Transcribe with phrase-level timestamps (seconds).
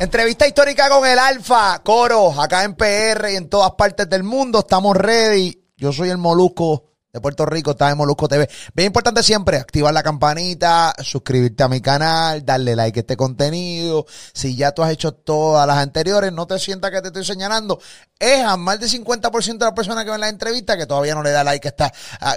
[0.00, 4.60] Entrevista histórica con el Alfa, Coro, acá en PR y en todas partes del mundo.
[4.60, 5.62] Estamos ready.
[5.76, 8.48] Yo soy el Molusco de Puerto Rico, está en Molusco TV.
[8.72, 14.06] Bien importante siempre, activar la campanita, suscribirte a mi canal, darle like a este contenido.
[14.32, 17.78] Si ya tú has hecho todas las anteriores, no te sientas que te estoy señalando.
[18.18, 21.22] Es a más del 50% de las personas que ven la entrevista que todavía no
[21.22, 21.92] le da like, está,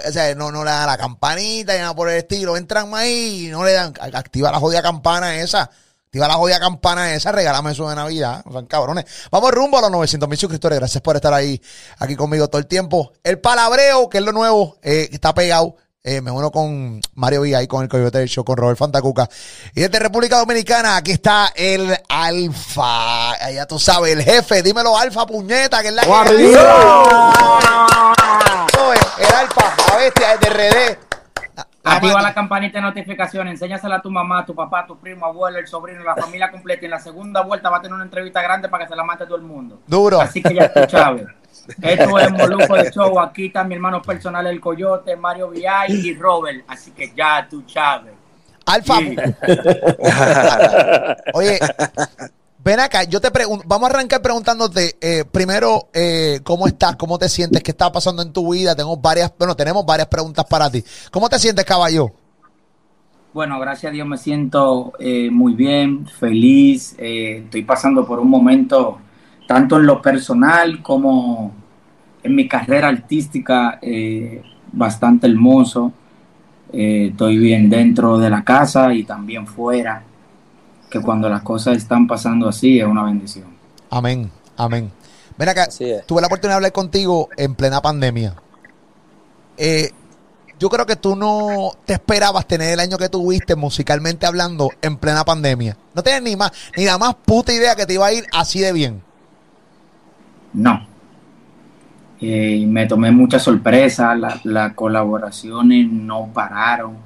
[0.06, 2.58] o sea, no, no le dan la campanita y nada por el estilo.
[2.58, 5.70] Entran ahí y no le dan, activa la jodida campana esa.
[6.14, 8.44] Activa la jodida campana esa, regálame eso de Navidad.
[8.46, 9.04] No son cabrones.
[9.32, 10.78] Vamos rumbo a los 900 mil suscriptores.
[10.78, 11.60] Gracias por estar ahí,
[11.98, 13.12] aquí conmigo todo el tiempo.
[13.24, 15.74] El palabreo, que es lo nuevo, eh, está pegado.
[16.04, 19.28] Eh, me uno con Mario Villa y con el Coyote del Show, con Robert Fantacuca.
[19.74, 23.50] Y desde República Dominicana, aquí está el Alfa.
[23.52, 24.62] Ya tú sabes, el jefe.
[24.62, 26.08] Dímelo, Alfa, puñeta, que es la que...
[26.08, 26.56] El
[29.34, 31.13] Alfa, la bestia, de RD.
[31.84, 35.26] Activa la campanita de notificaciones, enséñasela a tu mamá, a tu papá, a tu primo,
[35.26, 36.82] abuelo, el sobrino, la familia completa.
[36.82, 39.04] Y en la segunda vuelta va a tener una entrevista grande para que se la
[39.04, 39.80] mate todo el mundo.
[39.86, 40.20] Duro.
[40.20, 41.26] Así que ya tú sabes.
[41.82, 43.20] Esto es Moluco de Show.
[43.20, 46.64] Aquí está mi hermano personal, el Coyote, Mario Villay y Robert.
[46.68, 48.14] Así que ya tú sabes.
[48.66, 48.94] Alfa.
[51.34, 51.58] Oye,
[52.64, 57.18] ven acá, yo te pregunto, vamos a arrancar preguntándote eh, primero eh, cómo estás, cómo
[57.18, 58.74] te sientes, qué está pasando en tu vida.
[58.74, 60.82] Tengo varias, bueno, tenemos varias preguntas para ti.
[61.10, 62.10] ¿Cómo te sientes, caballo?
[63.34, 66.94] Bueno, gracias a Dios me siento eh, muy bien, feliz.
[66.98, 68.98] estoy pasando por un momento,
[69.46, 71.52] tanto en lo personal como
[72.22, 73.78] en mi carrera artística,
[74.72, 75.92] bastante hermoso.
[76.72, 80.02] estoy bien dentro de la casa y también fuera
[80.94, 83.46] que cuando las cosas están pasando así es una bendición.
[83.90, 84.92] Amén, amén.
[85.36, 85.66] Ven acá,
[86.06, 88.36] tuve la oportunidad de hablar contigo en plena pandemia.
[89.56, 89.90] Eh,
[90.60, 94.96] yo creo que tú no te esperabas tener el año que tuviste musicalmente hablando en
[94.96, 95.76] plena pandemia.
[95.94, 98.60] No tienes ni más, ni la más puta idea que te iba a ir así
[98.60, 99.02] de bien.
[100.52, 100.86] No.
[102.20, 106.98] Eh, me tomé mucha sorpresa, las colaboraciones no pararon.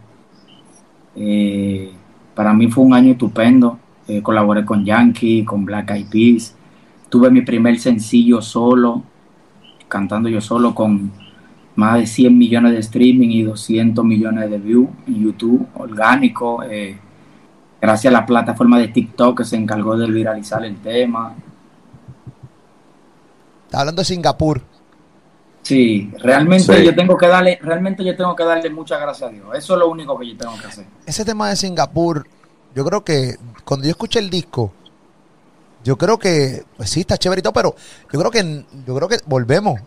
[1.16, 1.90] Eh,
[2.38, 3.80] para mí fue un año estupendo.
[4.06, 6.54] Eh, colaboré con Yankee, con Black Eyed Peas.
[7.08, 9.02] Tuve mi primer sencillo solo,
[9.88, 11.10] cantando yo solo con
[11.74, 16.62] más de 100 millones de streaming y 200 millones de views en YouTube, orgánico.
[16.62, 16.96] Eh,
[17.82, 21.34] gracias a la plataforma de TikTok que se encargó de viralizar el tema.
[23.72, 24.62] Hablando de Singapur.
[25.68, 29.48] Sí, realmente yo tengo que darle, realmente yo tengo que darle muchas gracias a Dios.
[29.54, 30.86] Eso es lo único que yo tengo que hacer.
[31.04, 32.26] Ese tema de Singapur,
[32.74, 33.36] yo creo que
[33.66, 34.72] cuando yo escuché el disco,
[35.84, 37.74] yo creo que, pues sí, está chévere y todo, pero
[38.10, 39.78] yo creo que, yo creo que volvemos.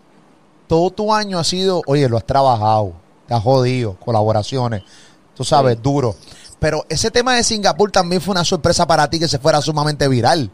[0.68, 2.94] Todo tu año ha sido, oye, lo has trabajado,
[3.28, 4.84] te has jodido, colaboraciones,
[5.36, 6.14] tú sabes, duro.
[6.60, 10.08] Pero ese tema de Singapur también fue una sorpresa para ti que se fuera sumamente
[10.08, 10.52] viral.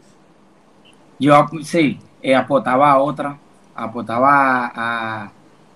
[1.18, 3.38] Yo sí, eh, apotaba a otra
[3.84, 5.30] aportaba a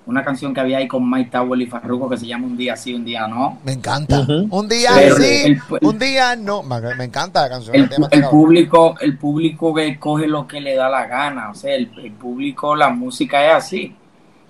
[0.04, 2.76] una canción que había ahí con Mike Tower y Farruko que se llama Un día
[2.76, 3.58] sí, un día no.
[3.64, 4.26] Me encanta.
[4.50, 6.62] Un día sí, un día no.
[6.62, 7.88] Me encanta la canción.
[8.10, 11.50] El, público, el público que coge lo que le da la gana.
[11.50, 13.94] O sea, el, público, la música es así.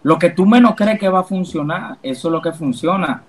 [0.02, 3.22] Lo que tú menos crees que va a funcionar, eso es lo que funciona.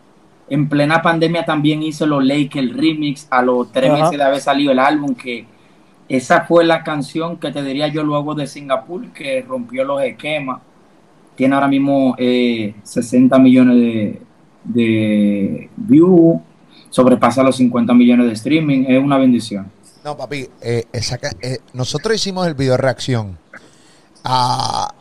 [0.49, 4.41] En plena pandemia también hice los Lake, el remix, a los tres meses de haber
[4.41, 5.45] salido el álbum, que
[6.17, 10.61] esa fue la canción que te diría yo luego de Singapur, que rompió los esquemas.
[11.35, 14.21] Tiene ahora mismo 60 eh, millones de,
[14.63, 16.39] de views,
[16.91, 19.71] sobrepasa los 50 millones de streaming, es una bendición.
[20.03, 23.39] No, papi, eh, eh, nosotros hicimos el video reacción.
[24.23, 24.93] Ah,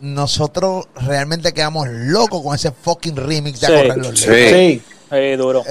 [0.00, 5.36] nosotros realmente quedamos locos con ese fucking remix de sí, los Sí, sí.
[5.36, 5.62] duro.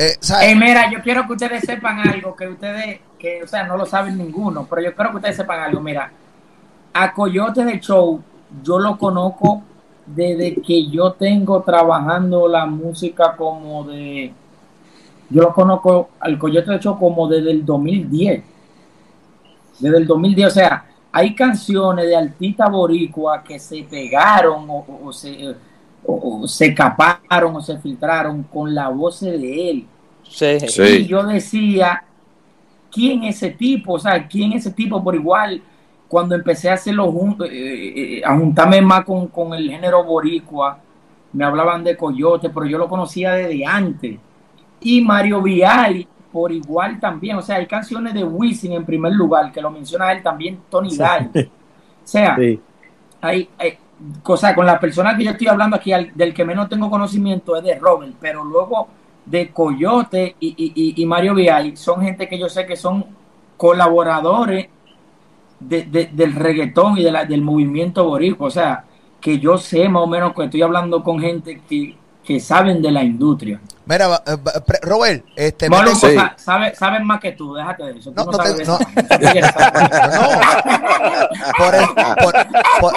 [0.55, 3.01] mira, yo quiero que ustedes sepan algo, que ustedes
[3.43, 5.79] o sea, no lo saben ninguno, pero yo espero que ustedes sepan algo.
[5.81, 6.11] Mira,
[6.93, 8.21] a Coyote de Show,
[8.63, 9.63] yo lo conozco
[10.05, 14.31] desde que yo tengo trabajando la música como de.
[15.29, 18.43] Yo lo conozco al Coyote de Show como desde el 2010.
[19.79, 25.55] Desde el 2010, o sea, hay canciones de artistas boricua que se pegaron o, se,
[26.05, 29.87] o, se escaparon o se filtraron con la voz de él.
[30.23, 30.57] Sí.
[30.81, 32.03] Y yo decía,
[32.95, 35.61] quién es ese tipo, o sea, quién es ese tipo por igual.
[36.07, 37.49] Cuando empecé a hacerlo junto, eh,
[38.19, 40.79] eh, a juntarme más con, el género boricua,
[41.33, 44.17] me hablaban de Coyote, pero yo lo conocía desde antes.
[44.79, 49.51] Y Mario Vial, por igual también, o sea, hay canciones de Wisin en primer lugar,
[49.51, 51.01] que lo menciona él también, Tony sí.
[51.01, 52.37] O sea,
[53.19, 53.49] hay,
[54.23, 57.63] cosas con la persona que yo estoy hablando aquí, del que menos tengo conocimiento es
[57.63, 58.87] de Robert, pero luego
[59.25, 63.05] de Coyote y, Mario Vial son gente que yo sé que son
[63.57, 64.67] colaboradores
[65.59, 68.47] del reggaetón y de la, del movimiento boricua.
[68.47, 68.85] O sea,
[69.19, 72.91] que yo sé más o menos que estoy hablando con gente que, que saben de
[72.91, 73.59] la industria.
[73.85, 74.21] Mira,
[74.81, 75.69] Robert, este.
[75.69, 76.15] Bueno, sí.
[76.37, 78.11] sabe, más que tú, déjate de eso.
[78.15, 78.79] no, no, te, no.
[78.79, 78.79] no.
[81.57, 81.85] Por, el,
[82.23, 82.33] por,
[82.81, 82.93] por,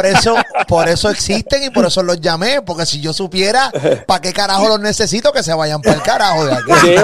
[0.00, 0.36] por, eso,
[0.66, 2.62] por eso existen y por eso los llamé.
[2.62, 3.70] Porque si yo supiera
[4.06, 6.72] para qué carajo los necesito, que se vayan para el carajo de aquí.
[6.80, 6.94] Sí,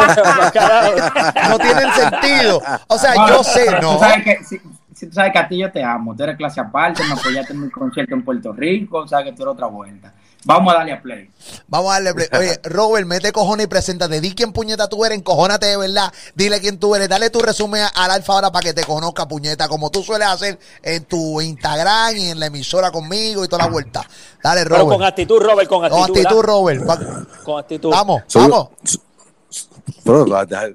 [1.49, 2.63] no tienen sentido.
[2.87, 3.95] O sea, yo sé, ¿no?
[3.95, 4.61] Tú sabes que, si,
[4.95, 6.17] si, tú sabes que a ti yo te amo.
[6.17, 9.07] Tú eres clase aparte, me apoyaste en mi concierto en Puerto Rico.
[9.07, 10.15] Sabes que tú eres otra vuelta.
[10.47, 11.31] Vamos a darle a play.
[11.67, 12.29] Vamos a darle a play.
[12.39, 14.21] Oye, Robert, mete cojones y preséntate.
[14.21, 16.13] Di quién puñeta tú eres, encojónate de verdad.
[16.37, 17.09] Dile quién tú eres.
[17.09, 20.59] Dale tu resumen al Alfa ahora para que te conozca, puñeta, como tú sueles hacer
[20.83, 24.07] en tu Instagram y en la emisora conmigo y toda la vuelta.
[24.41, 24.85] Dale, Robert.
[24.85, 26.07] Pero con actitud, Robert, con actitud.
[26.07, 26.85] Con actitud, Robert.
[27.45, 27.91] Con actitud.
[27.91, 28.69] Vamos, vamos.
[30.05, 30.27] Pero,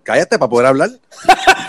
[0.04, 0.90] cállate para poder hablar.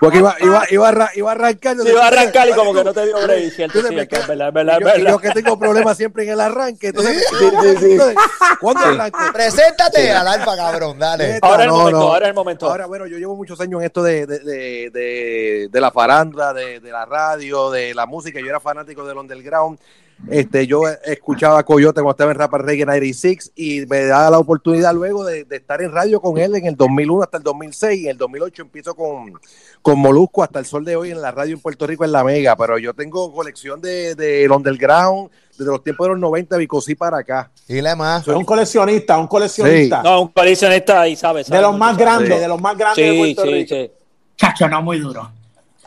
[0.00, 1.76] Porque iba, iba, iba, a, iba a arrancar.
[1.76, 3.52] Sí, iba a arrancar y como que no te dio break.
[3.52, 6.88] Cierto, sí, es verdad, verdad, yo, yo, que tengo problemas siempre en el arranque.
[6.88, 8.14] Entonces, sí, sí, sí.
[8.60, 9.18] ¿Cuándo arranco?
[9.32, 11.38] Preséntate al alfa, cabrón, dale.
[11.42, 12.70] Ahora es el momento, ahora es el momento.
[12.70, 16.52] Ahora, bueno, yo llevo muchos años en esto de, de, de, de, de la farándula,
[16.52, 18.40] de, de la radio, de la música.
[18.40, 19.78] Yo era fanático del underground.
[20.26, 24.38] Este, yo escuchaba a Coyote cuando estaba en Rapper Reggae 96 y me da la
[24.38, 28.04] oportunidad luego de, estar en radio con él en el 2001 hasta el 2006 y
[28.04, 29.32] en el 2008 empiezo con,
[29.80, 32.24] con Molusco hasta el sol de hoy en la radio en Puerto Rico en La
[32.24, 36.94] Mega, pero yo tengo colección de, de underground desde los tiempos de los 90 Bicosí
[36.94, 37.50] para acá.
[37.68, 38.24] Y la más.
[38.24, 40.02] Soy un coleccionista, un coleccionista.
[40.02, 41.48] No, un coleccionista y sabes.
[41.48, 43.94] de los más grandes, de los más grandes de Puerto Rico.
[44.36, 45.37] Chacho, no muy duro.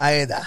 [0.02, 0.42] Ahí está.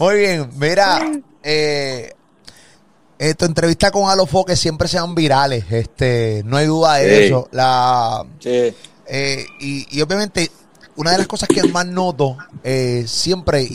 [0.00, 1.00] Muy bien, mira,
[1.44, 2.12] eh,
[3.20, 7.48] eh, tu entrevista con Alofo que siempre sean virales, este, no hay duda de eso.
[7.52, 10.50] La, eh, y, obviamente,
[10.96, 13.68] una de las cosas que más noto eh, siempre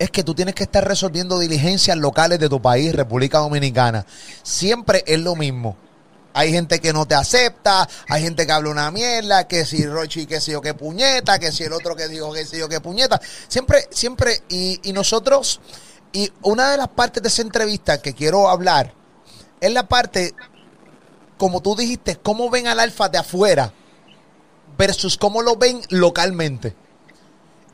[0.00, 4.04] es que tú tienes que estar resolviendo diligencias locales de tu país, República Dominicana.
[4.42, 5.76] Siempre es lo mismo
[6.34, 10.26] hay gente que no te acepta, hay gente que habla una mierda, que si Rochi,
[10.26, 12.80] que si yo qué puñeta, que si el otro que dijo que si yo qué
[12.80, 13.20] puñeta.
[13.48, 15.60] Siempre, siempre, y, nosotros,
[16.12, 18.94] y una de las partes de esa entrevista que quiero hablar
[19.60, 20.34] es la parte,
[21.38, 23.72] como tú dijiste, cómo ven al alfa de afuera
[24.76, 26.74] versus cómo lo ven localmente.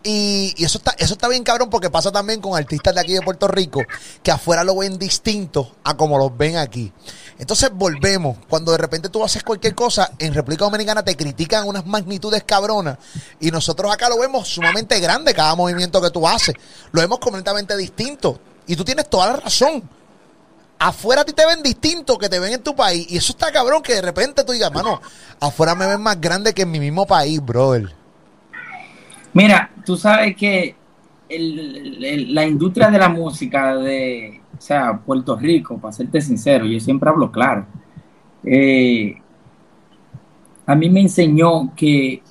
[0.03, 3.15] Y, y, eso está, eso está bien cabrón porque pasa también con artistas de aquí
[3.15, 3.81] de Puerto Rico
[4.23, 6.93] que afuera lo ven distinto a como los ven aquí.
[7.39, 8.39] Entonces volvemos.
[8.49, 12.99] Cuando de repente tú haces cualquier cosa, en República Dominicana te critican unas magnitudes cabronas.
[13.41, 16.55] Y nosotros acá lo vemos sumamente grande cada movimiento que tú haces.
[16.93, 18.39] Lo vemos completamente distinto.
[18.67, 19.83] Y tú tienes toda la razón.
[20.79, 23.07] Afuera a ti te ven distinto que te ven en tu país.
[23.11, 25.01] Y eso está cabrón que de repente tú digas, mano,
[25.41, 27.93] afuera me ven más grande que en mi mismo país, brother.
[29.33, 30.77] Mira, tú sabes que
[31.29, 37.09] la industria de la música de, o sea, Puerto Rico, para serte sincero, yo siempre
[37.11, 37.67] hablo claro.
[38.45, 39.17] Eh,
[40.67, 42.23] a mí me enseñó que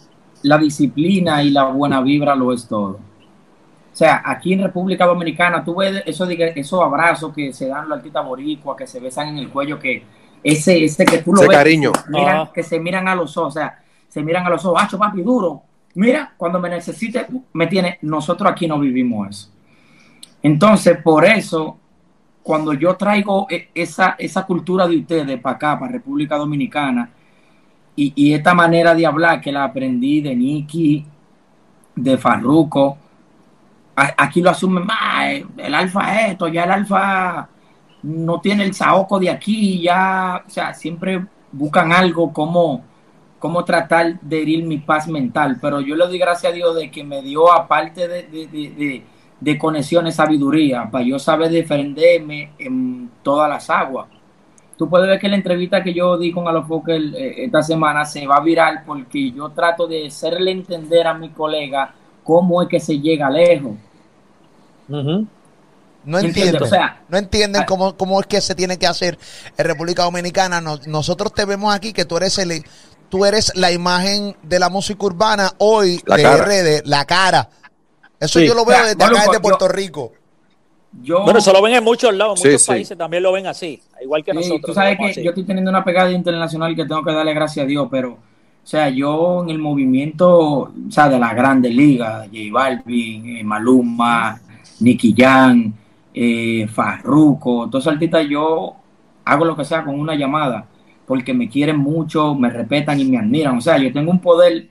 [0.43, 2.99] la disciplina y la buena vibra lo es todo.
[3.93, 7.97] O sea, aquí en República Dominicana, tú ves eso esos abrazos que se dan los
[7.97, 10.03] artistas boricuas, que se besan en el cuello, que
[10.43, 11.91] ese, ese que tú lo ves, cariño.
[12.15, 12.49] Ah.
[12.51, 15.21] Que, se miran a los ojos, o sea, se miran a los ojos, hacho papi
[15.21, 15.61] duro.
[15.95, 17.99] Mira, cuando me necesite, me tiene.
[18.01, 19.51] Nosotros aquí no vivimos eso.
[20.41, 21.77] Entonces, por eso
[22.43, 27.09] cuando yo traigo e, esa, esa cultura de ustedes para acá, para República Dominicana,
[27.95, 31.05] y, esta manera de hablar que la aprendí de Nicky,
[31.95, 32.97] de Farruco,
[33.95, 35.25] aquí lo asumen más,
[35.57, 37.47] el alfa es esto, ya el alfa
[38.01, 42.83] no tiene el saoco de aquí, ya, o sea, siempre buscan algo como,
[43.37, 46.89] como tratar de herir mi paz mental, pero yo le doy gracias a Dios de
[46.89, 49.03] que me dio, aparte de
[49.57, 54.07] conexión y sabiduría para yo saber defenderme en todas las aguas.
[54.77, 58.25] Tú puedes ver que la entrevista que yo di con Alofoque eh, esta semana se
[58.25, 62.79] va a viral porque yo trato de hacerle entender a mi colega cómo es que
[62.79, 63.73] se llega lejos.
[66.05, 66.61] No entienden,
[67.07, 67.65] no entienden ah.
[67.65, 69.17] cómo, cómo, es que se tiene que hacer
[69.57, 70.59] en República Dominicana.
[70.59, 72.63] nosotros te vemos aquí que tú eres el,
[73.09, 77.49] tú eres la imagen de la música urbana hoy de RD, la cara
[78.23, 80.13] eso yo lo veo desde acá, desde Puerto Rico.
[80.91, 84.33] bueno, eso lo ven en muchos lados, muchos países también lo ven así, igual que
[84.33, 84.61] nosotros.
[84.61, 87.67] Tú sabes que yo estoy teniendo una pegada internacional que tengo que darle gracias a
[87.67, 88.17] Dios, pero, o
[88.67, 94.39] sea, yo en el movimiento, o sea, de la grande liga, J Balvin, eh, Maluma,
[94.79, 95.73] Nicky Jan,
[96.13, 98.75] eh, Farruko, todos artistas, yo
[99.25, 100.67] hago lo que sea con una llamada.
[101.05, 103.57] porque me quieren mucho, me respetan y me admiran.
[103.57, 104.69] O sea, yo tengo un poder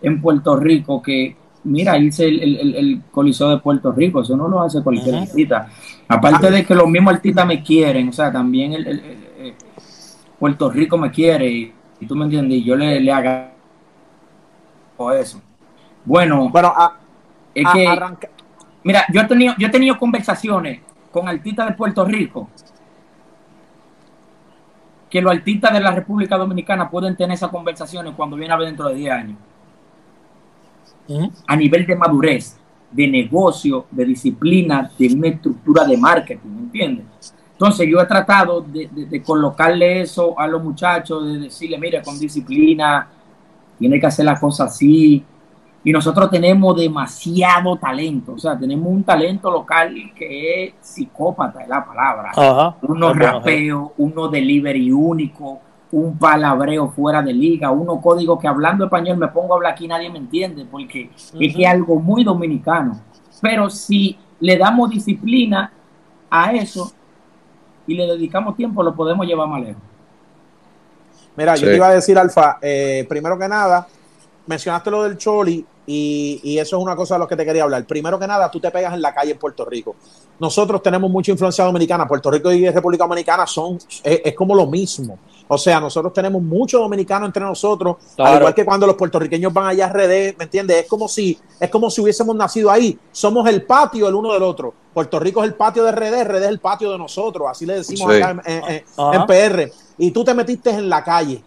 [0.00, 4.48] en Puerto Rico que, mira, hice el, el, el Coliseo de Puerto Rico, eso no
[4.48, 5.68] lo hace cualquier artista.
[6.08, 9.54] Aparte de que los mismos artistas me quieren, o sea, también el, eh,
[10.38, 13.52] Puerto Rico me quiere, y, tú me entiendes, y yo le, le haga
[15.14, 15.40] eso.
[16.04, 16.72] Bueno, bueno
[17.54, 17.88] es que,
[18.84, 22.48] mira, yo he, tenido, yo he tenido conversaciones con artistas de Puerto Rico
[25.10, 28.68] que los artistas de la República Dominicana pueden tener esas conversaciones cuando viene a ver
[28.68, 29.38] dentro de 10 años.
[31.46, 32.56] A nivel de madurez,
[32.90, 37.34] de negocio, de disciplina, de una estructura de marketing, ¿entiendes?
[37.52, 43.08] Entonces yo he tratado de, colocarle eso a los muchachos, de decirle, mira, con disciplina,
[43.78, 45.24] tiene que hacer las cosas así,
[45.84, 51.68] y nosotros tenemos demasiado talento, o sea, tenemos un talento local que es psicópata, es
[51.68, 52.32] la palabra.
[52.82, 55.60] uno rapeo, uno delivery único,
[55.92, 59.86] un palabreo fuera de liga, uno código que hablando español me pongo a hablar aquí
[59.86, 63.00] nadie me entiende, porque es que es algo muy dominicano.
[63.40, 65.70] Pero si le damos disciplina
[66.30, 66.92] a eso
[67.86, 69.82] y le dedicamos tiempo, lo podemos llevar más lejos.
[71.36, 73.86] Mira, yo te iba a decir, Alfa, eh, primero que nada,
[74.46, 77.84] mencionaste lo del Choli y, eso es una cosa de lo que te quería hablar.
[77.86, 79.96] Primero que nada, tú te pegas en la calle en Puerto Rico.
[80.38, 82.06] Nosotros tenemos mucha influencia dominicana.
[82.06, 85.18] Puerto Rico y República Dominicana son, es, como lo mismo.
[85.48, 89.66] O sea, nosotros tenemos mucho dominicano entre nosotros, al igual que cuando los puertorriqueños van
[89.66, 90.82] allá a RD, ¿me entiendes?
[90.82, 92.98] Es como si, es como si hubiésemos nacido ahí.
[93.10, 94.72] Somos el patio el uno del otro.
[94.94, 97.48] Puerto Rico es el patio de RD, RD es el patio de nosotros.
[97.50, 99.70] Así le decimos acá en PR.
[99.98, 101.42] Y tú te metiste en la calle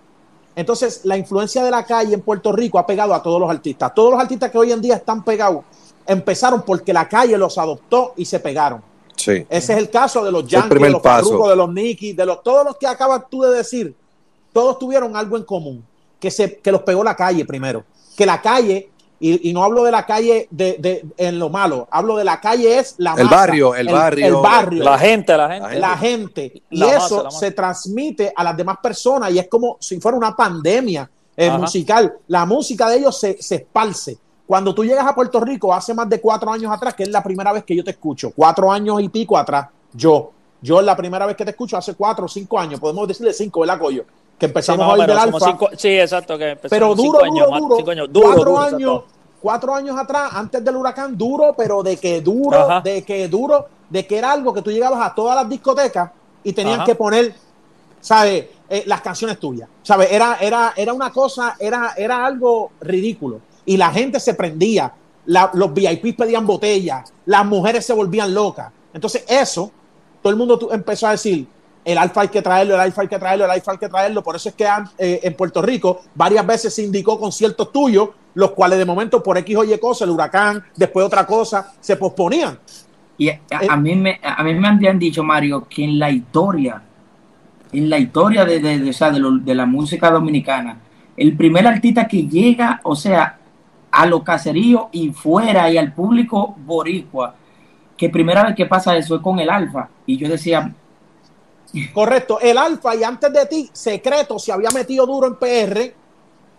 [0.55, 3.93] entonces, la influencia de la calle en Puerto Rico ha pegado a todos los artistas.
[3.93, 5.65] Todos los artistas que hoy en día están pegados
[6.07, 8.81] empezaron porque la calle los adoptó y se pegaron.
[9.15, 9.45] Sí.
[9.49, 12.43] Ese es el caso de los Yankees, de los Farruko, de los Nicky, de los,
[12.43, 13.95] todos los que acabas tú de decir.
[14.53, 15.85] Todos tuvieron algo en común,
[16.19, 17.83] que, se, que los pegó la calle primero.
[18.15, 22.23] Que la calle y, no hablo de la calle de, en lo malo, hablo de
[22.23, 25.97] la calle es la el barrio, el, barrio, el barrio, la gente, la gente, la
[25.97, 30.35] gente, y eso se transmite a las demás personas y es como si fuera una
[30.35, 32.13] pandemia eh, musical.
[32.27, 34.17] La música de ellos se, se esparce.
[34.47, 37.23] Cuando tú llegas a Puerto Rico hace más de cuatro años atrás, que es la
[37.23, 40.95] primera vez que yo te escucho, cuatro años y pico atrás, yo, yo es la
[40.95, 44.05] primera vez que te escucho hace cuatro o cinco años, podemos decirle cinco, ¿verdad, Coyo?
[44.37, 45.57] que empezamos a oír del alfa.
[45.77, 46.37] sí, exacto.
[46.37, 49.03] Que pero duro, duro, duro, duro, cuatro años,
[49.41, 54.05] cuatro años atrás, antes del huracán, duro, pero de que duro, de que duro, de
[54.05, 56.11] que era algo que tú llegabas a todas las discotecas
[56.43, 57.33] y tenían que poner,
[58.01, 58.45] ¿sabes?
[58.67, 60.11] Eh, las canciones tuyas, ¿sabes?
[60.11, 63.39] Era, era, era una cosa, era, era algo ridículo.
[63.65, 64.93] Y la gente se prendía,
[65.25, 68.71] los VIP pedían botellas, las mujeres se volvían locas.
[68.93, 69.71] Entonces, eso,
[70.21, 71.47] todo el mundo empezó a decir,
[71.83, 74.23] el alfa hay que traerlo, el alfa hay que traerlo, el alfa hay que traerlo.
[74.23, 74.65] Por eso es que
[74.97, 79.37] eh, en Puerto Rico varias veces se indicó conciertos tuyos, los cuales de momento por
[79.37, 82.57] X o Y cosa, el huracán, después otra cosa, se posponían.
[83.17, 86.81] Y a, mí, me, a mí me han dicho, Mario, que en la historia,
[87.71, 90.77] en la historia de, de, de, la música dominicana,
[91.15, 93.37] el primer artista que llega, o sea,
[93.95, 97.33] a los caseríos y fuera y al público boricua,
[97.95, 99.87] que primera vez que pasa eso es con el alfa.
[100.05, 100.73] Y yo decía,
[101.93, 102.39] Correcto.
[102.39, 105.93] El Alfa y antes de ti, Secreto se había metido duro en PR.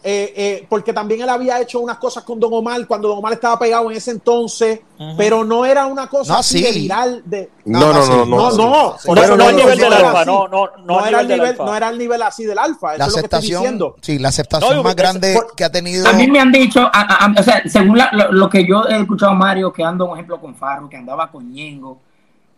[0.03, 3.33] Eh, eh, porque también él había hecho unas cosas con Don Omar cuando Don Omar
[3.33, 4.81] estaba pegado en ese entonces,
[5.17, 9.37] pero no era una cosa así de viral de no no no no no no
[9.37, 12.45] no nivel del alfa no no no era el nivel no era el nivel así
[12.45, 16.39] del alfa la aceptación sí la aceptación más grande que ha tenido a mí me
[16.39, 17.99] han dicho o sea según
[18.31, 21.31] lo, que yo he escuchado a Mario que anda un ejemplo con Farro que andaba
[21.31, 21.99] con Ñengo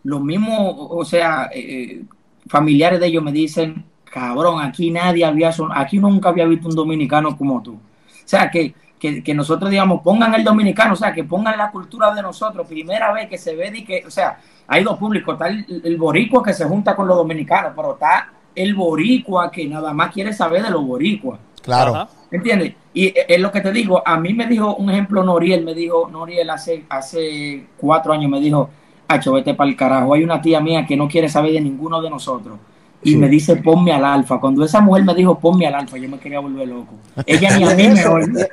[0.03, 2.03] lo mismo o sea eh,
[2.49, 7.37] familiares de ellos me dicen, cabrón, aquí nadie había, aquí nunca había visto un dominicano
[7.37, 7.73] como tú.
[7.73, 7.79] O
[8.25, 12.21] sea, que, que, nosotros digamos, pongan el dominicano, o sea, que pongan la cultura de
[12.21, 15.97] nosotros, primera vez que se ve y que, o sea, hay dos públicos, está el,
[15.97, 20.33] boricua que se junta con los dominicanos, pero está el boricua que nada más quiere
[20.33, 21.39] saber de los boricuas.
[21.61, 22.07] Claro.
[22.31, 22.73] ¿Entiendes?
[22.93, 26.09] Y es lo que te digo, a mí me dijo un ejemplo Noriel, me dijo,
[26.11, 28.69] Noriel hace, hace cuatro años me dijo,
[29.11, 30.13] Hacho, vete para el carajo.
[30.13, 32.59] Hay una tía mía que no quiere saber de ninguno de nosotros.
[33.01, 34.39] Y me dice, ponme al alfa.
[34.39, 36.93] Cuando esa mujer me dijo, ponme al alfa, yo me quería volver loco.
[37.25, 38.03] Ella ni a mí me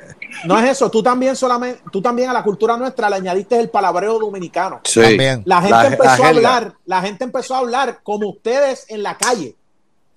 [0.45, 3.69] No es eso, tú también solamente, tú también a la cultura nuestra le añadiste el
[3.69, 4.81] palabreo dominicano.
[4.83, 5.17] Sí.
[5.45, 9.55] La gente empezó a hablar, la gente empezó a hablar como ustedes en la calle.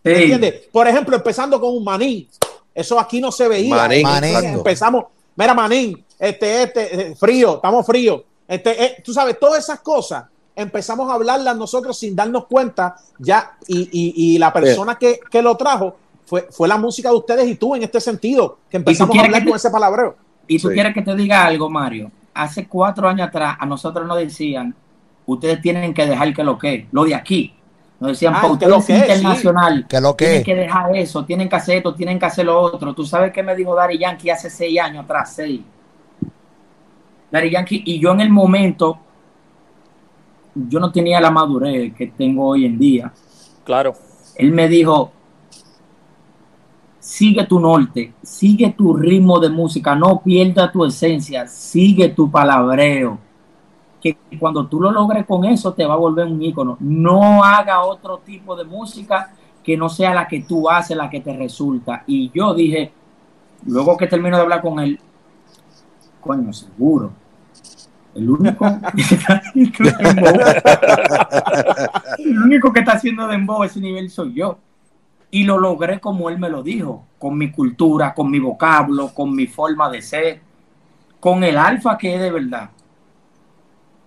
[0.05, 0.69] ¿Entiendes?
[0.73, 2.29] Por ejemplo, empezando con un maní.
[2.75, 3.75] Eso aquí no se veía.
[3.75, 4.07] Manín.
[4.45, 8.23] Empezamos, mira, manín, este, este, eh, frío, estamos fríos.
[8.47, 10.25] Este, eh, tú sabes, todas esas cosas
[10.63, 15.57] empezamos a hablarlas nosotros sin darnos cuenta ya y, y, la persona que, que, lo
[15.57, 19.23] trajo fue, fue la música de ustedes y tú en este sentido, que empezamos a
[19.23, 20.17] hablar con ese palabreo.
[20.47, 22.11] Y tú quieres que te diga algo, Mario.
[22.35, 24.75] Hace cuatro años atrás a nosotros nos decían,
[25.27, 27.55] ustedes tienen que dejar que lo que, lo de aquí.
[28.01, 29.87] Nos decían, ah, que lo que internacional.
[29.87, 32.59] Que lo que tienen que dejar eso, tienen que hacer esto, tienen que hacer lo
[32.61, 32.95] otro.
[32.95, 35.61] Tú sabes qué me dijo Dari Yankee hace seis años atrás, seis.
[37.31, 38.99] Dari Yankee, y yo en el momento,
[40.69, 43.13] yo no tenía la madurez que tengo hoy en día.
[43.65, 43.95] Claro.
[44.37, 45.13] Él me dijo,
[46.99, 53.19] sigue tu norte, sigue tu ritmo de música, no pierda tu esencia, sigue tu palabreo.
[54.01, 56.77] Que cuando tú lo logres con eso te va a volver un ícono.
[56.81, 61.21] No haga otro tipo de música que no sea la que tú haces, la que
[61.21, 62.05] te resulta.
[62.07, 62.93] Y yo dije,
[63.67, 64.99] luego que termino de hablar con él,
[66.21, 67.13] coño, seguro.
[68.15, 68.67] El único,
[72.19, 74.59] el único que está haciendo dembow ese nivel soy yo
[75.31, 79.35] y lo logré como él me lo dijo, con mi cultura, con mi vocablo, con
[79.35, 80.41] mi forma de ser,
[81.21, 82.71] con el alfa que es de verdad.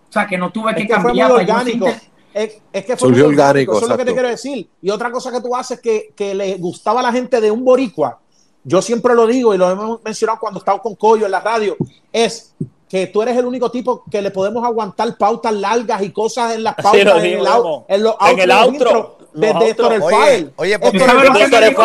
[0.10, 1.31] O sea, que no tuve que, cambiar.
[1.31, 1.88] Fue orgánico.
[2.33, 3.74] Es, que fue muy orgánico.
[3.74, 4.69] Eso es lo que te quiero decir.
[4.81, 7.63] Y otra cosa que tú haces que, que le gustaba a la gente de un
[7.63, 8.19] boricua,
[8.63, 11.75] yo siempre lo digo y lo hemos mencionado cuando estaba con Coyo en la radio,
[12.12, 12.53] es
[12.93, 16.62] que tú eres el único tipo que le podemos aguantar pautas largas y cosas en
[16.62, 17.47] las pautas, en, el,
[17.88, 21.69] en, los en el outro desde Héctor el Oye, oye ¿tú sabes lo que me
[21.69, 21.81] dijo,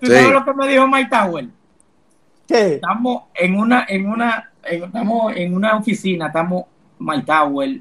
[0.00, 1.46] ¿tú sabes lo que me dijo Mike Tower?
[2.48, 2.74] ¿Qué?
[2.76, 6.64] Estamos en una, en una, estamos en una oficina, estamos
[6.98, 7.80] Mike Tower,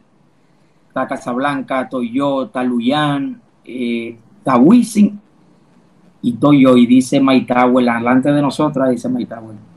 [0.89, 5.17] está Casablanca, Toyota, Luyan, eh, está Wisin.
[6.21, 9.68] Y Toyo, y dice Mike Tower, delante de nosotros, dice Mike Tower.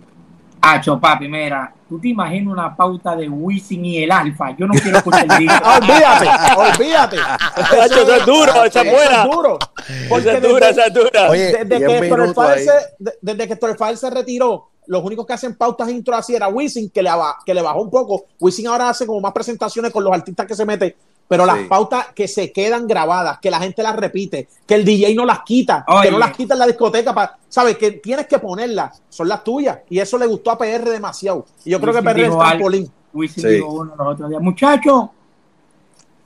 [0.64, 4.56] Acho, papi, mira, tú te imaginas una pauta de Wisin y el Alfa.
[4.56, 5.68] Yo no quiero escuchar el disco.
[5.76, 7.16] olvídate, olvídate.
[7.16, 9.22] Eso, es duro, esa es buena.
[9.24, 9.58] es duro.
[9.88, 11.30] Esa es dura, esa es dura.
[11.30, 16.14] Oye, desde, que se, desde que Héctor se retiró, los únicos que hacen pautas intro
[16.14, 17.10] así era Wisin, que le,
[17.44, 18.26] que le bajó un poco.
[18.38, 20.96] Wisin ahora hace como más presentaciones con los artistas que se mete
[21.28, 25.14] pero las pautas que se quedan grabadas, que la gente las repite, que el DJ
[25.14, 27.78] no las quita, que no las quita en la discoteca, para, ¿sabes?
[27.78, 29.78] Que tienes que ponerlas, son las tuyas.
[29.88, 31.46] Y eso le gustó a PR demasiado.
[31.64, 32.90] Y yo creo que PR es trampolín.
[33.14, 35.10] Wisin dijo uno los otros días, muchachos,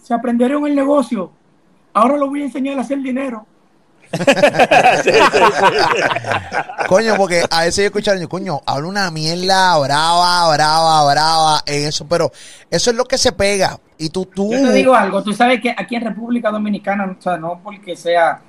[0.03, 1.31] se aprendieron el negocio,
[1.93, 3.47] ahora lo voy a enseñar a hacer dinero.
[6.89, 12.07] coño, porque a veces yo escucho, coño, habla una mierda brava, brava, brava en eso,
[12.07, 12.31] pero
[12.71, 13.79] eso es lo que se pega.
[13.99, 14.53] Y tú, tú.
[14.53, 17.97] Yo te digo algo, tú sabes que aquí en República Dominicana, o sea, no porque
[17.97, 18.41] sea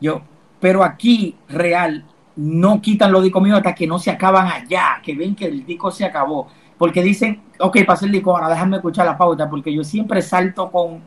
[0.00, 0.22] yo,
[0.60, 2.04] pero aquí real
[2.36, 5.64] no quitan los discos míos hasta que no se acaban allá, que ven que el
[5.64, 6.48] disco se acabó.
[6.78, 10.70] Porque dicen, ok, pasé el disco, ahora déjame escuchar la pauta, porque yo siempre salto
[10.70, 11.00] con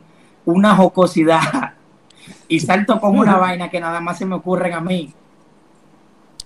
[0.44, 1.74] una jocosidad
[2.48, 5.12] y salto con una vaina que nada más se me ocurren a mí.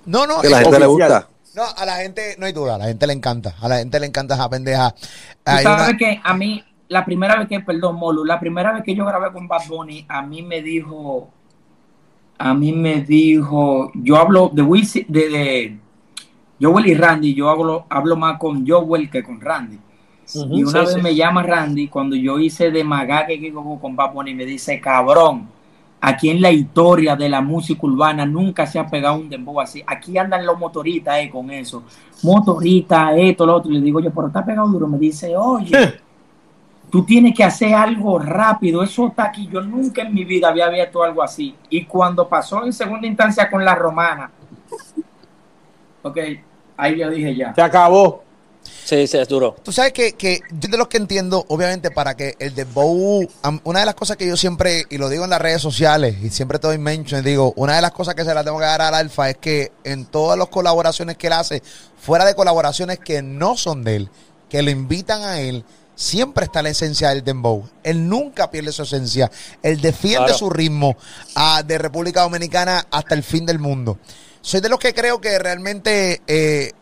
[0.07, 1.29] No, no, que a la gente le gusta.
[1.55, 4.01] No, a la gente no hay duda, a la gente le encanta, a la gente
[4.01, 4.92] le encanta esa pendeja.
[4.92, 8.94] Tú sabes que a mí, la primera vez que, perdón, Molu, la primera vez que
[8.94, 11.29] yo grabé con Bad Bunny, a mí me dijo,
[12.38, 15.79] a mí me dijo, yo hablo de Will, de, de
[16.61, 19.79] Joel y Randy, yo hablo, hablo más con Joel que con Randy.
[20.51, 24.33] y una vez me llama Randy cuando yo hice de Magaque que con Bad Bunny
[24.33, 25.49] y me dice, cabrón,
[26.07, 29.83] Aquí en la historia de la música urbana nunca se ha pegado un dembow así.
[29.87, 31.83] Aquí andan los motoristas eh, con eso.
[32.23, 33.71] Motorista, esto, lo otro.
[33.71, 34.87] Le digo yo, pero está pegado duro.
[34.87, 35.95] Me dice, oye,
[36.90, 38.83] tú tienes que hacer algo rápido.
[38.83, 39.49] Eso está aquí.
[39.51, 41.55] Yo nunca en mi vida había visto algo así.
[41.71, 44.31] Y cuando pasó en segunda instancia con la romana,
[46.03, 46.19] ok,
[46.77, 47.55] ahí yo dije ya.
[47.55, 48.23] Se acabó.
[48.85, 49.57] Sí, sí, es duro.
[49.62, 53.27] Tú sabes que, que yo de lo que entiendo, obviamente, para que el dembow,
[53.64, 56.29] una de las cosas que yo siempre, y lo digo en las redes sociales, y
[56.29, 58.94] siempre estoy mention, digo, una de las cosas que se la tengo que dar al
[58.94, 61.62] Alfa es que en todas las colaboraciones que él hace,
[61.99, 64.11] fuera de colaboraciones que no son de él,
[64.51, 67.66] que lo invitan a él, siempre está la esencia del dembow.
[67.83, 69.31] Él nunca pierde su esencia.
[69.62, 70.97] Él defiende su ritmo
[71.35, 73.99] ah, de República Dominicana hasta el fin del mundo.
[74.42, 76.73] Soy de los que creo que realmente eh,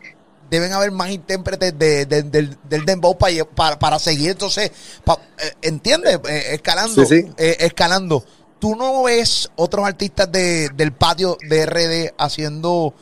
[0.53, 6.21] deben haber más intérpretes de, del, del dembow para, para, seguir entonces, eh, ¿entiendes?
[6.29, 8.23] Eh, escalando, eh, escalando.
[8.59, 12.93] ¿Tú no ves otros artistas de, del patio de RD haciendo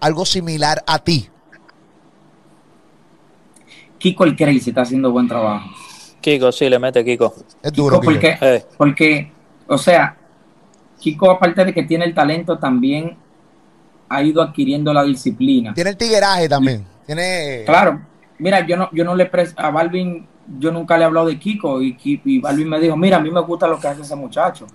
[0.00, 1.28] algo similar a ti?
[3.98, 5.68] Kiko el Crazy está haciendo buen trabajo.
[6.22, 7.34] Kiko, sí, le mete Kiko.
[7.62, 8.00] Es duro.
[8.00, 9.30] porque, porque,
[9.66, 10.16] o sea,
[10.98, 13.18] Kiko aparte de que tiene el talento, también
[14.10, 15.72] ha ido adquiriendo la disciplina.
[15.72, 16.84] Tiene el tigueraje también.
[17.06, 17.62] Tiene...
[17.64, 18.02] Claro.
[18.38, 20.26] Mira, yo no, yo no le a Balvin,
[20.58, 23.30] yo nunca le he hablado de Kiko y, y Balvin me dijo, mira, a mí
[23.30, 24.66] me gusta lo que hace ese muchacho.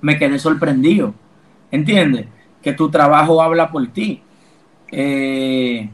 [0.00, 1.12] Me quedé sorprendido.
[1.72, 2.26] ¿Entiendes?
[2.62, 4.22] que tu trabajo habla por ti.
[4.90, 5.88] Eh,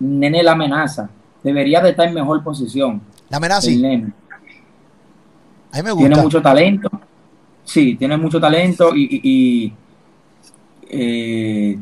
[0.00, 1.10] Nene la amenaza.
[1.42, 3.00] Debería de estar en mejor posición.
[3.28, 3.70] La amenaza.
[3.70, 4.12] Nene.
[5.72, 6.08] A mí me gusta.
[6.08, 6.90] Tiene mucho talento.
[7.68, 9.70] Sí, tiene mucho talento y,
[10.88, 11.78] eh,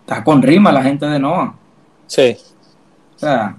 [0.00, 1.56] está con rima la gente de Noah.
[2.06, 2.36] Sí.
[3.16, 3.56] O sea,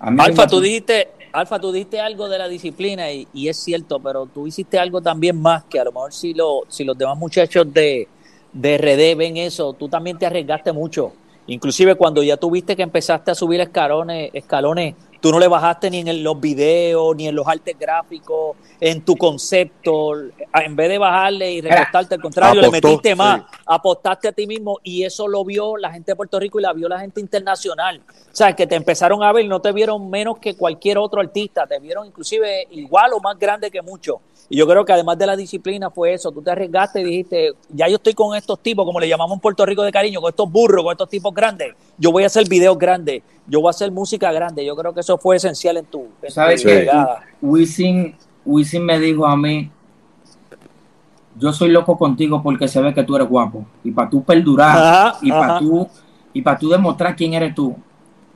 [0.00, 4.24] Alfa, tú dijiste, Alfa, tú dijiste algo de la disciplina y, y, es cierto, pero
[4.24, 7.70] tú hiciste algo también más que a lo mejor si, lo, si los demás muchachos
[7.70, 8.08] de,
[8.50, 11.12] de RD ven eso, tú también te arriesgaste mucho.
[11.46, 15.98] Inclusive cuando ya tuviste que empezaste a subir escalones, escalones Tú no le bajaste ni
[15.98, 20.12] en los videos, ni en los artes gráficos, en tu concepto.
[20.54, 24.78] En vez de bajarle y recortarte, al contrario, le metiste más, apostaste a ti mismo
[24.82, 28.00] y eso lo vio la gente de Puerto Rico y la vio la gente internacional.
[28.08, 31.66] O sea, que te empezaron a ver no te vieron menos que cualquier otro artista,
[31.66, 34.16] te vieron inclusive igual o más grande que muchos.
[34.50, 37.52] Y yo creo que además de la disciplina fue eso, tú te arriesgaste y dijiste,
[37.68, 40.30] ya yo estoy con estos tipos, como le llamamos en Puerto Rico de cariño, con
[40.30, 43.70] estos burros, con estos tipos grandes, yo voy a hacer videos grandes, yo voy a
[43.70, 46.88] hacer música grande, yo creo que eso fue esencial en tu, en ¿Sabes qué?
[47.42, 49.70] Wisin, Wisin me dijo a mí,
[51.38, 55.16] yo soy loco contigo porque se ve que tú eres guapo, y para tú perdurar,
[55.20, 55.86] y para tú,
[56.32, 57.76] y para tú demostrar quién eres tú,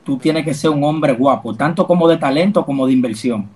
[0.03, 3.49] tú tienes que ser un hombre guapo, tanto como de talento como de inversión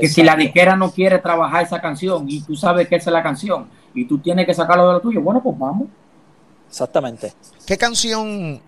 [0.00, 3.14] que si la disquera no quiere trabajar esa canción y tú sabes que esa es
[3.14, 5.88] la canción y tú tienes que sacarlo de lo tuyo, bueno, pues vamos.
[6.68, 7.32] Exactamente.
[7.66, 8.60] ¿Qué canción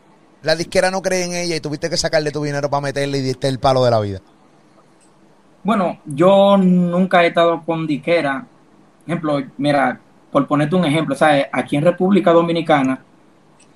[0.42, 3.22] la disquera no cree en ella y tuviste que sacarle tu dinero para meterle y
[3.22, 4.20] diste el palo de la vida?
[5.64, 8.46] Bueno, yo nunca he estado con disquera.
[9.06, 10.00] Ejemplo, mira,
[10.30, 11.46] por ponerte un ejemplo, ¿sabes?
[11.52, 13.00] Aquí en República Dominicana,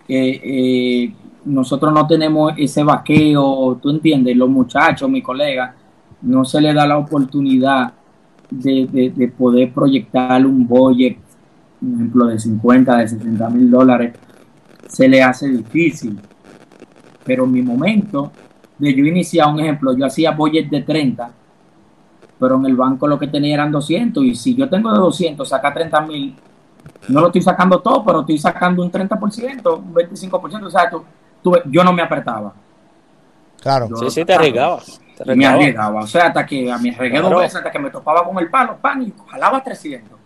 [0.08, 5.74] eh, eh, nosotros no tenemos ese vaqueo, tú entiendes, los muchachos, mis colegas,
[6.22, 7.92] no se le da la oportunidad
[8.50, 11.16] de, poder proyectar un budget,
[11.80, 14.14] por ejemplo, de 50, de 60 mil dólares,
[14.86, 16.18] se le hace difícil.
[17.24, 18.32] Pero en mi momento
[18.78, 21.30] de yo iniciar, un ejemplo, yo hacía budget de 30,
[22.38, 25.48] pero en el banco lo que tenía eran 200, y si yo tengo de 200,
[25.48, 26.34] saca 30 mil,
[27.08, 30.90] no lo estoy sacando todo, pero estoy sacando un 30%, un 25%, o sea,
[31.70, 32.52] yo no me apretaba.
[33.60, 33.88] Claro.
[33.96, 36.00] sí, sí, te arriesgabas me arriesgaba.
[36.00, 38.50] O sea, hasta que a mi arriesgué dos veces, hasta que me topaba con el
[38.50, 40.18] palo, pan, y jalaba 300.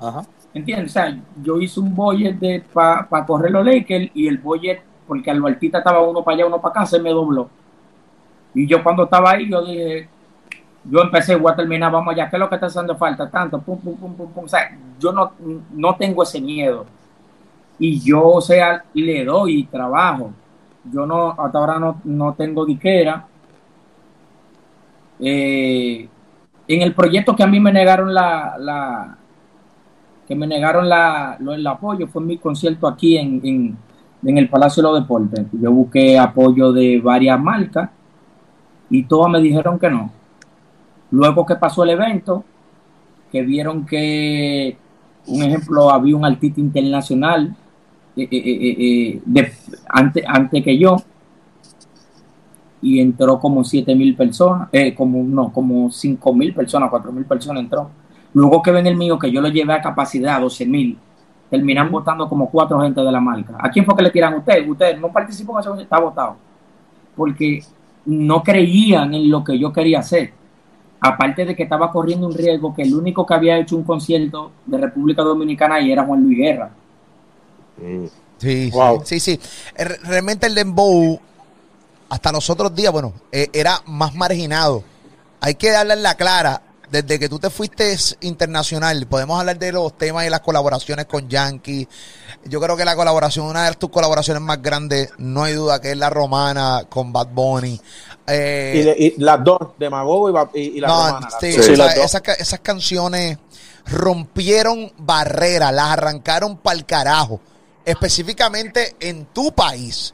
[0.00, 0.22] Ajá.
[0.54, 0.90] ¿Entiendes?
[0.90, 5.30] O sea, yo hice un budget para pa correr los Lakers y el budget, porque
[5.30, 7.48] al Baltita estaba uno para allá, uno para acá, se me dobló.
[8.54, 10.08] Y yo cuando estaba ahí, yo dije,
[10.84, 13.30] yo empecé, voy a terminar, vamos allá, ¿qué es lo que está haciendo falta?
[13.30, 14.44] Tanto, pum, pum, pum, pum, pum.
[14.44, 15.32] O sea, yo no,
[15.72, 16.84] no tengo ese miedo.
[17.78, 20.32] Y yo, o sea, le doy trabajo.
[20.84, 23.26] Yo no, hasta ahora no, no tengo diquera
[25.24, 26.08] eh,
[26.66, 29.16] en el proyecto que a mí me negaron la,
[30.26, 33.76] que me negaron la, el apoyo fue mi concierto aquí en,
[34.24, 35.46] el Palacio de los Deportes.
[35.52, 37.90] Yo busqué apoyo de varias marcas
[38.90, 40.10] y todas me dijeron que no.
[41.12, 42.44] Luego que pasó el evento,
[43.30, 44.76] que vieron que,
[45.26, 47.54] un ejemplo, había un artista internacional
[48.16, 49.52] eh, eh, de,
[49.88, 50.96] antes, antes que yo,
[52.82, 57.24] y entró como 7 mil personas, eh, como no, como 5 mil personas, 4 mil
[57.24, 57.88] personas entró.
[58.34, 60.98] Luego que ven el mío, que yo lo llevé a capacidad, 12 mil,
[61.48, 63.54] terminan votando como cuatro gente de la marca.
[63.58, 64.66] ¿A quién fue que le tiran usted?
[64.68, 66.36] Usted no participó en eso, está votado.
[67.14, 67.62] Porque
[68.06, 70.32] no creían en lo que yo quería hacer.
[70.98, 74.50] Aparte de que estaba corriendo un riesgo que el único que había hecho un concierto
[74.64, 76.70] de República Dominicana y era Juan Luis Guerra.
[78.38, 78.70] Sí,
[79.04, 79.40] sí, sí.
[80.04, 81.20] Realmente el Dembow
[82.12, 84.84] hasta los otros días, bueno, eh, era más marginado.
[85.40, 86.60] Hay que darle la clara.
[86.90, 91.26] Desde que tú te fuiste internacional, podemos hablar de los temas y las colaboraciones con
[91.26, 91.88] Yankee.
[92.44, 95.92] Yo creo que la colaboración, una de tus colaboraciones más grandes, no hay duda que
[95.92, 97.80] es la romana con Bad Bunny.
[98.26, 101.28] Eh, y, las dos, de Mago y, y, la romana.
[101.40, 103.38] Sí, esas, esas canciones
[103.86, 107.40] rompieron barreras, las arrancaron para el carajo.
[107.86, 110.12] Específicamente en tu país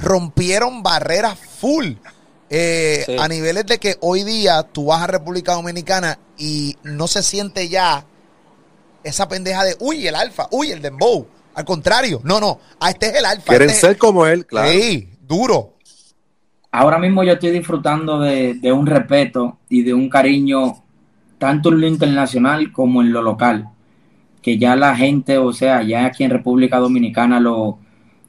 [0.00, 1.92] rompieron barreras full.
[2.52, 7.22] Eh, a niveles de que hoy día tú vas a República Dominicana y no se
[7.22, 8.04] siente ya
[9.04, 11.28] esa pendeja de, uy, el alfa, uy, el dembow.
[11.54, 13.46] Al contrario, no, no, a este es el alfa.
[13.46, 14.68] Quieren este ser como él, claro.
[14.68, 15.74] Sí, duro.
[16.72, 20.82] Ahora mismo yo estoy disfrutando de, de un respeto y de un cariño
[21.38, 23.68] tanto en lo internacional como en lo local.
[24.42, 27.78] Que ya la gente, o sea, ya aquí en República Dominicana lo,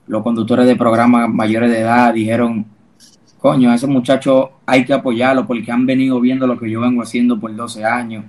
[0.08, 2.66] los conductores de programas mayores de edad dijeron,
[3.40, 7.02] coño, a ese muchacho hay que apoyarlo porque han venido viendo lo que yo vengo
[7.02, 8.26] haciendo por 12 años.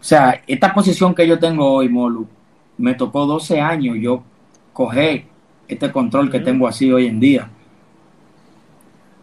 [0.00, 2.26] O sea, esta posición que yo tengo hoy, Molu,
[2.76, 4.22] me tocó 12 años yo
[4.72, 5.24] coger
[5.68, 7.48] este control que tengo así hoy en día.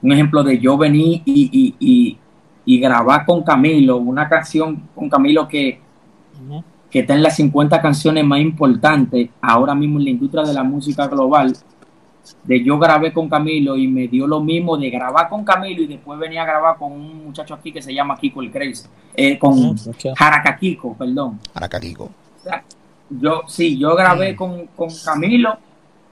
[0.01, 2.17] Un ejemplo de yo venir y, y,
[2.65, 5.79] y, grabar con Camilo, una canción con Camilo que,
[6.91, 10.63] que está en las 50 canciones más importantes ahora mismo en la industria de la
[10.63, 11.55] música global.
[12.43, 15.87] De yo grabé con Camilo y me dio lo mismo de grabar con Camilo y
[15.87, 19.39] después venía a grabar con un muchacho aquí que se llama Kiko el Crazy, eh,
[19.39, 19.75] con
[20.59, 21.39] Kiko, perdón.
[21.81, 22.03] Kiko.
[22.03, 22.63] O sea,
[23.09, 25.57] yo sí, yo grabé con, con, Camilo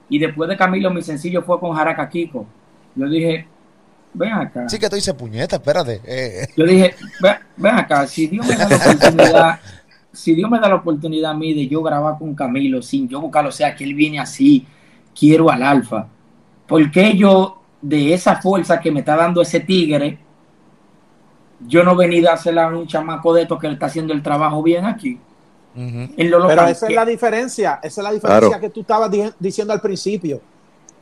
[0.08, 1.76] y después de Camilo mi sencillo fue con
[2.10, 2.46] Kiko.
[2.96, 3.46] Yo dije,
[4.14, 4.68] ven acá.
[4.68, 6.00] Sí que tú dices puñeta, espérate.
[6.04, 6.48] Eh.
[6.56, 6.94] Yo dije,
[7.56, 9.60] ven, acá, si Dios me da la oportunidad,
[10.12, 13.20] si Dios me da la oportunidad a mí de yo grabar con Camilo sin yo
[13.20, 14.66] buscarlo, o sea, que él viene así,
[15.18, 16.08] quiero al alfa.
[16.66, 20.18] ¿Por qué yo, de esa fuerza que me está dando ese tigre,
[21.66, 24.22] yo no vení a hacerle a un chamaco de esto que él está haciendo el
[24.22, 25.18] trabajo bien aquí?
[26.16, 30.40] Pero esa es la diferencia, esa es la diferencia que tú estabas diciendo al principio.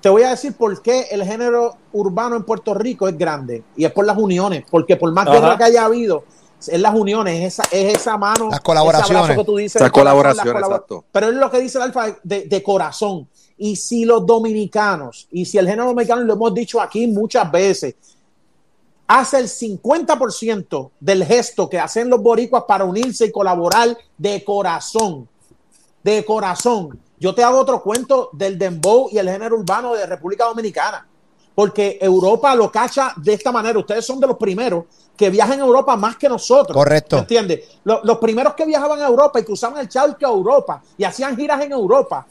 [0.00, 3.84] Te voy a decir por qué el género urbano en Puerto Rico es grande y
[3.84, 6.24] es por las uniones, porque por más guerra que haya habido,
[6.66, 10.62] es las uniones, es esa, es esa mano, las colaboraciones, que tú dices, las colaboraciones,
[10.62, 11.04] exacto.
[11.12, 13.28] Pero es lo que dice el alfa de, de, corazón.
[13.56, 17.94] Y si los dominicanos, y si el género dominicano, lo hemos dicho aquí muchas veces,
[19.08, 25.28] hace el 50% del gesto que hacen los boricuas para unirse y colaborar de corazón.
[26.02, 27.00] De corazón.
[27.18, 31.08] Yo te hago otro cuento del dembow y el género urbano de República Dominicana.
[31.54, 33.78] Porque Europa lo cacha de esta manera.
[33.78, 34.84] Ustedes son de los primeros
[35.18, 36.74] que viajan a Europa más que nosotros.
[36.74, 37.18] Correcto.
[37.18, 37.64] ¿Entiendes?
[37.84, 41.60] Los, primeros que viajaban a Europa y cruzaban el charco a Europa y hacían giras
[41.60, 42.24] en Europa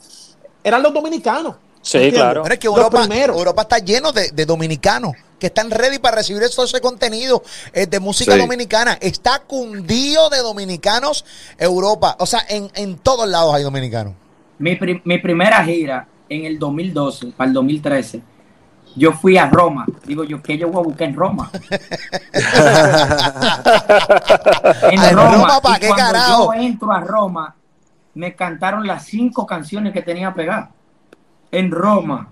[0.64, 1.54] eran los dominicanos.
[1.82, 2.42] Sí, claro.
[2.42, 6.42] Pero es que Europa, Europa está lleno de, de dominicanos que están ready para recibir
[6.50, 8.98] todo ese contenido eh, de música dominicana.
[9.00, 11.24] Está cundido de dominicanos
[11.58, 12.16] Europa.
[12.18, 14.14] O sea, en, en todos lados hay dominicanos.
[14.58, 18.22] Mi, mi primera gira en el 2012, para el 2013,
[18.98, 19.86] yo fui a Roma.
[20.04, 21.50] Digo yo, ¿qué yo voy a buscar en Roma?
[24.90, 26.52] en Roma, ¿para qué carajo?
[26.52, 27.54] yo entro a Roma,
[28.14, 30.70] me cantaron las cinco canciones que tenía pegadas.
[31.50, 32.28] En Roma.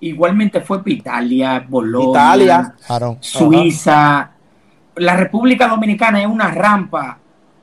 [0.00, 2.74] Igualmente fue para Italia, Bolonia,
[3.20, 4.30] Suiza.
[4.96, 7.18] La República Dominicana es una rampa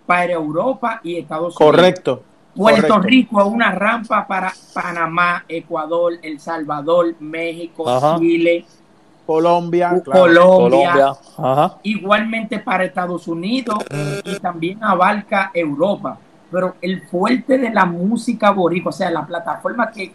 [0.05, 1.57] para Europa y Estados Unidos.
[1.57, 2.23] Correcto.
[2.57, 8.65] Puerto Rico es una rampa para Panamá, Ecuador, El Salvador, México, Chile,
[9.27, 11.13] Colombia, Colombia,
[11.83, 13.77] igualmente para Estados Unidos
[14.23, 16.17] y también abarca Europa.
[16.49, 20.13] Pero el fuerte de la música boricua, o sea, la plataforma que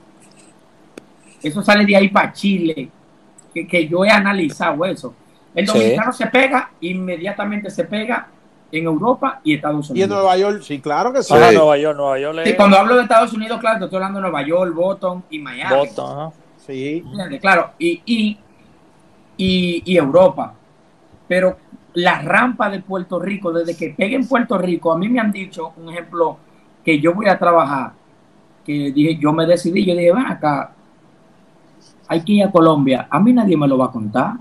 [1.42, 2.90] eso sale de ahí para Chile,
[3.54, 5.14] que, yo he analizado eso.
[5.54, 8.28] El dominicano se pega, inmediatamente se pega
[8.72, 9.98] en Europa y Estados Unidos.
[9.98, 11.34] Y en Nueva York, sí, claro que sí.
[11.34, 12.40] Nueva York, Nueva York.
[12.44, 15.38] Sí, cuando hablo de Estados Unidos, claro, te estoy hablando de Nueva York, Boston y
[15.38, 15.76] Miami.
[15.76, 16.32] Boston,
[16.66, 17.04] Sí.
[17.40, 18.38] Claro, y, y,
[19.84, 20.54] y, Europa.
[21.26, 21.56] Pero
[21.94, 25.32] la rampa de Puerto Rico, desde que pegue en Puerto Rico, a mí me han
[25.32, 26.38] dicho, un ejemplo,
[26.84, 27.92] que yo voy a trabajar,
[28.64, 30.72] que dije, yo me decidí, yo dije, ven acá,
[32.06, 33.08] hay que ir a Colombia.
[33.10, 34.34] A mí nadie me lo va a contar.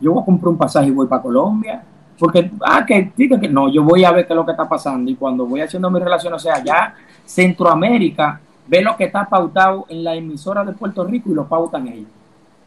[0.00, 1.84] Yo voy a comprar un pasaje y voy para Colombia.
[2.20, 4.68] Porque, ah, que diga que no, yo voy a ver qué es lo que está
[4.68, 5.10] pasando.
[5.10, 9.86] Y cuando voy haciendo mi relación, o sea, allá Centroamérica, ve lo que está pautado
[9.88, 12.10] en la emisora de Puerto Rico y lo pautan ellos.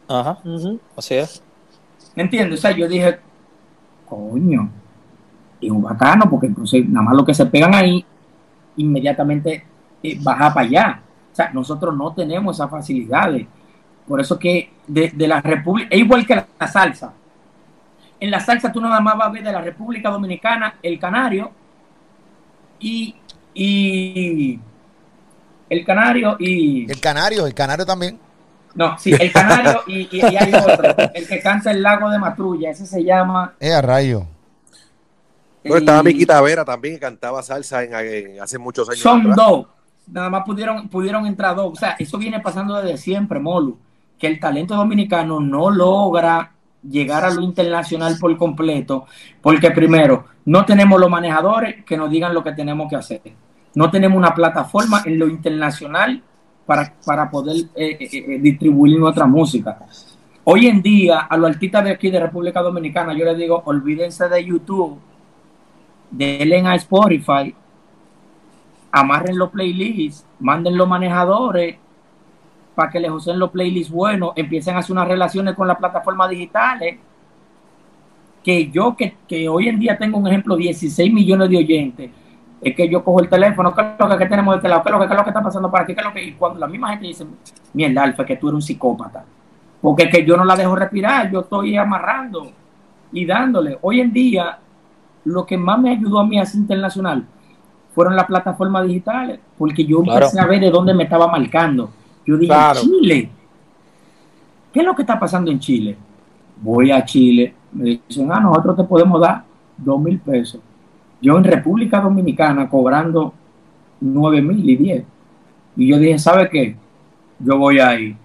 [0.08, 0.38] Ajá,
[0.96, 1.40] así es.
[2.16, 2.58] ¿Me entiendes?
[2.58, 3.20] O sea, yo dije,
[4.06, 4.68] coño,
[5.60, 8.04] es un bacano, porque entonces nada más lo que se pegan ahí,
[8.76, 9.64] inmediatamente
[10.02, 11.00] eh, baja para allá.
[11.32, 13.46] O sea, nosotros no tenemos esas facilidades.
[14.06, 17.12] Por eso que de, la República, es igual que la, salsa.
[18.24, 21.52] En la salsa tú nada más vas a ver de la República Dominicana el canario
[22.80, 23.14] y,
[23.52, 24.58] y
[25.68, 26.90] el canario y...
[26.90, 28.18] El canario, el canario también.
[28.74, 32.70] No, sí, el canario y, y, hay otro, el que canta el lago de Matrulla,
[32.70, 33.52] ese se llama...
[33.60, 34.26] Eh, a rayo.
[35.62, 39.00] estaba Miquita Vera también, que cantaba salsa en, hace muchos años.
[39.00, 39.66] Son dos,
[40.06, 41.74] nada más pudieron, pudieron entrar dos.
[41.74, 43.78] O sea, eso viene pasando desde siempre, Molu
[44.18, 46.53] que el talento dominicano no logra
[46.88, 49.06] llegar a lo internacional por completo,
[49.40, 53.22] porque primero, no tenemos los manejadores que nos digan lo que tenemos que hacer.
[53.74, 56.22] No tenemos una plataforma en lo internacional
[56.66, 59.78] para, para poder eh, eh, eh, distribuir nuestra música.
[60.44, 64.28] Hoy en día, a los artistas de aquí de República Dominicana, yo les digo, olvídense
[64.28, 64.98] de YouTube,
[66.10, 67.54] denle a Spotify,
[68.92, 71.76] amarren los playlists, manden los manejadores
[72.74, 76.30] para que les usen los playlists buenos, empiecen a hacer unas relaciones con las plataformas
[76.30, 76.98] digitales.
[78.42, 82.10] Que yo, que, hoy en día tengo un ejemplo, 16 millones de oyentes,
[82.60, 84.82] es que yo cojo el teléfono, ¿qué es lo que tenemos de este lado?
[84.82, 85.94] ¿Qué es lo que, qué es lo que está pasando para aquí?
[85.94, 86.24] ¿Qué es lo que?
[86.24, 87.26] Y cuando la misma gente dice,
[87.72, 89.24] mierda, Alfa, que tú eres un psicópata.
[89.80, 92.50] Porque es que yo no la dejo respirar, yo estoy amarrando
[93.12, 93.78] y dándole.
[93.82, 94.58] Hoy en día,
[95.24, 97.24] lo que más me ayudó a mí a ser internacional
[97.94, 101.90] fueron las plataformas digitales, porque yo empecé a ver de dónde me estaba marcando.
[102.26, 103.30] Yo dije, Chile,
[104.72, 105.96] ¿qué es lo que está pasando en Chile?
[106.60, 109.44] Voy a Chile, me dicen, ah, nosotros te podemos dar
[109.76, 110.60] dos mil pesos.
[111.20, 113.32] Yo en República Dominicana cobrando
[114.00, 115.04] nueve mil y diez.
[115.76, 116.76] Y yo dije, ¿sabe qué?
[117.38, 118.16] Yo voy ahí.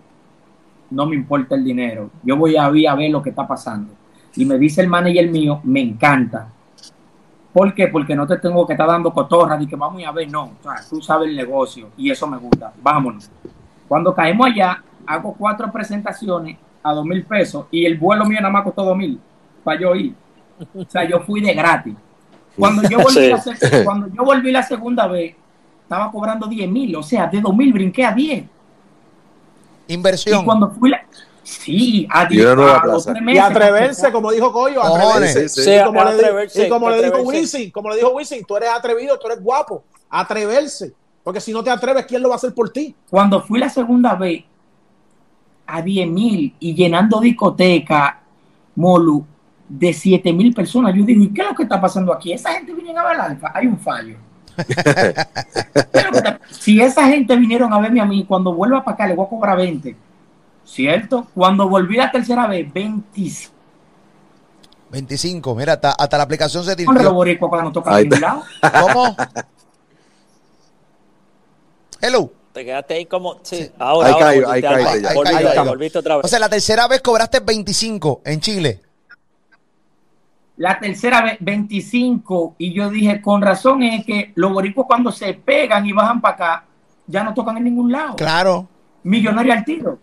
[0.91, 2.09] No me importa el dinero.
[2.23, 3.93] Yo voy a ir a ver lo que está pasando.
[4.35, 6.49] Y me dice el manager mío, me encanta
[7.53, 7.87] ¿Por qué?
[7.87, 10.43] Porque no te tengo que estar dando cotorras y que vamos a ver, no.
[10.43, 12.71] O sea, tú sabes el negocio y eso me gusta.
[12.81, 13.29] Vámonos.
[13.89, 18.53] Cuando caemos allá, hago cuatro presentaciones a dos mil pesos y el vuelo mío nada
[18.53, 19.19] más costó dos mil
[19.63, 20.13] para yo ir.
[20.73, 21.95] O sea, yo fui de gratis.
[22.55, 23.43] Cuando yo volví, la,
[23.83, 25.35] cuando yo volví la segunda vez,
[25.81, 26.95] estaba cobrando diez mil.
[26.95, 28.45] O sea, de dos mil brinqué a diez.
[29.87, 30.41] Inversión.
[30.41, 31.03] Y cuando fui la,
[31.49, 35.49] Sí, a, y, y atreverse, como dijo Coyo, atreverse.
[35.49, 38.69] Sí, y como, le, y como le dijo Wisin, como le dijo Wisin, tú eres
[38.69, 40.93] atrevido, tú eres guapo, atreverse.
[41.23, 42.95] Porque si no te atreves, ¿quién lo va a hacer por ti?
[43.09, 44.43] Cuando fui la segunda vez
[45.67, 48.21] a 10 mil y llenando discoteca,
[48.75, 49.25] Molu,
[49.67, 52.33] de 7 mil personas, yo digo, ¿y qué es lo que está pasando aquí?
[52.33, 54.15] Esa gente viene a ver alfa, hay un fallo.
[56.49, 59.29] si esa gente vinieron a verme a mí, cuando vuelva para acá le voy a
[59.29, 59.95] cobrar 20
[60.65, 61.27] ¿Cierto?
[61.33, 63.55] Cuando volví la tercera vez, 25.
[64.91, 66.91] 25, mira, hasta, hasta la aplicación se tiró.
[67.39, 68.43] cuando toca lado.
[68.81, 69.15] ¿Cómo?
[72.59, 73.39] Te quedaste ahí como.
[73.41, 74.09] Sí, ahora.
[74.27, 76.25] Ahí ahí ahí volviste otra vez.
[76.25, 78.81] O sea, la tercera vez cobraste 25 en Chile.
[80.57, 82.55] La tercera vez 25.
[82.57, 86.33] Y yo dije, con razón es que los boricuas cuando se pegan y bajan para
[86.33, 86.65] acá,
[87.07, 88.17] ya no tocan en ningún lado.
[88.17, 88.67] Claro.
[89.03, 89.97] Millonario al tiro.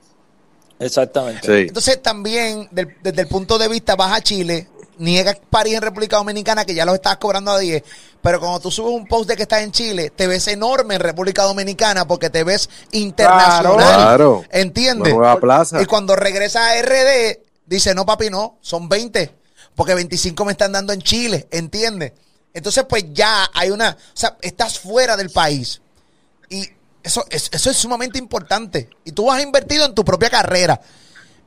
[0.79, 1.61] Exactamente.
[1.61, 4.67] Entonces también desde el punto de vista vas a Chile,
[4.99, 7.83] niegas París en República Dominicana que ya los estás cobrando a 10,
[8.23, 11.01] pero cuando tú subes un post de que estás en Chile, te ves enorme en
[11.01, 13.77] República Dominicana porque te ves internacional.
[13.77, 14.45] Claro.
[14.51, 15.15] ¿Entiendes?
[15.41, 15.81] plaza.
[15.83, 19.33] Y cuando regresas a RD, dice, no papi, no, son 20,
[19.75, 22.13] porque 25 me están dando en Chile, ¿entiendes?
[22.53, 25.83] Entonces pues ya hay una, o sea, estás fuera del país.
[26.49, 26.69] Y
[27.03, 28.89] eso, eso es sumamente importante.
[29.05, 30.81] Y tú has invertido en tu propia carrera.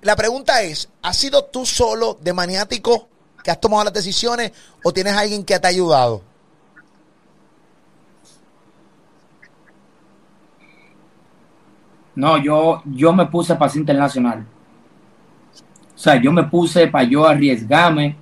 [0.01, 3.09] La pregunta es, ¿has sido tú solo de maniático
[3.43, 4.51] que has tomado las decisiones
[4.83, 6.21] o tienes alguien que te ha ayudado?
[12.15, 14.45] No, yo, yo me puse para ser internacional.
[15.95, 18.15] O sea, yo me puse para yo arriesgarme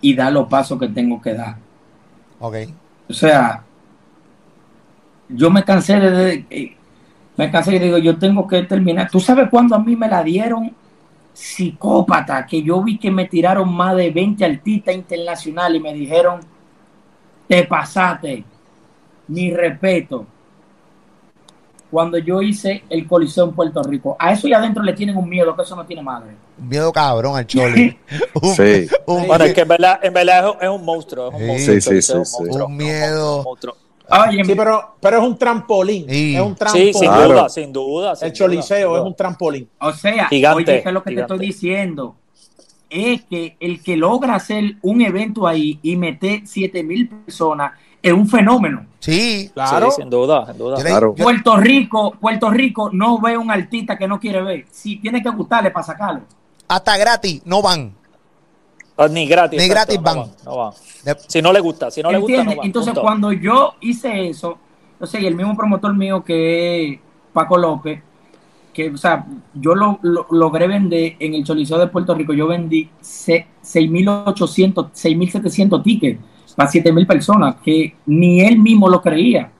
[0.00, 1.56] y dar los pasos que tengo que dar.
[2.40, 2.56] Ok.
[3.08, 3.62] O sea,
[5.28, 6.76] yo me cansé de, eh,
[7.36, 9.10] me cansé y digo, yo tengo que terminar.
[9.10, 10.74] ¿Tú sabes cuándo a mí me la dieron?
[11.34, 16.40] Psicópata, que yo vi que me tiraron más de 20 artistas internacionales y me dijeron,
[17.48, 18.44] te pasaste,
[19.28, 20.26] mi respeto.
[21.90, 25.28] Cuando yo hice el Coliseo en Puerto Rico, a eso y adentro le tienen un
[25.28, 26.30] miedo, que eso no tiene madre.
[26.58, 27.98] Un miedo cabrón al choli.
[28.56, 28.88] sí.
[29.06, 31.28] bueno, es que en verdad, en verdad es un monstruo.
[31.28, 33.44] Es un monstruo sí, sí, sí, Un, miedo.
[34.44, 36.06] Sí, pero, pero es un trampolín.
[36.08, 36.92] Es un trampolín.
[36.92, 38.14] Sí, sin duda, sin duda.
[38.20, 39.68] el choliseo es un trampolín.
[39.80, 42.16] O sea, oye, es lo que te estoy diciendo?
[42.90, 48.12] Es que el que logra hacer un evento ahí y meter 7 mil personas es
[48.12, 48.86] un fenómeno.
[49.00, 49.90] Sí, claro.
[49.90, 50.76] sin duda, sin duda.
[51.16, 54.66] Puerto Rico, Puerto Rico no ve un artista que no quiere ver.
[54.70, 56.22] Si tiene que gustarle para sacarlo.
[56.68, 57.94] Hasta gratis, no van.
[58.96, 59.60] Ah, ni gratis.
[59.60, 60.30] Ni gratis van.
[61.26, 64.58] Si no le gusta, si no le gusta, Entonces, cuando yo hice eso,
[65.00, 67.00] o sea, y el mismo promotor mío que es
[67.32, 68.00] Paco López,
[68.72, 69.98] que, o sea, yo lo,
[70.30, 76.20] logré vender en el Choliseo de Puerto Rico, yo vendí 6.800, 6.700 tickets
[76.56, 79.50] para 7.000 personas, que ni él mismo lo creía.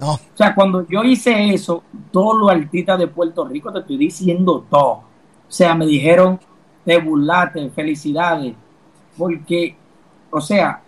[0.00, 0.14] No.
[0.14, 4.64] O sea, cuando yo hice eso, todos los artistas de Puerto Rico, te estoy diciendo
[4.68, 4.92] todo.
[4.92, 5.04] O
[5.48, 6.40] sea, me dijeron,
[6.84, 8.54] te burlaste, felicidades
[9.16, 9.76] porque,
[10.30, 10.80] o sea,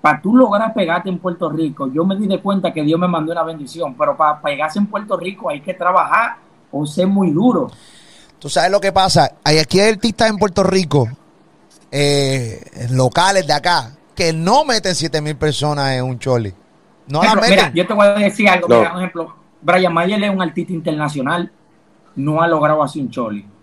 [0.00, 3.08] para tú lograr pegarte en Puerto Rico, yo me di de cuenta que Dios me
[3.08, 6.36] mandó una bendición, pero para pegarse en Puerto Rico hay que trabajar
[6.70, 7.70] o ser muy duro.
[8.38, 11.08] Tú sabes lo que pasa, hay aquí hay artistas en Puerto Rico,
[11.90, 12.60] eh,
[12.90, 16.52] locales de acá, que no meten 7 mil personas en un choli.
[17.06, 20.72] No Mira, yo te voy a decir algo, por ejemplo, Brian Mayer es un artista
[20.72, 21.50] internacional,
[22.16, 23.53] no ha logrado así un choli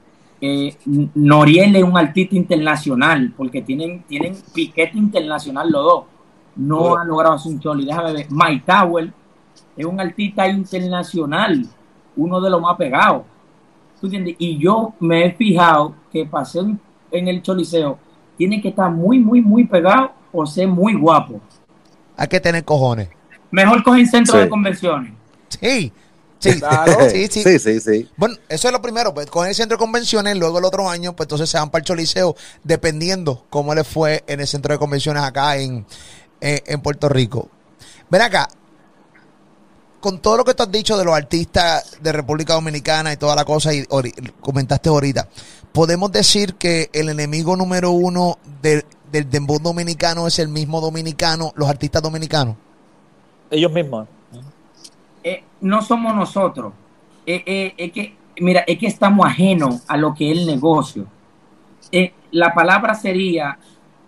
[0.42, 0.76] eh,
[1.14, 6.04] Noriel es un artista internacional, porque tienen, tienen piquete internacional los dos.
[6.56, 7.86] no ha logrado hacer un choli.
[7.86, 8.28] Déjame ver.
[8.30, 9.14] Mike Tower
[9.78, 11.66] es un artista internacional,
[12.16, 13.24] uno de los más pegados.
[14.00, 14.36] ¿Tú entiendes?
[14.40, 16.60] Y yo me he fijado que pasé
[17.12, 18.00] en el choliseo,
[18.36, 21.40] tiene que estar muy, muy, muy pegado o ser muy guapo.
[22.18, 23.10] Hay que tener cojones.
[23.52, 25.14] Mejor cogen centro de convenciones.
[25.50, 25.92] Sí,
[27.12, 29.80] Sí, sí, sí, sí, sí, Bueno, eso es lo primero, pues con el centro de
[29.80, 33.84] convenciones, luego el otro año, pues entonces se van para el Choliseo, dependiendo cómo le
[33.84, 35.86] fue en el centro de convenciones acá en,
[36.40, 37.50] en, Puerto Rico.
[38.10, 38.48] Ven acá,
[40.00, 43.36] con todo lo que tú has dicho de los artistas de República Dominicana y toda
[43.36, 43.86] la cosa, y
[44.42, 45.28] comentaste ahorita,
[45.72, 51.54] podemos decir que el enemigo número uno del, del dembow dominicano es el mismo dominicano,
[51.56, 52.56] los artistas dominicanos.
[53.52, 54.08] Ellos mismos.
[55.24, 56.74] Eh, no somos nosotros.
[57.26, 61.08] Eh, eh, es que, mira, es que estamos ajenos a lo que es el negocio.
[62.32, 63.60] la palabra sería,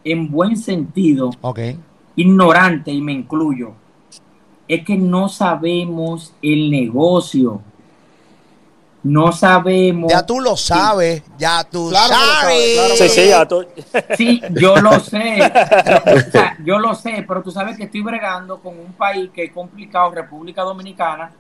[0.04, 1.32] en buen sentido,
[2.16, 3.74] ignorante, y me incluyo,
[4.68, 7.62] es que no sabemos el negocio.
[9.04, 10.10] No sabemos.
[10.10, 12.98] Ya tú lo sabes, ya tú sabes.
[12.98, 13.66] sí, sí, ya tú.
[14.16, 15.40] sí, yo lo sé.
[16.64, 20.12] yo lo sé, pero tú sabes que estoy bregando con un país que es complicado,
[20.12, 21.32] República Dominicana,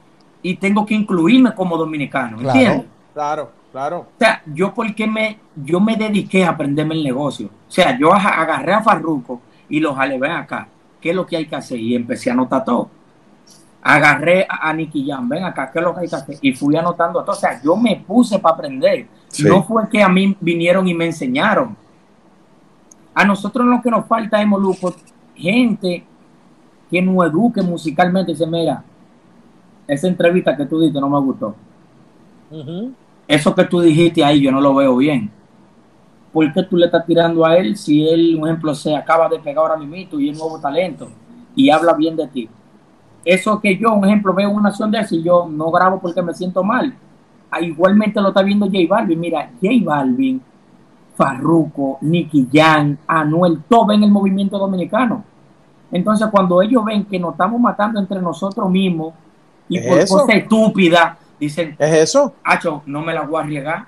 [0.42, 2.86] y tengo que incluirme como dominicano, ¿entiendes?
[3.14, 4.00] Claro, claro.
[4.00, 7.48] O sea, yo porque me, yo me dediqué a aprenderme el negocio.
[7.48, 10.68] O sea, yo agarré a Farruco y lo jalé, ven acá,
[11.00, 11.80] ¿qué es lo que hay que hacer?
[11.80, 12.90] Y empecé a anotar todo
[13.84, 16.38] agarré a, Nicky Jam, ven acá, ¿qué es lo que hay que hacer?
[16.42, 17.36] Y fui anotando todo.
[17.36, 19.08] O sea, yo me puse para aprender.
[19.44, 21.76] No fue que a mí vinieron y me enseñaron.
[23.14, 24.96] A nosotros lo que nos falta es, Moluco,
[25.36, 26.06] gente
[26.90, 28.32] que nos eduque musicalmente.
[28.32, 28.84] Dice, mira,
[29.86, 31.54] esa entrevista que tú diste no me gustó.
[33.28, 35.30] Eso que tú dijiste ahí yo no lo veo bien.
[36.32, 39.40] ¿Por qué tú le estás tirando a él si él, un ejemplo, se acaba de
[39.40, 41.10] pegar ahora mismo y es nuevo talento
[41.56, 42.50] y habla bien de ti?
[43.26, 46.22] Eso que yo, un ejemplo, veo una acción de eso y yo no grabo porque
[46.22, 46.94] me siento mal.
[47.50, 49.20] Ah, igualmente lo está viendo J Balvin.
[49.20, 50.42] Mira, J Balvin,
[51.16, 55.24] Farruko, Nicky Jan, Anuel, todo en el movimiento dominicano.
[55.92, 59.14] Entonces, cuando ellos ven que nos estamos matando entre nosotros mismos
[59.70, 62.34] y por cosas estúpidas, dicen: ¿Es eso?
[62.44, 63.86] Hacho, no me la voy a arriesgar.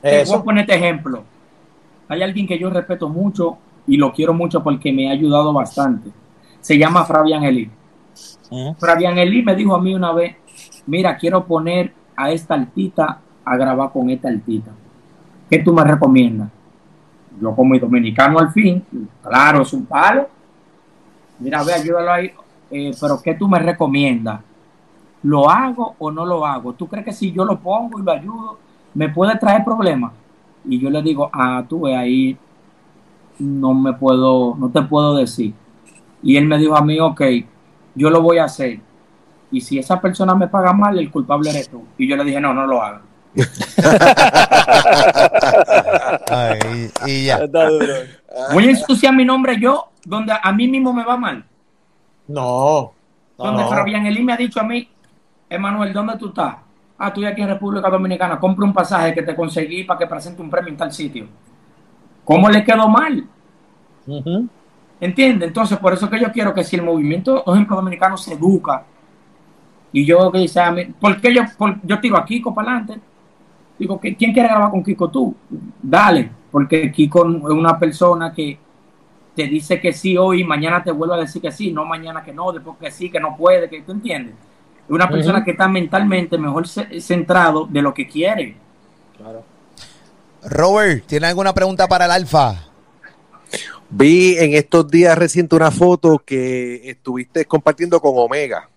[0.00, 1.24] Te voy a poner este ejemplo.
[2.08, 6.12] Hay alguien que yo respeto mucho y lo quiero mucho porque me ha ayudado bastante
[6.62, 7.70] se llama Fabián Eli.
[8.78, 10.36] Fabián Eli me dijo a mí una vez,
[10.86, 14.70] mira, quiero poner a esta altita a grabar con esta altita.
[15.50, 16.48] ¿Qué tú me recomiendas?
[17.40, 18.82] Yo como dominicano al fin,
[19.22, 20.28] claro, es un palo.
[21.38, 22.30] Mira, ve, ayúdalo ahí.
[22.70, 24.40] Eh, pero ¿qué tú me recomiendas?
[25.22, 26.72] ¿Lo hago o no lo hago?
[26.72, 28.58] ¿Tú crees que si yo lo pongo y lo ayudo,
[28.94, 30.12] me puede traer problemas?
[30.64, 32.36] Y yo le digo, ah, tú ve ahí,
[33.38, 35.54] no me puedo, no te puedo decir.
[36.22, 37.22] Y él me dijo a mí, ok,
[37.94, 38.80] yo lo voy a hacer.
[39.50, 41.84] Y si esa persona me paga mal, el culpable eres tú.
[41.98, 43.02] Y yo le dije, no, no lo haga.
[47.06, 47.40] y ya.
[48.52, 51.44] Voy a ensuciar mi nombre yo, donde a mí mismo me va mal.
[52.28, 52.92] No.
[53.36, 54.88] Donde Fabián Elí me ha dicho a mí,
[55.48, 56.56] Emanuel, ¿dónde tú estás?
[56.98, 58.38] Ah, estoy aquí en República Dominicana.
[58.38, 61.26] Compre un pasaje que te conseguí para que presente un premio en tal sitio.
[62.24, 63.26] ¿Cómo le quedó mal?
[65.02, 65.48] ¿Entiendes?
[65.48, 68.84] Entonces, por eso que yo quiero que si el movimiento, por ejemplo, dominicano se educa,
[69.92, 70.60] y yo que dice,
[71.00, 71.42] ¿por qué yo,
[71.82, 73.00] yo tiro a Kiko para adelante?
[73.76, 75.34] Digo, ¿quién quiere grabar con Kiko tú?
[75.82, 78.56] Dale, porque Kiko es una persona que
[79.34, 82.32] te dice que sí hoy, mañana te vuelve a decir que sí, no mañana que
[82.32, 84.36] no, después que sí, que no puede, que tú entiendes.
[84.84, 88.54] Es una persona que está mentalmente mejor centrado de lo que quiere.
[89.16, 89.42] Claro.
[90.44, 92.71] Robert, ¿tiene alguna pregunta para el Alfa?
[93.94, 98.70] Vi en estos días reciente una foto que estuviste compartiendo con Omega.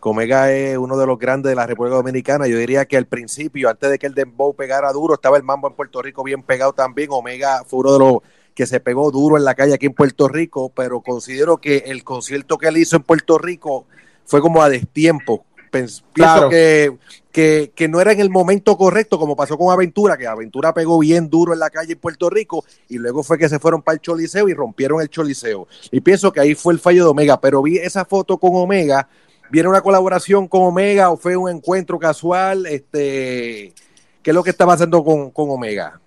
[0.00, 2.48] Omega es uno de los grandes de la República Dominicana.
[2.48, 5.68] Yo diría que al principio, antes de que el Dembow pegara duro, estaba el mambo
[5.68, 7.08] en Puerto Rico bien pegado también.
[7.12, 8.14] Omega fue uno de los
[8.52, 12.02] que se pegó duro en la calle aquí en Puerto Rico, pero considero que el
[12.02, 13.86] concierto que él hizo en Puerto Rico
[14.24, 15.44] fue como a destiempo.
[15.70, 16.02] Pienso
[16.50, 16.96] que,
[17.38, 21.30] que, no era en el momento correcto, como pasó con Aventura, que Aventura pegó bien
[21.30, 24.00] duro en la calle en Puerto Rico y luego fue que se fueron para el
[24.00, 25.68] Choliseo y rompieron el Choliseo.
[25.92, 29.08] Y pienso que ahí fue el fallo de Omega, pero vi esa foto con Omega.
[29.50, 32.66] ¿Viene una colaboración con Omega o fue un encuentro casual?
[32.66, 33.72] Este,
[34.20, 36.00] ¿Qué es lo que está pasando con, con Omega?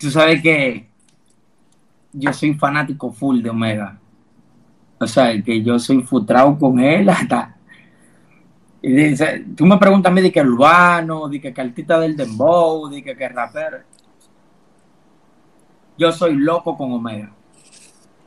[0.00, 0.88] Tú sabes que
[2.12, 4.00] yo soy fanático full de Omega.
[4.98, 7.56] O sea, que yo soy frustrado con él hasta.
[8.82, 12.88] Y dice, tú me preguntas a mí de que urbano, de que cartita del dembow,
[12.88, 13.78] de que, que rapero.
[15.96, 17.30] Yo soy loco con Omega.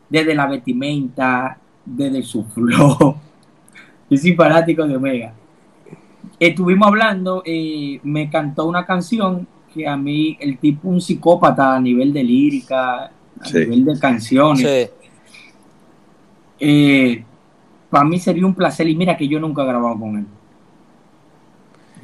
[0.09, 3.17] desde la vestimenta, desde su flow.
[4.09, 5.33] Yo soy fanático de Omega.
[6.39, 11.81] Estuvimos hablando, eh, me cantó una canción que a mí, el tipo un psicópata a
[11.81, 14.91] nivel de lírica, a nivel de canciones.
[16.57, 17.25] Eh,
[17.89, 20.25] para mí sería un placer y mira que yo nunca he grabado con él.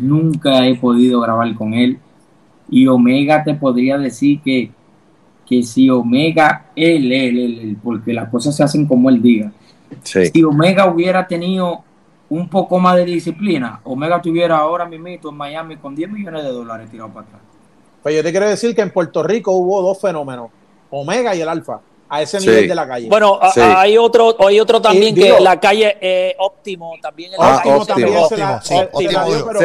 [0.02, 2.00] Nunca he podido grabar con él.
[2.70, 4.72] Y Omega te podría decir que,
[5.46, 9.52] que si Omega, él, él, él, porque las cosas se hacen como él diga.
[10.04, 11.84] Si Omega hubiera tenido
[12.30, 16.50] un poco más de disciplina, Omega tuviera ahora mismo en Miami con 10 millones de
[16.50, 17.42] dólares tirados para atrás.
[18.02, 20.50] Pues yo te quiero decir que en Puerto Rico hubo dos fenómenos,
[20.90, 21.82] Omega y el Alfa
[22.12, 23.08] a ese nivel de la calle.
[23.08, 27.32] Bueno, hay otro, hay otro también que la calle eh, óptimo también.
[27.40, 28.60] Ah, óptimo, óptimo,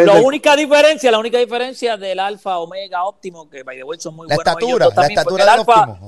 [0.04, 4.14] La única diferencia, la única diferencia del alfa, omega, óptimo, que by the way son
[4.14, 4.52] muy la buenos.
[4.52, 5.98] Estatura, la estatura del alfa,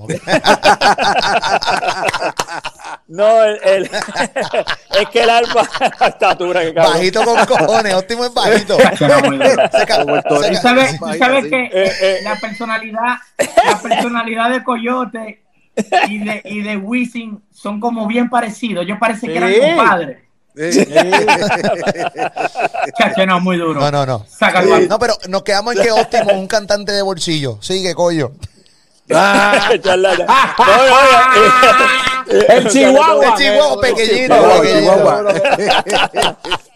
[3.09, 3.85] no, el,
[5.01, 5.69] es que el alfa,
[6.01, 8.79] la estatura que Bajito con cojones, óptimo es bajito.
[10.63, 12.21] sabes, sabes que eh, eh.
[12.23, 15.48] la personalidad, la personalidad de Coyote
[16.09, 18.87] y de, y de Wisin son como bien parecidos.
[18.87, 20.19] Yo parece que eran compadres.
[20.55, 20.85] Sí.
[22.99, 23.81] Chacho, no, muy duro.
[23.81, 24.27] No, no, no.
[24.89, 27.59] No, pero nos quedamos en que óptimo, un cantante de bolsillo.
[27.61, 28.33] Sigue, coño.
[29.11, 29.71] Ah,
[32.29, 33.27] el Chihuahua.
[33.27, 34.35] El Chihuahua pequeñito.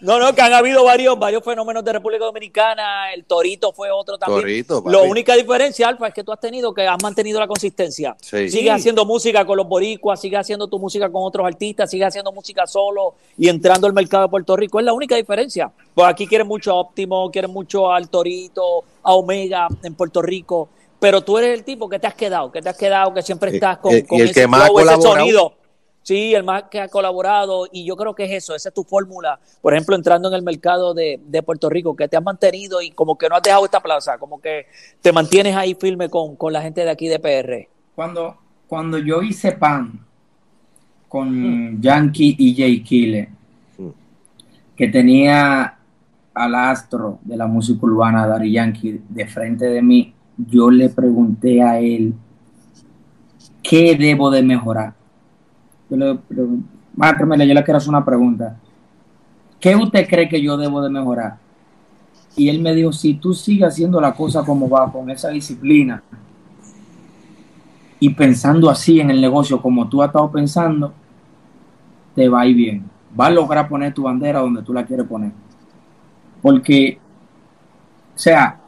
[0.00, 3.12] No, no, que han habido varios, varios fenómenos de República Dominicana.
[3.14, 4.66] El Torito fue otro también.
[4.86, 8.16] La única diferencia, Alfa, es que tú has tenido que has mantenido la consistencia.
[8.20, 12.32] Sigues haciendo música con los boricuas, sigues haciendo tu música con otros artistas, sigues haciendo
[12.32, 14.80] música solo y entrando al mercado de Puerto Rico.
[14.80, 15.70] Es la única diferencia.
[15.94, 20.70] Pues aquí quieren mucho a Óptimo, quieren mucho al Torito, a Omega en Puerto Rico.
[21.02, 23.50] Pero tú eres el tipo que te has quedado, que te has quedado, que siempre
[23.50, 25.56] estás con, el, ese, ese sonido.
[26.04, 27.66] Sí, el más que ha colaborado.
[27.72, 30.42] Y yo creo que es eso, esa es tu fórmula, por ejemplo, entrando en el
[30.42, 33.80] mercado de, Puerto Rico, que te has mantenido y como que no has dejado esta
[33.80, 34.66] plaza, como que
[35.00, 37.68] te mantienes ahí firme con, la gente de aquí de PR.
[37.96, 38.36] Cuando,
[38.68, 40.06] cuando yo hice pan
[41.08, 43.28] con Yankee y Jay Kille,
[44.76, 45.78] que tenía
[46.32, 50.14] al astro de la música urbana, Dari Yankee, de frente de mí,
[50.48, 52.14] yo le pregunté a él,
[53.62, 54.94] ¿qué debo de mejorar?
[55.90, 56.18] yo le,
[57.46, 58.56] yo le quiero hacer una pregunta.
[59.60, 61.36] ¿Qué usted cree que yo debo de mejorar?
[62.34, 66.02] Y él me dijo, si tú sigues haciendo la cosa como va, con esa disciplina,
[68.00, 70.92] y pensando así en el negocio como tú has estado pensando,
[72.16, 72.90] te va a ir bien.
[73.18, 75.30] Va a lograr poner tu bandera donde tú la quieres poner.
[76.40, 76.98] Porque,
[78.16, 78.58] o sea,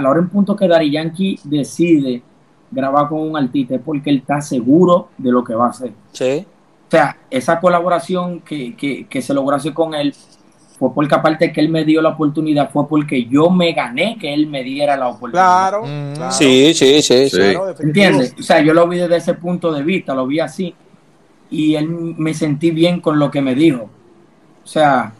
[0.00, 2.22] a la hora en punto que Dari Yankee decide
[2.70, 5.92] grabar con un artista es porque él está seguro de lo que va a hacer.
[6.12, 6.46] Sí.
[6.88, 10.14] O sea, esa colaboración que, que, que se logró hacer con él
[10.80, 14.32] fue porque aparte que él me dio la oportunidad, fue porque yo me gané que
[14.32, 15.68] él me diera la oportunidad.
[15.68, 16.32] Claro, mm.
[16.32, 17.52] sí, sí, sí, sí.
[17.80, 18.34] ¿Entiendes?
[18.38, 20.74] O sea, yo lo vi desde ese punto de vista, lo vi así,
[21.50, 23.90] y él me sentí bien con lo que me dijo.
[24.64, 25.12] O sea,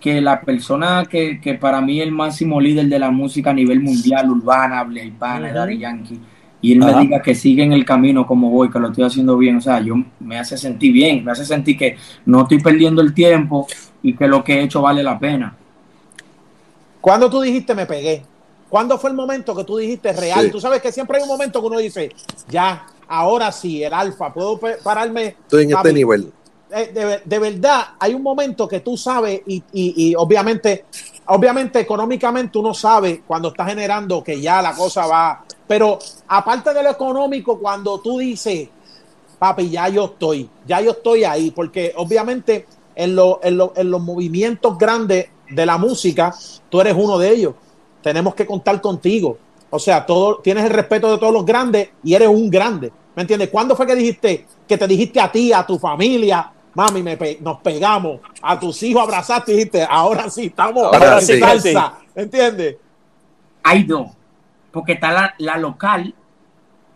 [0.00, 3.54] que la persona que, que para mí es el máximo líder de la música a
[3.54, 6.20] nivel mundial, urbana, Blaze uh Yankee,
[6.60, 9.36] y él me diga que sigue en el camino como voy, que lo estoy haciendo
[9.36, 11.96] bien, o sea, yo me hace sentir bien, me hace sentir que
[12.26, 13.66] no estoy perdiendo el tiempo
[14.02, 15.56] y que lo que he hecho vale la pena.
[17.00, 18.24] ¿Cuándo tú dijiste me pegué?
[18.68, 20.50] ¿Cuándo fue el momento que tú dijiste real?
[20.50, 22.10] Tú sabes que siempre hay un momento que uno dice,
[22.48, 25.36] ya, ahora sí, el alfa, puedo pararme.
[25.44, 26.32] Estoy en este nivel.
[26.70, 30.84] Eh, de, verdad, hay un momento que tú sabes y, y, obviamente,
[31.26, 36.82] obviamente económicamente uno sabe cuando está generando que ya la cosa va, pero aparte de
[36.82, 38.68] lo económico, cuando tú dices,
[39.38, 45.28] papi, ya yo estoy, ya yo estoy ahí, porque obviamente en, en, los movimientos grandes
[45.48, 46.34] de la música,
[46.68, 47.54] tú eres uno de ellos.
[48.02, 49.38] Tenemos que contar contigo.
[49.70, 52.90] O sea, todo, tienes el respeto de todos los grandes y eres un grande.
[53.14, 53.50] ¿Me entiendes?
[53.50, 57.60] ¿Cuándo fue que dijiste, que te dijiste a ti, a tu familia, mami, me nos
[57.60, 62.76] pegamos, a tus hijos abrazaste y dijiste, ahora sí, estamos ahora sí, salsa, ¿me entiendes?
[63.62, 64.08] Hay dos
[64.78, 66.14] porque está la, local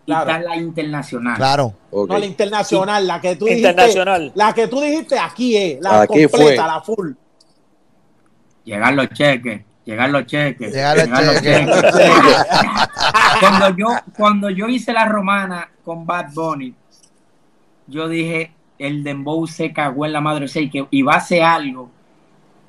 [0.06, 1.36] y está la internacional.
[1.36, 1.74] Claro.
[1.90, 4.20] No, la internacional, la que tú internacional.
[4.20, 4.38] dijiste.
[4.38, 7.12] La que tú dijiste aquí es, la completa, la full.
[8.64, 9.62] Llegar los cheques.
[9.84, 10.72] Llegar los cheques.
[10.72, 11.66] Llegar los, cheques.
[13.40, 16.72] cuando, yo, cuando yo hice la romana con Bad Bunny,
[17.88, 18.52] yo dije,
[18.86, 21.90] el dembow se cagó en la madre, o que iba a ser algo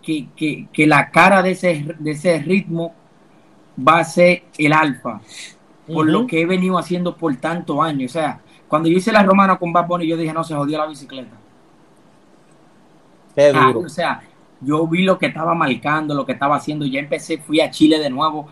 [0.02, 2.94] que, que, que la cara de ese, de ese ritmo
[3.76, 5.22] va a ser el alfa,
[5.88, 8.12] por lo que he venido haciendo por tantos años.
[8.12, 10.78] O sea, cuando yo hice la romana con Bad Bunny, yo dije, no, se jodió
[10.78, 11.36] la bicicleta.
[13.36, 13.80] Qué duro.
[13.80, 14.22] o sea,
[14.62, 17.98] yo vi lo que estaba marcando, lo que estaba haciendo, ya empecé, fui a Chile
[17.98, 18.48] de nuevo.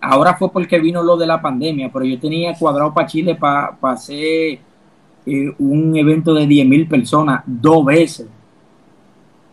[0.00, 3.76] Ahora fue porque vino lo de la pandemia, pero yo tenía cuadrado para Chile para
[3.82, 4.60] hacer
[5.26, 8.26] eh, un evento de 10 mil personas dos veces.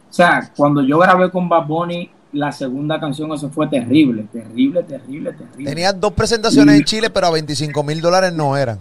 [0.10, 4.84] O sea, cuando yo grabé con Bad Bunny, la segunda canción, eso fue terrible, terrible,
[4.84, 5.66] terrible, terrible.
[5.66, 8.80] Tenías dos presentaciones en Chile, pero a 25 mil dólares no eran.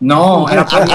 [0.00, 0.86] No, era para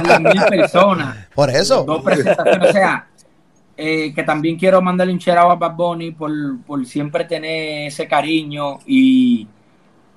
[0.00, 1.16] 10 mil personas.
[1.34, 1.84] Por eso.
[1.84, 2.68] Dos presentaciones.
[2.68, 3.06] O sea,
[3.76, 6.30] eh, que también quiero mandarle un cherado a Bad Bunny por,
[6.66, 9.46] por siempre tener ese cariño y,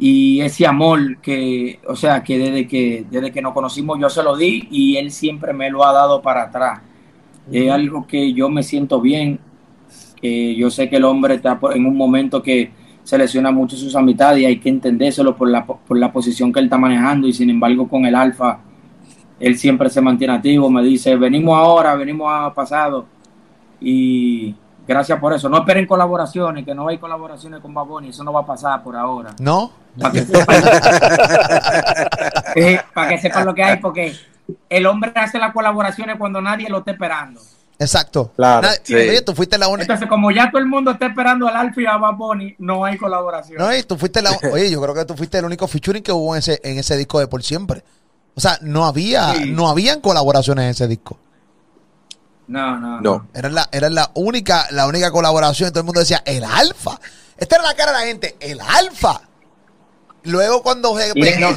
[0.04, 4.24] y ese amor que, o sea, que desde que desde que nos conocimos yo se
[4.24, 6.82] lo di y él siempre me lo ha dado para atrás.
[7.52, 9.40] Es algo que yo me siento bien,
[10.20, 12.72] que yo sé que el hombre está en un momento que
[13.04, 16.60] se lesiona mucho sus amistades y hay que entendérselo por la, por la posición que
[16.62, 18.60] él está manejando y sin embargo con el alfa
[19.40, 23.06] él siempre se mantiene activo, me dice, venimos ahora, venimos a pasado
[23.80, 24.56] y
[24.88, 25.50] gracias por eso.
[25.50, 28.96] No esperen colaboraciones, que no hay colaboraciones con Baboni, eso no va a pasar por
[28.96, 29.36] ahora.
[29.40, 29.72] ¿No?
[30.00, 30.22] Para que,
[32.94, 34.16] para que sepan lo que hay, porque
[34.70, 37.42] el hombre hace las colaboraciones cuando nadie lo está esperando.
[37.82, 38.32] Exacto.
[38.36, 38.68] Claro.
[39.26, 39.84] tú fuiste la única.
[39.84, 42.16] Entonces, como ya todo el mundo está esperando al Alfa y a Bad
[42.60, 43.58] no hay colaboración.
[43.58, 44.38] No, y tú fuiste la.
[44.52, 46.96] Oye, yo creo que tú fuiste el único featuring que hubo en ese, en ese
[46.96, 47.84] disco de por siempre.
[48.36, 51.18] O sea, no había, no habían colaboraciones en ese disco.
[52.52, 53.28] No, no, no.
[53.34, 55.70] Era la, era la única, la única colaboración.
[55.70, 57.00] Todo el mundo decía, el Alfa.
[57.38, 59.22] Esta era la cara de la gente, el Alfa.
[60.24, 61.48] Luego cuando se, pegó,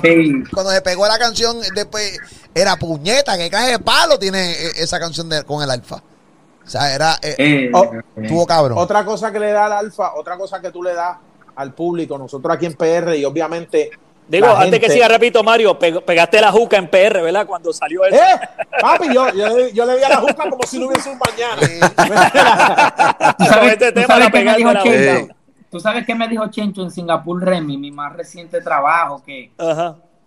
[0.52, 2.16] cuando se pegó la canción, después
[2.54, 5.96] era puñeta, que cae de palo tiene e, esa canción de, con el Alfa.
[5.96, 7.18] O sea, era.
[7.20, 7.90] Eh, eh, oh,
[8.28, 8.78] tuvo cabrón.
[8.78, 11.18] Otra cosa que le da al alfa, otra cosa que tú le das
[11.56, 13.90] al público, nosotros aquí en PR y obviamente.
[14.26, 17.46] Digo, antes que siga, repito, Mario, pegaste la juca en PR, ¿verdad?
[17.46, 18.16] Cuando salió eso.
[18.16, 18.40] ¡Eh!
[18.80, 21.60] Papi, yo, yo, yo, le di a la juca como si no hubiese un mañana.
[23.38, 25.34] ¿Tú sabes, este tema sabes qué me dijo Chencho?
[25.70, 29.22] ¿Tú sabes qué me dijo Chencho en Singapur Remy, mi más reciente trabajo?
[29.24, 29.50] Que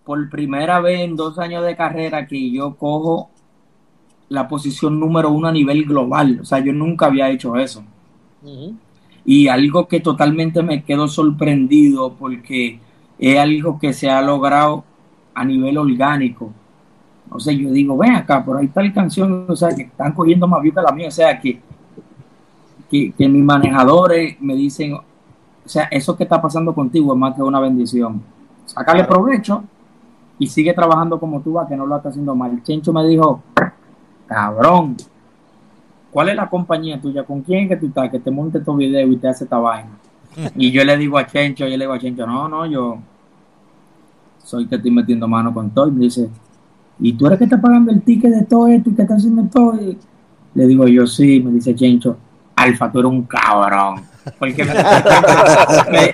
[0.04, 3.30] por primera vez en dos años de carrera que yo cojo
[4.28, 6.38] la posición número uno a nivel global.
[6.40, 7.82] O sea, yo nunca había hecho eso.
[9.24, 12.80] Y algo que totalmente me quedo sorprendido porque
[13.18, 14.84] es algo que se ha logrado
[15.34, 16.52] a nivel orgánico.
[17.30, 20.12] O sea, yo digo, ven acá, por ahí está la canción, o sea, que están
[20.12, 21.08] cogiendo más views que la mía.
[21.08, 21.60] O sea, que,
[22.90, 25.02] que, que mis manejadores me dicen, o
[25.64, 28.22] sea, eso que está pasando contigo es más que una bendición.
[28.64, 29.64] Sácale provecho
[30.38, 32.62] y sigue trabajando como tú vas, que no lo está haciendo mal.
[32.62, 33.42] Chencho me dijo,
[34.26, 34.96] cabrón,
[36.10, 37.24] ¿cuál es la compañía tuya?
[37.24, 38.10] ¿Con quién es que tú estás?
[38.10, 39.97] Que te monte tu video y te hace esta vaina.
[40.56, 42.98] Y yo le digo a Chencho, yo le digo a Chencho, no, no, yo
[44.48, 45.88] soy que estoy metiendo mano con todo.
[45.88, 46.28] Y me dice,
[46.98, 49.44] ¿y tú eres que está pagando el ticket de todo esto y que está haciendo
[49.44, 49.80] todo?
[49.80, 49.98] Y
[50.54, 52.16] le digo yo, sí, me dice Chencho,
[52.56, 54.02] Alfa, tú eres un cabrón.
[54.38, 54.64] Porque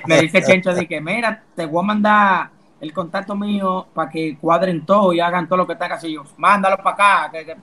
[0.06, 2.50] me, dice Chencho, de que, mira, te voy a mandar
[2.80, 6.24] el contacto mío para que cuadren todo y hagan todo lo que están haciendo.
[6.36, 7.56] Mándalo para acá, que, que,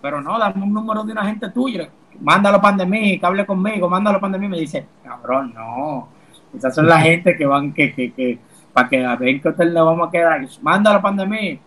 [0.00, 1.88] pero no, dame un número de una gente tuya,
[2.20, 4.48] mándalo para de mí, que hable conmigo, mándalo para de mí.
[4.48, 6.08] Me dice, cabrón, no.
[6.56, 8.38] Esas son las gente que van, que, que, que
[8.72, 10.46] para que a ver qué hotel le vamos a quedar.
[10.62, 11.60] Mándalo para de mí.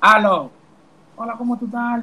[0.00, 0.50] Aló.
[1.16, 2.02] Hola, ¿cómo tú estás,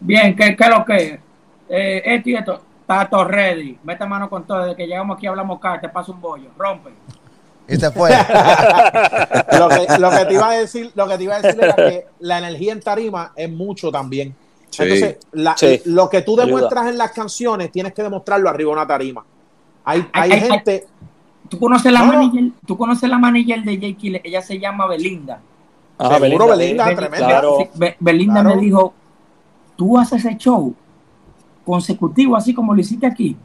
[0.00, 1.20] Bien, ¿qué, es lo que?
[1.68, 2.60] Eh, esto y esto.
[2.80, 3.78] Está todo ready.
[3.82, 4.62] Mete mano con todo.
[4.62, 6.50] Desde que llegamos aquí hablamos acá, te paso un bollo.
[6.56, 6.90] Rompe.
[7.66, 8.10] Y se fue.
[9.58, 11.74] lo, que, lo, que, te iba a decir, lo que te iba a decir era
[11.74, 14.36] que la energía en tarima es mucho también.
[14.82, 19.24] Entonces, lo que tú demuestras en las canciones, tienes que demostrarlo arriba de una tarima.
[19.84, 20.86] Hay, hay, gente.
[21.48, 22.44] ¿Tú conoces la manager?
[22.66, 25.40] ¿Tú conoces la manager de Jake Ella se llama Belinda.
[25.98, 27.42] Ah, Seguro Belinda, tremenda.
[28.00, 28.94] Belinda me dijo,
[29.76, 30.74] tú haces ese show
[31.64, 33.36] consecutivo, así como lo hiciste aquí.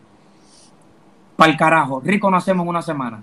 [1.36, 3.22] Para el carajo, rico no hacemos en una semana.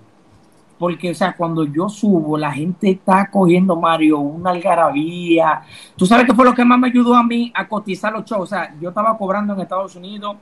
[0.77, 5.63] Porque, o sea, cuando yo subo, la gente está cogiendo, Mario, una algarabía.
[5.95, 8.43] Tú sabes qué fue lo que más me ayudó a mí a cotizar los shows.
[8.43, 10.35] O sea, yo estaba cobrando en Estados Unidos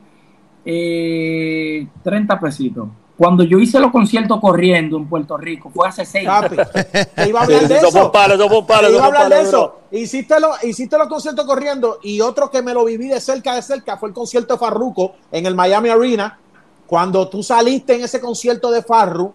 [0.65, 2.87] eh, 30 pesitos.
[3.17, 6.67] Cuando yo hice los conciertos corriendo en Puerto Rico, fue hace seis años.
[7.15, 8.11] Te iba a hablar de eso.
[8.11, 9.79] Te iba a hablar de eso.
[9.91, 13.61] Hiciste, lo, hiciste los conciertos corriendo y otro que me lo viví de cerca de
[13.61, 16.37] cerca fue el concierto de Farruko en el Miami Arena.
[16.85, 19.33] Cuando tú saliste en ese concierto de Farru,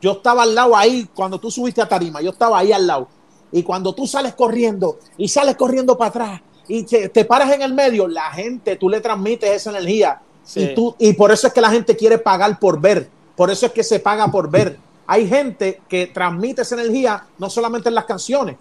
[0.00, 3.08] yo estaba al lado ahí cuando tú subiste a tarima, yo estaba ahí al lado.
[3.52, 7.74] Y cuando tú sales corriendo y sales corriendo para atrás y te, paras en el
[7.74, 10.22] medio, la gente, tú le transmites esa energía.
[10.54, 13.08] Y, tú, y por eso es que la gente quiere pagar por ver.
[13.36, 14.78] Por eso es que se paga por ver
[15.12, 18.56] hay gente que transmite esa energía no solamente en las canciones,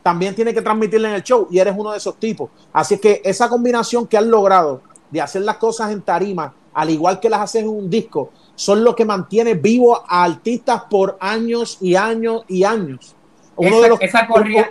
[0.00, 2.50] también tiene que transmitirla en el show y eres uno de esos tipos.
[2.72, 4.80] Así que esa combinación que has logrado
[5.10, 8.82] de hacer las cosas en tarima, al igual que las haces en un disco, son
[8.82, 13.14] lo que mantiene vivo a artistas por años y años y años.
[13.54, 14.68] Uno esa, de los, esa, corrida,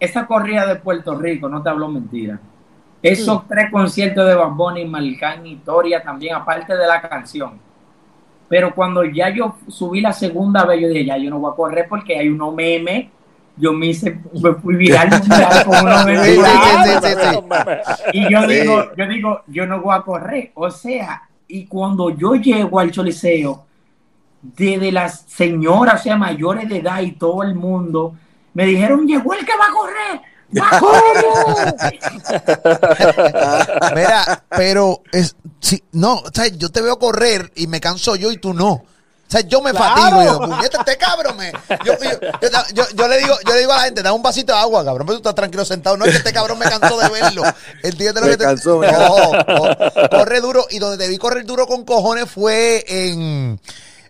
[0.00, 2.40] esa corrida de Puerto Rico, no te hablo mentira.
[3.00, 3.48] Esos mm.
[3.48, 7.52] tres conciertos de y Malcán y Toria también, aparte de la canción.
[8.48, 11.54] Pero cuando ya yo subí la segunda vez, yo dije, ya yo no voy a
[11.54, 13.10] correr porque hay unos memes.
[13.56, 15.08] Yo me hice, me fui viral
[15.64, 16.40] con unos memes.
[18.12, 20.50] y yo digo, yo digo, yo no voy a correr.
[20.54, 23.64] O sea, y cuando yo llego al Choliseo,
[24.42, 28.14] desde las señoras, o sea, mayores de edad y todo el mundo,
[28.54, 30.20] me dijeron, llegó el que va a correr.
[33.94, 38.32] Mira, pero es, si, no, o sea, yo te veo correr y me canso yo
[38.32, 38.82] y tú no.
[39.30, 40.24] O sea, yo me fatigo.
[40.24, 41.52] Yo, este cabrón me.
[41.84, 41.94] Yo,
[42.96, 45.06] yo, le digo, yo le digo a la gente, da un vasito de agua, cabrón.
[45.06, 45.96] Pero tú estás tranquilo sentado.
[45.96, 47.44] No es que este cabrón me cansó de verlo.
[47.84, 48.42] Entiende lo que te.
[48.42, 50.66] Cansó, no, corre duro.
[50.70, 53.60] Y donde te vi correr duro con cojones fue en.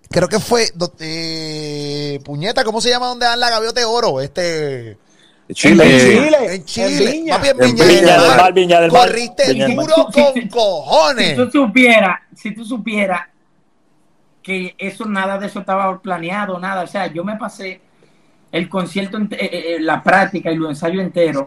[0.09, 0.73] Creo que fue.
[1.01, 4.23] Eh, puñeta, ¿cómo se llama donde dan la gaviota de oro?
[4.23, 4.97] Este.
[5.53, 5.85] Chile.
[5.85, 6.55] En Chile.
[6.55, 7.05] En Chile.
[7.05, 7.41] En Viña.
[7.45, 9.07] en Viña, Viña del Mar.
[9.07, 11.29] Corriste duro con cojones.
[11.29, 13.30] Si tú supieras, si tú supieras
[14.43, 16.83] que eso, nada de eso estaba planeado, nada.
[16.83, 17.81] O sea, yo me pasé
[18.53, 21.47] el concierto, eh, eh, eh, la práctica y los ensayos enteros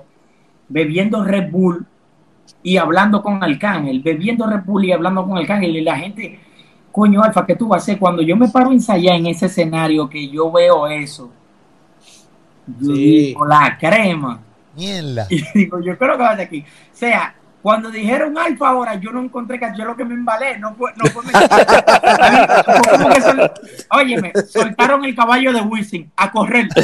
[0.69, 1.85] bebiendo Red Bull
[2.61, 6.39] y hablando con Arcángel, bebiendo Red Bull y hablando con Arcángel y la gente,
[6.91, 7.99] coño Alfa, ¿qué tú vas a hacer?
[7.99, 11.31] Cuando yo me paro a ensayar en ese escenario que yo veo eso,
[12.79, 13.35] sí.
[13.47, 14.39] la crema.
[14.75, 15.27] Mierda.
[15.29, 16.61] Y digo, yo creo que va de aquí.
[16.61, 20.59] O sea, cuando dijeron alfa ahora, yo no encontré que yo lo que me embalé,
[20.59, 21.24] no fue, no fue
[23.91, 26.68] Óyeme, soltaron el caballo de Wisin a correr.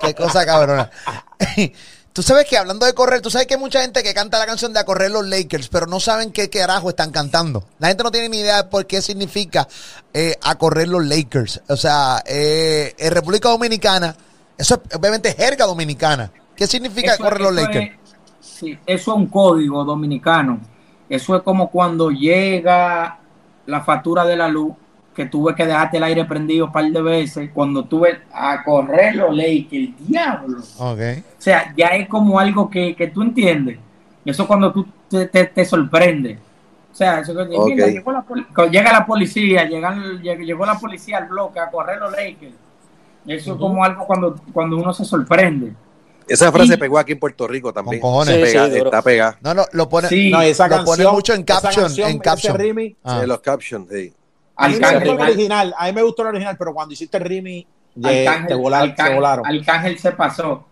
[0.00, 0.90] Qué cosa cabrona.
[2.14, 4.46] Tú sabes que hablando de correr, tú sabes que hay mucha gente que canta la
[4.46, 7.68] canción de a correr los Lakers, pero no saben qué carajo están cantando.
[7.78, 9.68] La gente no tiene ni idea de por qué significa
[10.14, 11.60] eh, a correr los Lakers.
[11.68, 14.16] O sea, eh, en República Dominicana,
[14.56, 16.32] eso es obviamente jerga dominicana.
[16.56, 18.05] ¿Qué significa correr los Lakers?
[18.56, 20.58] Sí, eso es un código dominicano.
[21.08, 23.18] Eso es como cuando llega
[23.66, 24.72] la factura de la luz
[25.14, 29.16] que tuve que dejarte el aire prendido un par de veces, cuando tuve a correr
[29.16, 30.58] los Lakers, el diablo.
[30.78, 31.20] Okay.
[31.20, 33.78] O sea, ya es como algo que, que tú entiendes.
[34.24, 36.38] Eso cuando tú te, te, sorprende.
[36.92, 38.24] O sea, eso que llegó la,
[38.68, 42.54] llega la policía, llegan, llegó la policía al bloque a correr los Lakers.
[43.26, 45.72] Eso es como algo cuando, cuando uno se sorprende.
[46.28, 48.02] Esa frase pegó aquí en Puerto Rico también.
[48.02, 49.38] está pegada.
[49.42, 51.92] No, no, lo pone, no, esa lo pone mucho en caption.
[51.98, 52.96] en caption.
[53.04, 53.24] Ah.
[53.26, 54.12] los captions, sí.
[54.56, 57.18] A mí me gustó el original, a mí me gustó el original, pero cuando hiciste
[57.18, 57.66] el Rimi,
[58.00, 59.46] te volaron, se volaron.
[59.46, 60.64] Arcángel se pasó.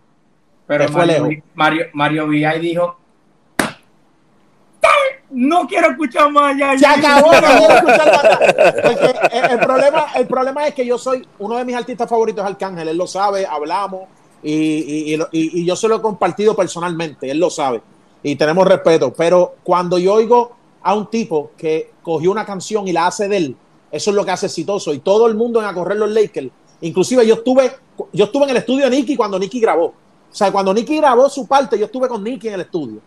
[0.67, 2.97] Pero Mario, Mario, Mario Villay dijo:
[5.29, 6.75] No quiero escuchar más ya.
[6.75, 9.51] Se acabó, no quiero escuchar más.
[9.51, 12.87] el, problema, el problema es que yo soy uno de mis artistas favoritos, Arcángel.
[12.87, 14.07] Él lo sabe, hablamos
[14.51, 17.29] y, y, y yo se lo he compartido personalmente.
[17.29, 17.81] Él lo sabe
[18.25, 19.13] y tenemos respeto.
[19.13, 23.37] Pero cuando yo oigo a un tipo que cogió una canción y la hace de
[23.37, 23.55] él,
[23.91, 24.93] eso es lo que hace exitoso.
[24.93, 26.49] Y todo el mundo en a correr los Lakers.
[26.81, 27.71] Inclusive yo estuve,
[28.11, 29.85] yo estuve en el estudio de Nicky cuando Nicky grabó.
[29.85, 29.93] O
[30.37, 32.99] sea, cuando Nicky grabó su parte, yo estuve con Nicky en el estudio.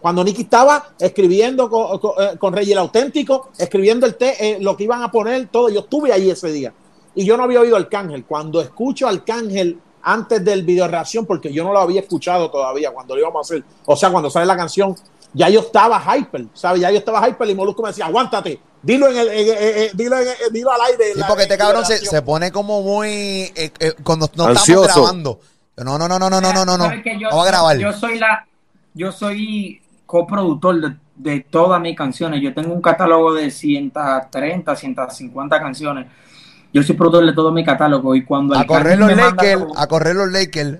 [0.00, 1.98] Cuando Nicky estaba escribiendo con,
[2.38, 6.12] con, eh, el Auténtico, escribiendo el eh, lo que iban a poner, todo, yo estuve
[6.12, 6.72] ahí ese día.
[7.14, 8.24] Y yo no había oído Arcángel.
[8.24, 13.14] Cuando escucho Arcángel antes del video reacción, porque yo no lo había escuchado todavía cuando
[13.14, 14.96] lo íbamos a hacer, o sea, cuando sale la canción,
[15.32, 16.82] ya yo estaba hyper, ¿sabes?
[16.82, 20.72] Ya yo estaba hyper y Molusco me decía, aguántate, Dilo en el, dilo, en, dilo
[20.72, 21.14] al aire.
[21.14, 23.08] Sí, porque este cabrón se, se, pone como muy
[23.54, 25.40] eh, eh, cuando no estamos grabando.
[25.76, 26.90] No, no, no, no, no, no, no, no, no.
[27.30, 27.78] Vamos a grabar.
[27.78, 28.46] Yo soy la,
[28.92, 32.42] yo soy coproductor de, de todas mis canciones.
[32.42, 36.06] Yo tengo un catálogo de 130, 150 canciones.
[36.72, 40.16] Yo soy productor de todo mi catálogo y cuando a correr los Lakers, a correr
[40.16, 40.78] los Lakers.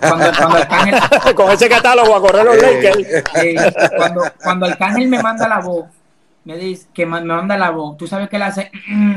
[0.00, 3.24] Cuando, cuando con ese catálogo a correr los Lakers.
[3.42, 3.56] Eh,
[3.96, 5.86] cuando, cuando Arcángel me manda la voz
[6.48, 8.70] me dice, que me manda la voz, tú sabes que él hace,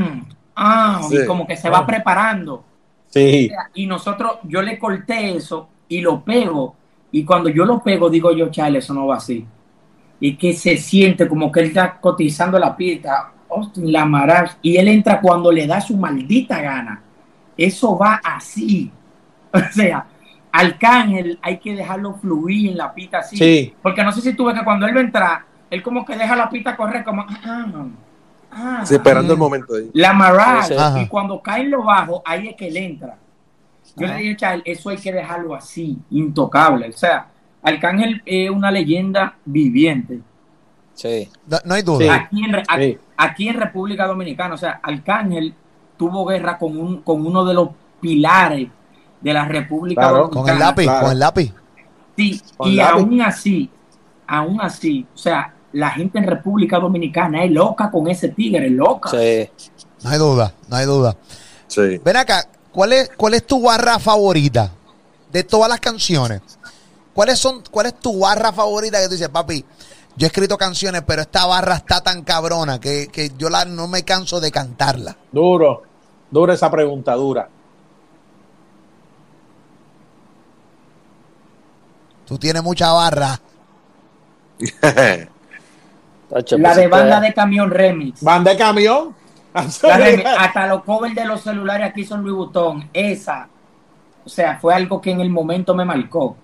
[0.56, 2.66] ah, y como que se va preparando.
[3.08, 3.50] Sí.
[3.74, 6.76] y nosotros, yo le corté eso y lo pego.
[7.12, 9.46] Y cuando yo lo pego, digo yo, chale, eso no va así.
[10.20, 14.88] Y que se siente como que él está cotizando la pista, Austin la y él
[14.88, 17.02] entra cuando le da su maldita gana.
[17.58, 18.92] Eso va así.
[19.54, 20.06] O sea,
[20.50, 23.74] Arcángel hay que dejarlo fluir en la pista así.
[23.82, 26.16] Porque no sé si tú ves que cuando él va a entrar, él como que
[26.16, 27.26] deja la pista correr como...
[27.28, 27.66] Ah,
[28.52, 29.76] Ah, esperando el momento.
[29.76, 29.90] Ahí.
[29.94, 30.76] La Marage.
[31.02, 33.18] Y cuando caen los bajos, ahí es que él entra.
[33.96, 36.90] Yo le dije, Charles, eso hay que dejarlo así, intocable.
[36.90, 37.28] O sea,
[37.62, 40.20] Arcángel es una leyenda viviente.
[40.94, 41.30] Sí.
[41.66, 42.14] No, hay duda.
[42.16, 45.54] Aquí en, aquí en, República Dominicana, o sea, Arcángel
[45.98, 47.70] tuvo guerra con, un, con uno de los
[48.00, 48.68] pilares
[49.22, 50.42] de la República Dominicana.
[50.42, 51.54] Con el lápiz, con el lápiz.
[52.18, 53.70] Sí, y aún así,
[54.28, 59.10] aún así, o sea, la gente en República Dominicana es loca con ese tigre, loca.
[59.10, 59.50] Sí.
[60.04, 61.16] No hay duda, no hay duda.
[61.68, 62.02] Sí.
[62.04, 64.72] Ven acá, ¿cuál es, cuál es tu barra favorita
[65.32, 66.42] de todas las canciones?
[67.14, 69.64] ¿Cuáles son, ¿Cuál es tu barra favorita que tú dices, papi?
[70.16, 73.88] Yo he escrito canciones, pero esta barra está tan cabrona que, que yo la, no
[73.88, 75.16] me canso de cantarla.
[75.32, 75.84] Duro,
[76.30, 77.48] duro esa pregunta, dura.
[82.26, 83.40] Tú tienes mucha barra.
[86.30, 88.24] la de banda de camión remix.
[88.24, 89.16] Banda de camión.
[89.54, 92.90] hasta los covers de los celulares aquí son Louis Vuitton.
[92.94, 93.50] Esa,
[94.24, 96.38] o sea, fue algo que en el momento me marcó.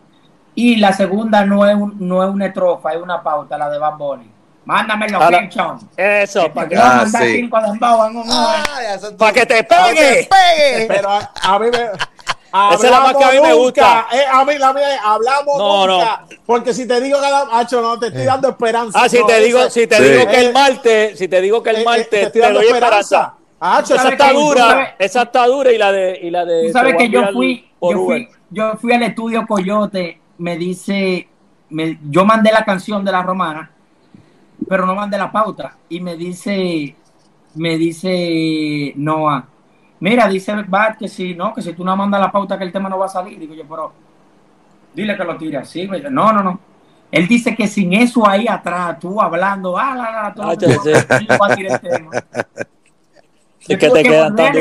[0.58, 3.96] Y la segunda no es, no es una estrofa, es una pauta, la de Bad
[3.96, 4.28] Bunny.
[4.66, 5.84] Mándame los pinchos.
[5.96, 7.48] Eso, para que, ah, sí.
[7.52, 10.28] ah, para que te pegue.
[10.88, 11.78] Pero a mí me,
[12.74, 14.08] esa es la más que a mí me gusta.
[14.12, 16.26] Eh, a mí, la mía hablamos nunca.
[16.44, 17.20] Porque si te digo
[17.52, 18.26] macho, no te estoy eh.
[18.26, 19.00] dando esperanza.
[19.00, 21.76] Ah, si te digo, si te digo que el martes, si te digo que el
[21.78, 23.36] eh, martes te, doy esperanza.
[23.84, 27.28] esa está dura, esa está dura y la de y la de sabes que yo
[27.32, 31.28] fui, yo fui, yo fui al estudio Coyote, me dice,
[31.70, 33.72] me, yo mandé la canción de la romana,
[34.68, 36.96] pero no mandé la pauta y me dice
[37.56, 39.48] me dice Noah
[40.00, 42.72] Mira, dice Bart que si no, que si tú no mandas la pauta que el
[42.72, 43.40] tema no va a salir.
[43.40, 43.94] Digo yo, pero
[44.94, 45.88] dile que lo tire así.
[45.88, 46.60] No, no, no.
[47.12, 51.56] Él dice que sin eso ahí atrás, tú hablando, ah, la, la, todo, ah, a
[51.56, 52.12] tirar el tema.
[53.68, 54.54] Es que te quedan tan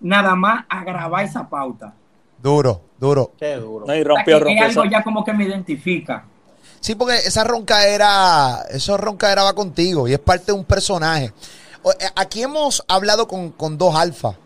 [0.00, 1.92] Nada más a grabar esa pauta.
[2.44, 3.32] Duro, duro.
[3.38, 3.86] Qué duro.
[3.86, 4.66] No, y rompió, rompió.
[4.66, 6.26] Es algo ya como que me identifica.
[6.78, 10.66] Sí, porque esa ronca era, esa ronca era va contigo y es parte de un
[10.66, 11.32] personaje.
[11.98, 14.36] Eh, aquí hemos hablado con, dos alfa.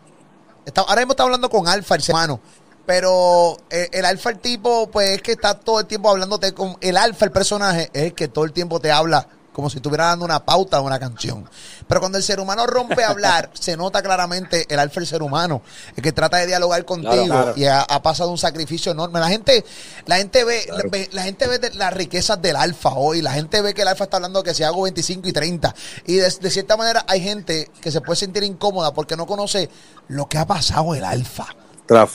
[0.76, 2.38] ahora mismo estamos hablando con alfa, el hermano.
[2.86, 6.76] Pero eh, el, alfa, el tipo, pues es que está todo el tiempo hablándote con.
[6.80, 9.26] El alfa, el personaje, es el que todo el tiempo te habla
[9.59, 11.45] como si estuviera dando una pauta a una canción.
[11.89, 15.21] Pero cuando el ser humano rompe a hablar, se nota claramente el alfa el ser
[15.21, 15.63] humano,
[15.97, 19.19] el que trata de dialogar contigo y ha, pasado un sacrificio enorme.
[19.19, 19.65] La gente,
[20.07, 20.65] la gente ve,
[21.11, 24.19] la, gente ve las riquezas del alfa hoy, la gente ve que el alfa está
[24.19, 25.75] hablando que si hago 25 y 30.
[26.07, 29.69] Y de, cierta manera hay gente que se puede sentir incómoda porque no conoce
[30.07, 31.49] lo que ha pasado el alfa.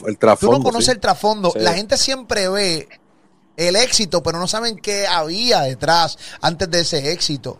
[0.07, 0.55] el trasfondo.
[0.55, 1.51] Tú no conoces el trasfondo.
[1.57, 2.87] La gente siempre ve
[3.57, 7.59] el éxito, pero no saben qué había detrás antes de ese éxito.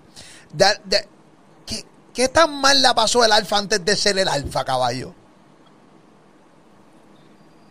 [2.14, 5.14] ¿qué, tan mal la pasó el alfa antes de ser el alfa, caballo?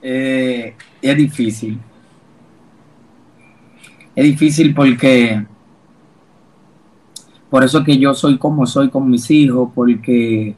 [0.02, 1.80] Eh, es difícil.
[4.14, 5.46] Es difícil porque
[7.48, 10.54] por eso que yo soy como soy con mis hijos, porque,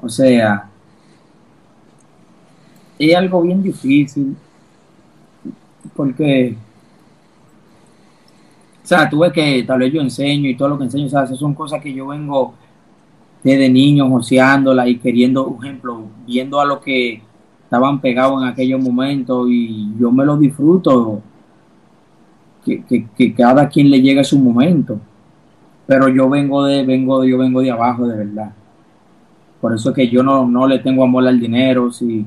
[0.00, 0.68] o sea,
[2.98, 4.36] es algo bien difícil
[5.94, 6.56] porque,
[8.82, 11.08] o sea, tú ves que tal vez yo enseño y todo lo que enseño, o
[11.08, 12.54] esas son cosas que yo vengo
[13.42, 17.22] desde niño joseándola y queriendo, por ejemplo, viendo a los que
[17.64, 21.22] estaban pegados en aquellos momentos y yo me lo disfruto,
[22.64, 25.00] que, que, cada quien le llegue su momento,
[25.86, 28.52] pero yo vengo de, vengo, yo vengo de abajo de verdad.
[29.60, 32.26] Por eso es que yo no, no le tengo amor al dinero, si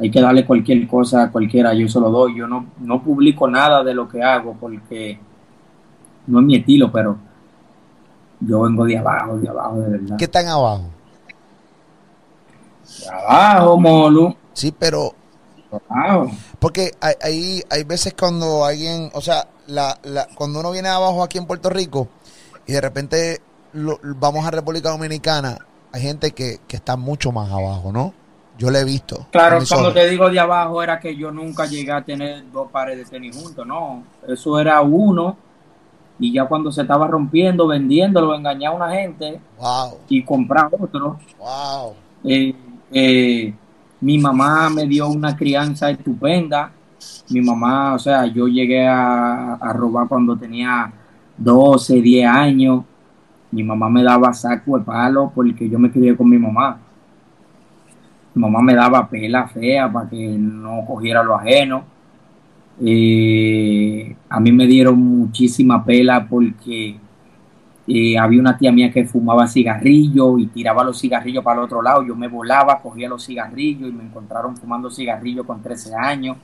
[0.00, 2.36] hay que darle cualquier cosa a cualquiera, yo se lo doy.
[2.36, 5.18] Yo no, no publico nada de lo que hago porque
[6.26, 7.16] no es mi estilo, pero
[8.40, 10.16] yo vengo de abajo, de abajo, de verdad.
[10.16, 10.84] ¿Qué tan abajo?
[13.00, 14.36] De abajo, Molu.
[14.52, 15.14] Sí, pero...
[15.88, 16.30] Abajo.
[16.58, 21.36] Porque hay, hay, veces cuando alguien, o sea, la, la, cuando uno viene abajo aquí
[21.38, 22.08] en Puerto Rico
[22.66, 23.42] y de repente
[23.72, 25.58] vamos a República Dominicana,
[25.92, 28.14] hay gente que, que está mucho más abajo, ¿no?
[28.58, 29.26] Yo le he visto.
[29.30, 32.98] Claro, cuando te digo de abajo era que yo nunca llegué a tener dos pares
[32.98, 34.02] de tenis juntos, no.
[34.26, 35.36] Eso era uno
[36.18, 39.40] y ya cuando se estaba rompiendo, vendiéndolo, engañaba a una gente
[40.08, 41.20] y compraba otro.
[41.38, 41.94] Wow.
[42.24, 42.52] Eh,
[42.90, 43.54] eh,
[44.00, 46.72] mi mamá me dio una crianza estupenda.
[47.28, 50.92] Mi mamá, o sea, yo llegué a, a robar cuando tenía
[51.36, 52.82] 12, 10 años.
[53.52, 56.87] Mi mamá me daba saco de palo porque yo me crié con mi mamá
[58.38, 61.84] mamá me daba pela fea para que no cogiera lo ajeno.
[64.30, 66.96] A mí me dieron muchísima pela porque
[67.90, 71.80] Eh, había una tía mía que fumaba cigarrillos y tiraba los cigarrillos para el otro
[71.80, 72.02] lado.
[72.02, 76.36] Yo me volaba, cogía los cigarrillos y me encontraron fumando cigarrillos con 13 años.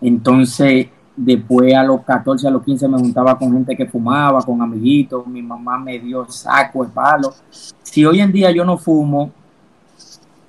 [0.00, 4.62] Entonces, después a los 14, a los 15 me juntaba con gente que fumaba, con
[4.62, 5.26] amiguitos.
[5.26, 7.34] Mi mamá me dio saco de palo.
[7.82, 9.30] Si hoy en día yo no fumo,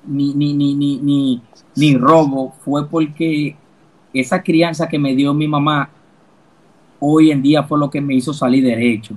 [0.05, 1.41] ni, ni, ni, ni,
[1.75, 3.55] ni, robo, fue porque
[4.13, 5.89] esa crianza que me dio mi mamá
[6.99, 9.15] hoy en día fue lo que me hizo salir derecho.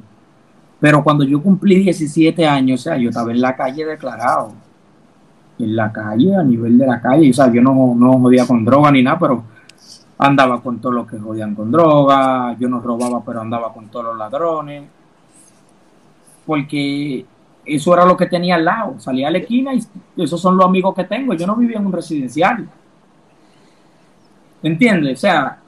[0.80, 4.52] Pero cuando yo cumplí 17 años, o sea, yo estaba en la calle declarado.
[5.58, 7.30] En la calle, a nivel de la calle.
[7.30, 9.44] O sea, yo no, no jodía con droga ni nada, pero
[10.18, 12.56] andaba con todos los que jodían con droga.
[12.58, 14.84] Yo no robaba, pero andaba con todos los ladrones.
[16.44, 17.24] Porque
[17.64, 18.98] eso era lo que tenía al lado.
[18.98, 19.82] Salía a la esquina y
[20.22, 21.34] esos son los amigos que tengo.
[21.34, 22.68] Yo no vivía en un residencial.
[24.62, 25.18] ¿Entiendes?
[25.18, 25.58] O sea,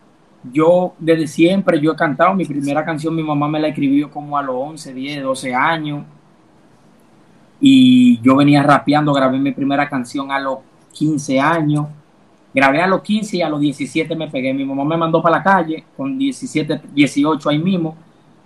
[0.53, 2.34] yo desde siempre yo he cantado.
[2.34, 6.05] Mi primera canción mi mamá me la escribió como a los 11, 10, 12 años.
[7.61, 10.59] Y yo venía rapeando, grabé mi primera canción a los
[10.92, 11.86] 15 años.
[12.55, 14.55] Grabé a los 15 y a los 17 me pegué.
[14.55, 17.97] Mi mamá me mandó para la calle con 17, 18 ahí mismo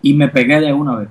[0.03, 1.09] y me pegué de una vez.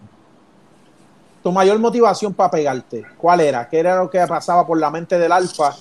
[1.41, 3.05] ¿Tu mayor motivación para pegarte?
[3.17, 3.67] ¿Cuál era?
[3.69, 5.75] ¿Qué era lo que pasaba por la mente del alfa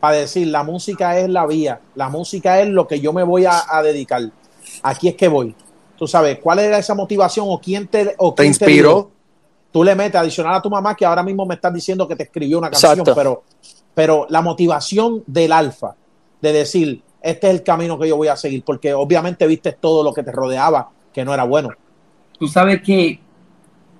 [0.00, 3.44] para decir la música es la vía, la música es lo que yo me voy
[3.44, 4.22] a, a dedicar?
[4.82, 5.54] aquí es que voy.
[5.96, 9.10] Tú sabes, ¿cuál era esa motivación o quién te, o ¿Te inspiró?
[9.72, 12.24] tú le metes adicional a tu mamá que ahora mismo me estás diciendo que te
[12.24, 13.44] escribió una canción, pero,
[13.94, 15.94] pero la motivación del alfa,
[16.40, 20.02] de decir, este es el camino que yo voy a seguir, porque obviamente viste todo
[20.02, 21.70] lo que te rodeaba que no era bueno.
[22.38, 23.20] Tú sabes que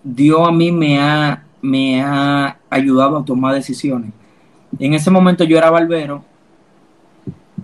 [0.08, 4.12] Dios a mí me ha, me ha ayudado a tomar decisiones.
[4.78, 6.22] En ese momento yo era barbero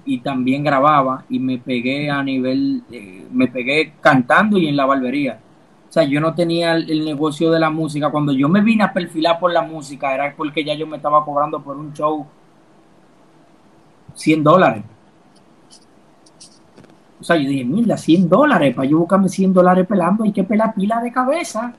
[0.05, 2.82] y también grababa y me pegué a nivel,
[3.30, 5.38] me pegué cantando y en la barbería.
[5.88, 8.11] O sea, yo no tenía el, el, negocio de la música.
[8.11, 11.24] Cuando yo me vine a perfilar por la música era porque ya yo me estaba
[11.24, 12.26] cobrando por un show
[14.14, 14.82] 100 dólares.
[17.20, 20.43] O sea, yo dije, mira, 100 dólares, para yo buscarme 100 dólares pelando, hay que
[20.43, 21.72] pelar pila de cabeza.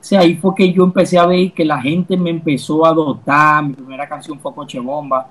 [0.00, 3.64] Sea, ahí fue que yo empecé a ver que la gente me empezó a dotar.
[3.64, 5.28] Mi primera canción fue Coche Bomba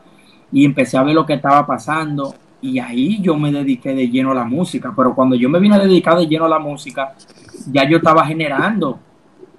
[0.51, 4.31] y empecé a ver lo que estaba pasando y ahí yo me dediqué de lleno
[4.31, 7.13] a la música, pero cuando yo me vine a dedicar de lleno a la música,
[7.71, 8.99] ya yo estaba generando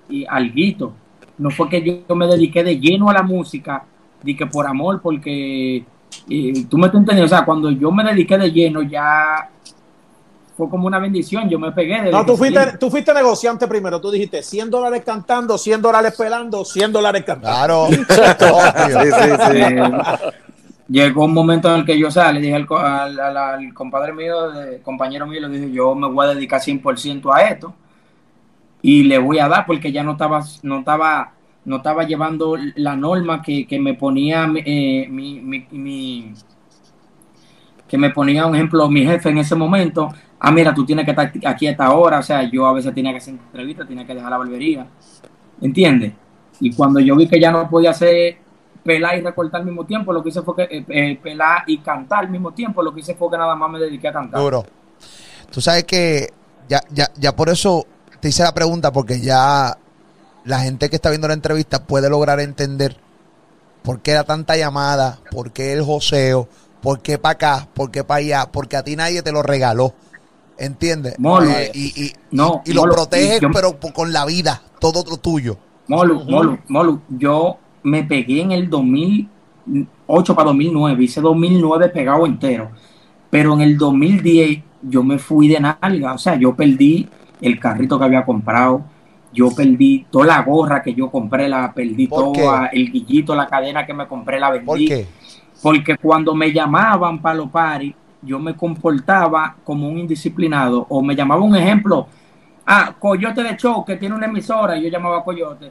[0.09, 0.27] y.
[1.39, 3.85] No fue que yo me dediqué de lleno a la música,
[4.23, 5.85] di que por amor, porque
[6.29, 9.49] eh, tú me entiendes, o sea, cuando yo me dediqué de lleno ya
[10.59, 12.11] fue como una bendición, yo me pegué.
[12.11, 16.65] no, tú fuiste, tú fuiste negociante primero, tú dijiste 100 dólares cantando, 100 dólares pelando,
[16.65, 17.57] 100 dólares cantando.
[17.57, 17.87] Claro.
[17.89, 20.35] sí, sí, sí
[20.89, 23.75] llegó un momento en el que yo, o sea, le dije al, al, al, al
[23.75, 27.75] compadre mío, de, compañero mío, le dije, yo me voy a dedicar 100% a esto
[28.83, 31.33] y le voy a dar porque ya no estaba, no estaba,
[31.65, 36.33] no estaba llevando la norma que, que me ponía eh, mi, mi, mi,
[37.89, 40.09] que me ponía un ejemplo mi jefe en ese momento.
[40.39, 42.19] Ah, mira, tú tienes que estar aquí a esta hora.
[42.19, 44.87] O sea, yo a veces tenía que hacer entrevistas, tenía que dejar la barbería.
[45.61, 46.13] ¿Entiendes?
[46.61, 48.39] Y cuando yo vi que ya no podía hacer
[48.85, 51.79] pelar y recortar al mismo tiempo, lo que hice fue que eh, eh, pelar y
[51.79, 54.41] cantar al mismo tiempo, lo que hice fue que nada más me dediqué a cantar.
[54.41, 54.65] Duro.
[55.51, 56.29] Tú sabes que
[56.69, 57.87] ya, ya, ya por eso
[58.21, 59.77] te hice la pregunta, porque ya
[60.45, 62.97] la gente que está viendo la entrevista puede lograr entender
[63.83, 66.49] por qué era tanta llamada, por qué el joseo,
[66.81, 69.95] por qué para acá, por qué para allá, porque a ti nadie te lo regaló.
[70.59, 71.19] ¿Entiendes?
[71.19, 75.05] Molo, eh, y, y, no, y, y, lo proteges, yo, pero con la vida, todo
[75.09, 75.57] lo tuyo.
[75.87, 82.71] Molu, Molu, Molu, yo me pegué en el 2008 para 2009, hice 2009 pegado entero,
[83.31, 87.09] pero en el 2010 yo me fui de nalga, o sea, yo perdí
[87.41, 88.83] el carrito que había comprado,
[89.33, 93.87] yo perdí toda la gorra que yo compré, la perdí toda, el guillito, la cadena
[93.87, 94.67] que me compré, la vendí.
[94.67, 95.07] ¿Por qué?
[95.63, 97.49] Porque cuando me llamaban para los
[98.23, 102.07] yo me comportaba como un indisciplinado, o me llamaba un ejemplo,
[102.67, 105.71] ah, Coyote de Show, que tiene una emisora, yo llamaba a Coyote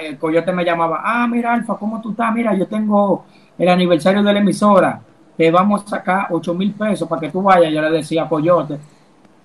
[0.00, 2.32] el Coyote me llamaba, ah, mira, Alfa, ¿cómo tú estás?
[2.34, 3.24] Mira, yo tengo
[3.56, 5.00] el aniversario de la emisora,
[5.36, 7.72] te vamos a sacar 8 mil pesos para que tú vayas.
[7.72, 8.78] Yo le decía Coyote,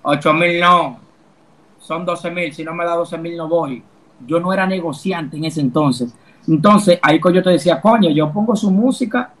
[0.02, 0.98] 8 mil no,
[1.78, 3.82] son 12 mil, si no me da 12 mil no voy.
[4.26, 6.14] Yo no era negociante en ese entonces.
[6.48, 9.32] Entonces, ahí Coyote decía, coño, yo pongo su música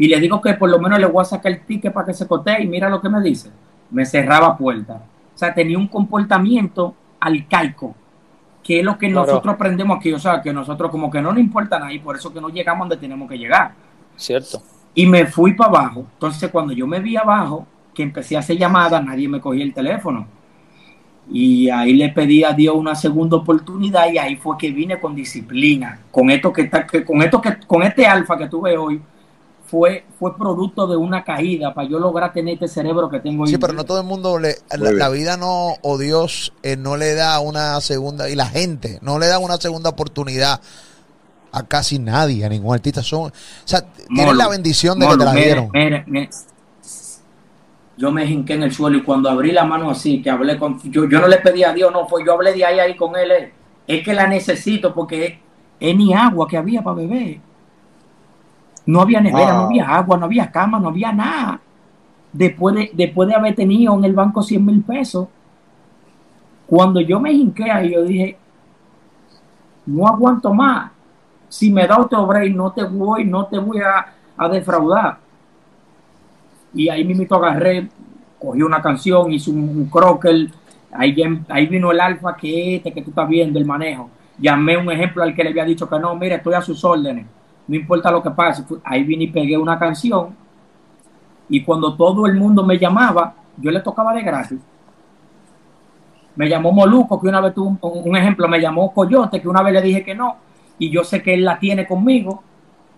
[0.00, 2.14] y le digo que por lo menos le voy a sacar el ticket para que
[2.14, 3.50] se cotee y mira lo que me dice.
[3.90, 4.94] Me cerraba puerta.
[5.34, 7.94] O sea, tenía un comportamiento arcaico
[8.62, 9.26] que es lo que claro.
[9.26, 12.16] nosotros aprendemos aquí, o sea, que nosotros como que no nos importa nada y por
[12.16, 13.72] eso que no llegamos donde tenemos que llegar.
[14.16, 14.62] Cierto.
[14.94, 16.06] Y me fui para abajo.
[16.14, 19.74] Entonces, cuando yo me vi abajo, que empecé a hacer llamadas, nadie me cogía el
[19.74, 20.26] teléfono.
[21.30, 25.14] Y ahí le pedí a Dios una segunda oportunidad y ahí fue que vine con
[25.14, 26.00] disciplina.
[26.10, 28.98] Con esto que está, que, con esto que, con este alfa que tuve hoy,
[29.70, 33.46] fue, fue producto de una caída para yo lograr tener este cerebro que tengo.
[33.46, 37.14] Sí, pero no todo el mundo le, la, vida no, o Dios eh, no le
[37.14, 40.60] da una segunda, y la gente no le da una segunda oportunidad
[41.52, 43.02] a casi nadie, a ningún artista.
[43.02, 43.32] Son, o
[43.64, 45.70] sea, tienen la bendición de que te la dieron
[48.00, 50.80] yo me hinqué en el suelo y cuando abrí la mano así, que hablé con,
[50.90, 53.14] yo, yo no le pedí a Dios, no, pues yo hablé de ahí ahí con
[53.14, 53.52] él, eh.
[53.86, 55.38] es, que la necesito porque
[55.78, 57.40] es, ni agua que había para beber.
[58.90, 61.60] No había nevera, no había agua, no había cama, no había nada.
[62.32, 65.28] Después de, después de haber tenido en el banco 100 mil pesos,
[66.66, 68.36] cuando yo me hinqué ahí, yo dije,
[69.86, 70.92] no aguanto más.
[71.48, 75.18] Si me da otro break, no te voy, no te voy a, a defraudar
[76.74, 77.88] y ahí mismo agarré,
[78.38, 80.52] cogí una canción, hice un, croquel,
[80.92, 81.14] ahí,
[81.48, 84.10] ahí vino el alfa que este que tú estás viendo, el manejo.
[84.38, 87.26] Llamé un ejemplo al que le había dicho que no, mire, estoy a sus órdenes,
[87.70, 88.64] no importa lo que pase.
[88.82, 90.34] Ahí vine y pegué una canción
[91.48, 94.58] y cuando todo el mundo me llamaba, yo le tocaba de gratis.
[96.34, 99.74] Me llamó Moluco, que una vez tuvo un ejemplo, me llamó Coyote, que una vez
[99.74, 100.36] le dije que no,
[100.80, 102.42] y yo sé que él la tiene conmigo,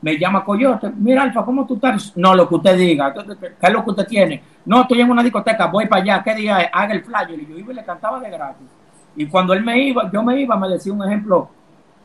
[0.01, 2.17] me llama Coyote, mira Alfa, ¿cómo tú estás?
[2.17, 3.21] No, lo que usted diga, ¿qué
[3.61, 4.43] es lo que usted tiene?
[4.65, 6.71] No, estoy en una discoteca, voy para allá, ¿qué día?
[6.73, 7.43] Haga el flyer.
[7.43, 8.69] Y yo iba y le cantaba de gratis.
[9.17, 11.51] Y cuando él me iba, yo me iba, me decía un ejemplo,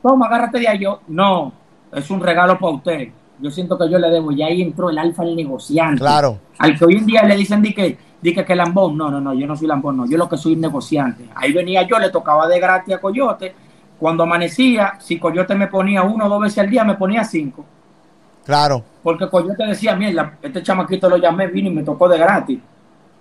[0.02, 0.80] toma, agárrate de ahí.
[0.80, 1.54] Yo, no,
[1.94, 3.10] es un regalo para usted.
[3.40, 4.32] Yo siento que yo le debo.
[4.32, 6.00] Y ahí entró el alfa, el negociante.
[6.00, 6.40] Claro.
[6.58, 8.98] Al que hoy en día le dicen di que, di que, que lambón.
[8.98, 10.06] No, no, no, yo no soy lambón, no.
[10.08, 11.30] Yo lo que soy un negociante.
[11.36, 13.54] Ahí venía yo, le tocaba de gratis a Coyote.
[14.00, 17.66] Cuando amanecía, si Coyote me ponía uno o dos veces al día, me ponía cinco.
[18.46, 18.84] Claro.
[19.04, 22.18] Porque cuando yo te decía, mierda, este chamaquito lo llamé, vino y me tocó de
[22.18, 22.60] gratis.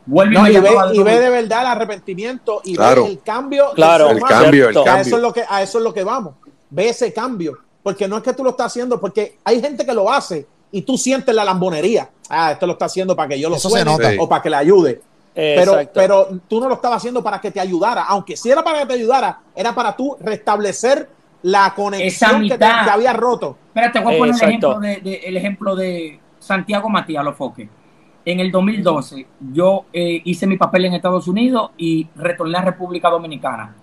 [0.07, 3.73] Vuelve y, ve, y ve, de verdad el arrepentimiento y ve el cambio.
[3.75, 4.93] Claro, el cambio, el cambio.
[4.93, 6.35] A eso, es lo que, a eso es lo que vamos.
[6.71, 7.59] Ve ese cambio.
[7.87, 10.83] Porque no es que tú lo estás haciendo, porque hay gente que lo hace y
[10.83, 12.11] tú sientes la lambonería.
[12.29, 15.03] Ah, esto lo está haciendo para que yo lo suene o para que le ayude.
[15.33, 18.03] Pero, pero tú no lo estabas haciendo para que te ayudara.
[18.09, 21.09] Aunque si era para que te ayudara, era para tú restablecer
[21.43, 23.57] la conexión que, te, había roto.
[23.69, 27.69] Espérate, voy a poner el ejemplo de, el ejemplo de Santiago Matías Lofoque.
[28.25, 33.09] En el 2012 yo eh, hice mi papel en Estados Unidos y retorné a República
[33.11, 33.77] Dominicana.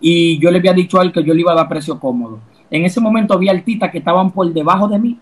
[0.00, 2.38] Y yo le había dicho a él que yo le iba a dar precio cómodo.
[2.70, 5.18] En ese momento había artistas que estaban por debajo de mí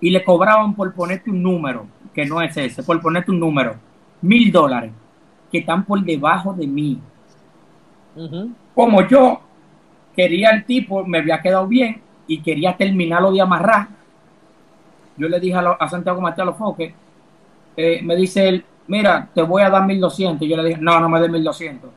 [0.00, 3.76] y le cobraban por ponerte un número, que no es ese, por ponerte un número,
[4.20, 4.92] mil dólares,
[5.50, 7.00] que están por debajo de mí.
[8.74, 9.40] Como yo
[10.14, 13.88] quería el tipo, me había quedado bien y quería terminarlo de amarrar.
[15.16, 16.94] Yo le dije a, Santiago Mateo Foque,
[17.76, 20.46] eh, me dice él, mira, te voy a dar 1200.
[20.46, 21.90] Yo le dije, no, no me des 1200,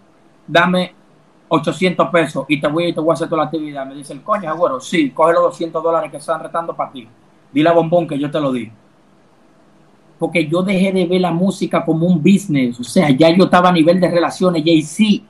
[0.48, 0.94] dame
[1.54, 3.86] 800 pesos y te voy, y te voy a hacer toda la actividad.
[3.86, 7.06] Me dice el coño, bueno, sí, coge los 200 dólares que están retando para ti.
[7.52, 8.72] Dile a Bombón que yo te lo di.
[10.18, 12.80] Porque yo dejé de ver la música como un business.
[12.80, 14.64] O sea, ya yo estaba a nivel de relaciones.
[14.64, 15.26] Jay-Z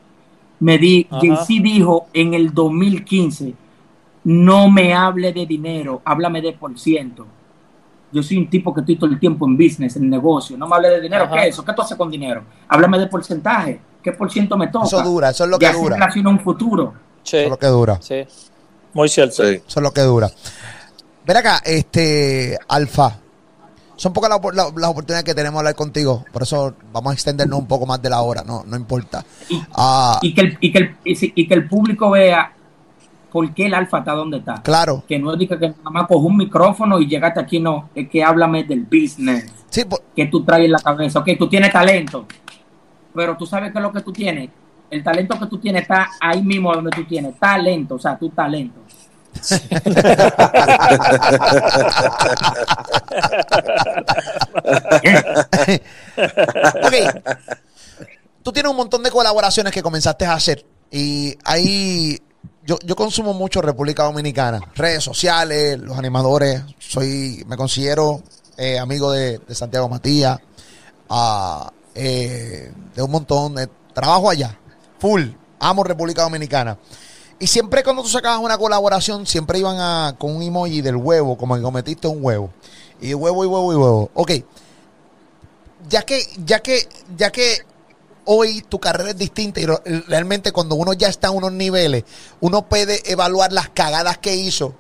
[0.60, 3.56] me di, Jay-Z dijo en el 2015,
[4.26, 7.26] no me hable de dinero, háblame de por ciento.
[8.12, 10.56] Yo soy un tipo que estoy todo el tiempo en business, en negocio.
[10.56, 11.28] No me hable de dinero.
[11.32, 11.66] ¿Qué es eso?
[11.66, 12.44] ¿Qué tú haces con dinero?
[12.68, 13.80] Háblame de porcentaje.
[14.04, 14.86] ¿Qué por ciento me toca?
[14.86, 16.08] Eso dura, eso es lo que dura.
[16.08, 16.94] Eso un futuro.
[17.24, 18.00] Eso es lo que dura.
[18.02, 18.26] Sí.
[18.94, 19.44] Muy cierto.
[19.44, 20.30] Eso es lo que dura.
[21.26, 23.22] Ven acá, este, Alfa
[24.02, 26.26] son pocas las oportunidades que tenemos de hablar contigo.
[26.34, 29.24] Por eso vamos a extendernos un poco más de la hora, no, no importa.
[29.48, 32.52] Y, ah, que, el, y, que, el, y que el público vea
[33.32, 34.56] por qué el alfa está donde está.
[34.64, 35.04] Claro.
[35.08, 37.92] Que no es que nada más cojo un micrófono y llegaste aquí, no.
[37.94, 39.46] Es que háblame del business.
[39.70, 39.84] Sí,
[40.16, 41.20] que tú traes en la cabeza.
[41.20, 42.26] Ok, tú tienes talento.
[43.14, 44.50] Pero tú sabes qué es lo que tú tienes.
[44.90, 47.38] El talento que tú tienes está ahí mismo donde tú tienes.
[47.40, 48.82] Talento, o sea, tu talento.
[58.44, 60.66] Tú tienes un montón de colaboraciones que comenzaste a hacer.
[60.92, 62.20] Y ahí
[62.64, 64.60] yo, yo consumo mucho República Dominicana.
[64.76, 66.62] Redes sociales, los animadores.
[66.80, 68.22] Soy, me considero
[68.58, 70.40] eh, amigo de, Santiago Matías.
[71.10, 74.58] Ah, eh, de un montón de trabajo allá.
[75.00, 75.24] Full.
[75.60, 76.78] Amo República Dominicana.
[77.40, 81.38] Y siempre cuando tú sacabas una colaboración, siempre iban a, con un emoji del huevo,
[81.38, 82.52] como que cometiste un huevo.
[83.02, 84.12] Y huevo y huevo y huevo.
[84.14, 84.32] Ok.
[85.90, 86.88] Ya que, ya que,
[87.18, 87.66] ya que
[88.26, 89.66] hoy tu carrera es distinta y
[90.08, 92.04] realmente cuando uno ya está en unos niveles,
[92.40, 94.76] uno puede evaluar las cagadas que hizo,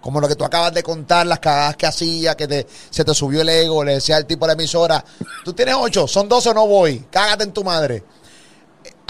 [0.00, 3.42] como lo que tú acabas de contar, las cagadas que hacía, que se te subió
[3.42, 5.04] el ego, le decía al tipo de la emisora,
[5.44, 8.04] tú tienes ocho, son doce o no voy, cágate en tu madre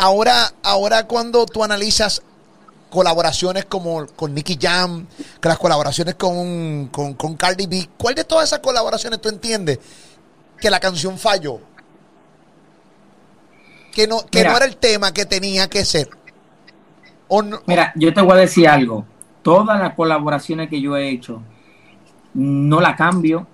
[0.01, 2.23] ahora, ahora cuando tú analizas
[2.89, 5.07] colaboraciones como con Nicky Jam,
[5.41, 9.79] que las colaboraciones con, con, con Cardi B, ¿cuál de todas esas colaboraciones tú entiendes
[10.59, 11.61] que la canción falló?
[13.93, 16.09] Que no, que no era el tema que tenía que ser.
[17.67, 19.05] Mira, yo te voy a decir algo.
[19.43, 21.41] Todas las colaboraciones que yo he hecho,
[22.35, 23.47] no la cambio,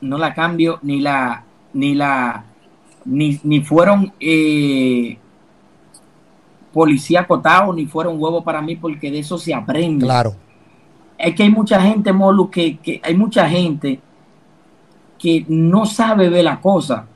[0.00, 1.44] no la cambio, ni la,
[1.74, 2.44] ni la,
[3.04, 5.18] ni, ni fueron eh,
[6.72, 10.06] policía acotado, ni fueron huevo para mí, porque de eso se aprende.
[10.06, 10.34] Claro.
[11.16, 14.00] Es que hay mucha gente, Molu, que, que hay mucha gente
[15.18, 17.06] que no sabe ver la cosa.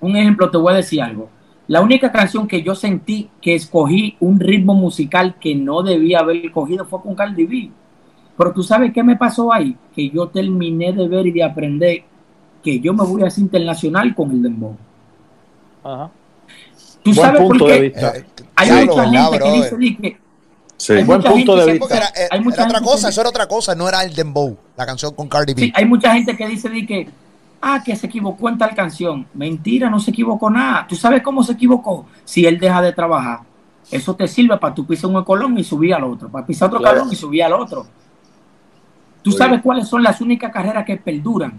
[0.00, 1.28] Un ejemplo, te voy a decir algo.
[1.68, 6.50] La única canción que yo sentí que escogí un ritmo musical que no debía haber
[6.50, 7.70] cogido fue con Cardi B.
[8.36, 9.76] Pero tú sabes qué me pasó ahí?
[9.94, 12.02] Que yo terminé de ver y de aprender
[12.62, 14.76] que yo me voy a hacer internacional con el dembow.
[15.84, 16.10] Ajá.
[17.02, 17.86] Tú sabes por qué.
[17.94, 18.24] Eh,
[18.56, 20.28] hay mucha gente que dice que
[20.78, 21.96] Sí, buen punto de vista.
[21.96, 25.12] Era, hay mucha otra cosa, eso era otra cosa, no era el dembow, la canción
[25.12, 25.62] con Cardi B.
[25.62, 27.08] Sí, hay mucha gente que dice que
[27.60, 29.26] Ah, que se equivocó en tal canción.
[29.34, 30.86] Mentira, no se equivocó nada.
[30.88, 32.06] ¿Tú sabes cómo se equivocó?
[32.24, 33.40] Si él deja de trabajar.
[33.90, 36.28] Eso te sirve para tú pisar un colón y subir al otro.
[36.28, 37.86] Para pisar otro colón y subir al otro.
[39.22, 41.58] ¿Tú sabes cuáles son las únicas carreras que perduran?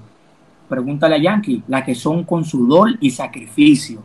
[0.69, 1.63] Pregúntale a Yankee.
[1.67, 4.01] Las que son con sudor y sacrificio.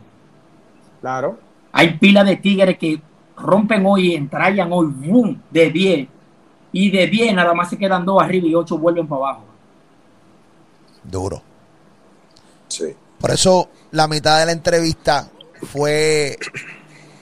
[0.99, 1.39] Claro.
[1.71, 3.01] Hay pilas de tigres que
[3.37, 6.07] rompen hoy y entrayan hoy, boom, de 10.
[6.71, 9.43] Y de 10 nada más se quedan dos arriba y ocho vuelven para abajo.
[11.03, 11.41] Duro.
[13.19, 15.29] Por eso la mitad de la entrevista
[15.61, 16.37] fue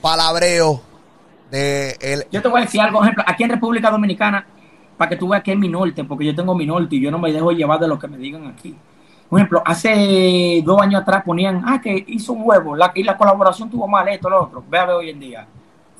[0.01, 0.81] palabreo
[1.49, 2.25] de él.
[2.31, 4.45] Yo te voy a decir algo, ejemplo, aquí en República Dominicana,
[4.97, 7.11] para que tú veas que es mi norte, porque yo tengo mi norte y yo
[7.11, 8.75] no me dejo llevar de lo que me digan aquí.
[9.29, 13.17] Por ejemplo, hace dos años atrás ponían, ah, que hizo un huevo, la, y la
[13.17, 14.63] colaboración tuvo mal esto, lo otro.
[14.69, 15.47] Ve a ver hoy en día.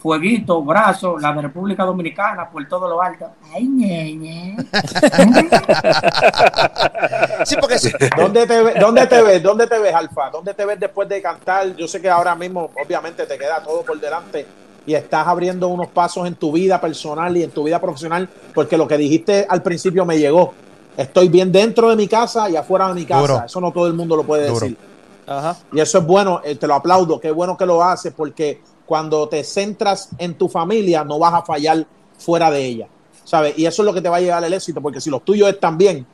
[0.04, 3.26] Fueguito, brazo, la de República Dominicana, por todo lo alto.
[3.54, 4.58] Ay, ñeñe.
[7.46, 7.78] sí, porque
[8.18, 9.42] ¿Dónde te, ¿Dónde te ves?
[9.42, 10.30] ¿Dónde te ves, Alfa?
[10.30, 11.74] ¿Dónde te ves después de cantar?
[11.78, 14.46] Yo sé que ahora mismo, obviamente, te queda todo por delante
[14.86, 18.76] y estás abriendo unos pasos en tu vida personal y en tu vida profesional, porque
[18.76, 20.54] lo que dijiste al principio me llegó.
[20.98, 23.46] Estoy bien dentro de mi casa y afuera de mi casa.
[23.46, 24.78] Eso no todo el mundo lo puede decir.
[25.26, 25.56] Ajá.
[25.72, 29.28] Y eso es bueno, eh, te lo aplaudo, qué bueno que lo haces, porque cuando
[29.30, 31.86] te centras en tu familia, no vas a fallar
[32.18, 32.88] fuera de ella.
[33.24, 33.58] ¿Sabes?
[33.58, 35.50] Y eso es lo que te va a llevar el éxito, porque si los tuyos
[35.50, 36.06] están bien,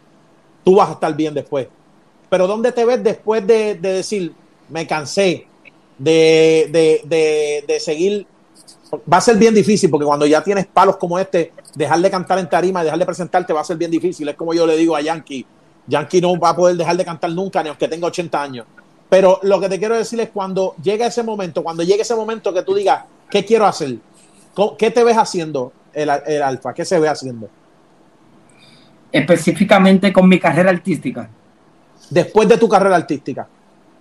[0.64, 1.68] tú vas a estar bien después.
[2.30, 4.34] Pero ¿dónde te ves después de, decir,
[4.70, 5.48] me cansé
[5.98, 6.70] de,
[7.68, 8.28] de, seguir?
[9.12, 12.38] Va a ser bien difícil, porque cuando ya tienes palos como este, dejar de cantar
[12.38, 14.30] en tarima, dejar de presentarte, va a ser bien difícil.
[14.30, 15.46] Es como yo le digo a Yankee,
[15.88, 18.66] Yankee no va a poder dejar de cantar nunca, ni aunque tenga 80 años.
[19.10, 22.54] Pero lo que te quiero decir es cuando llega ese momento, cuando llegue ese momento
[22.54, 23.98] que tú digas, ¿qué quiero hacer?
[24.78, 26.74] ¿Qué te ves haciendo el, alfa?
[26.74, 27.50] ¿Qué se ve haciendo?
[29.12, 31.30] Específicamente con mi carrera artística.
[32.10, 33.48] Después de tu carrera artística,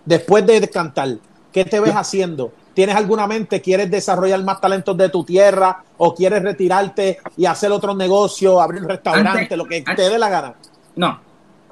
[0.05, 1.17] después de cantar,
[1.53, 2.53] ¿qué te ves haciendo?
[2.75, 3.61] ¿Tienes alguna mente?
[3.61, 5.83] ¿Quieres desarrollar más talentos de tu tierra?
[5.97, 10.29] ¿O quieres retirarte y hacer otro negocio, abrir un restaurante, lo que te dé la
[10.29, 10.55] gana?
[10.97, 11.21] No,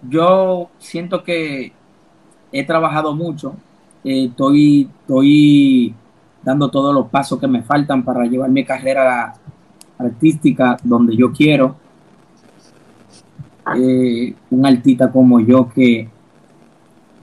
[0.02, 1.72] yo siento que
[2.58, 3.54] he trabajado mucho,
[4.04, 5.94] eh, estoy, estoy
[6.42, 9.34] dando todos los pasos que me faltan para llevar mi carrera
[9.98, 11.76] artística donde yo quiero.
[13.76, 16.08] Eh, un artista como yo que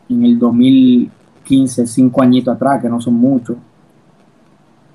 [0.10, 3.56] en el 2015, cinco añitos atrás, que no son muchos,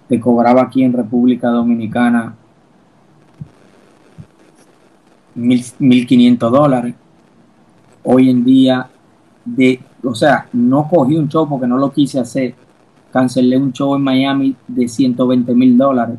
[0.09, 2.35] te cobraba aquí en República Dominicana
[5.35, 6.95] mil, 1.500 dólares.
[8.05, 8.91] Hoy en día
[9.57, 12.55] de, o sea, no cogí un show porque no lo quise hacer.
[13.13, 16.19] Cancelé un show en Miami de 120 mil dólares.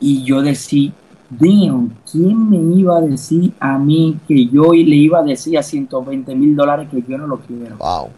[0.00, 0.92] Y yo decía,
[1.28, 5.62] Dios, ¿quién me iba a decir a mí que yo le iba a decir a
[5.62, 7.76] 120 mil dólares que yo no lo quiero?
[7.76, 8.10] Wow.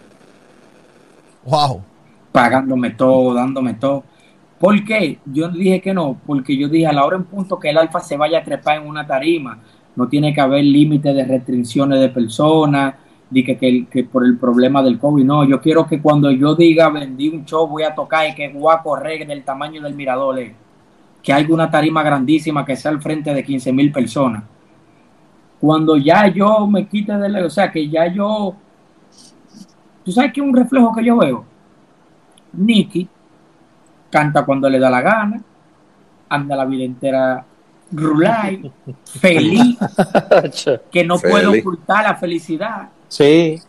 [1.45, 1.83] Wow.
[2.33, 4.05] Pagándome todo, dándome todo.
[4.59, 5.19] ¿Por qué?
[5.25, 8.01] Yo dije que no, porque yo dije a la hora en punto que el alfa
[8.01, 9.59] se vaya a trepar en una tarima,
[9.97, 12.95] no tiene que haber límite de restricciones de personas,
[13.31, 15.25] di que, que, por el problema del COVID.
[15.25, 18.49] No, yo quiero que cuando yo diga vendí un show, voy a tocar y que
[18.49, 20.55] voy a correr del tamaño del mirador, eh,
[21.23, 24.45] que hay una tarima grandísima que sea al frente de 15 mil personas.
[25.61, 28.55] Cuando ya yo me quite de o sea, que ya yo,
[30.05, 31.45] tú sabes que un reflejo que yo veo,
[32.53, 33.09] Nicky
[34.11, 35.43] canta cuando le da la gana,
[36.29, 37.45] anda la vida entera
[37.91, 38.71] rulay,
[39.05, 39.77] feliz,
[40.91, 43.61] que no puede ocultar la felicidad Sí.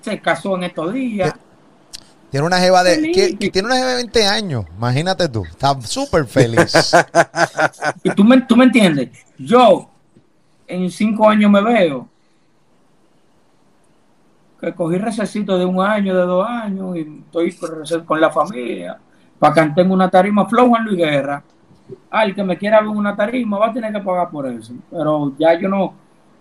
[0.00, 1.34] Se casó en estos días.
[2.30, 3.38] Tiene una jeva de.
[3.52, 4.64] tiene una jeva de 20 años.
[4.76, 5.44] Imagínate tú.
[5.44, 6.92] Está súper feliz.
[8.04, 9.10] y tú me, tú me entiendes.
[9.38, 9.88] Yo
[10.66, 12.08] en cinco años me veo
[14.60, 17.56] que cogí recesito de un año, de dos años, y estoy
[18.04, 18.98] con la familia,
[19.38, 21.42] para cantar en una tarima flow Juan Luis Guerra.
[22.10, 24.74] Al que me quiera ver una tarima va a tener que pagar por eso.
[24.90, 25.94] Pero ya yo no,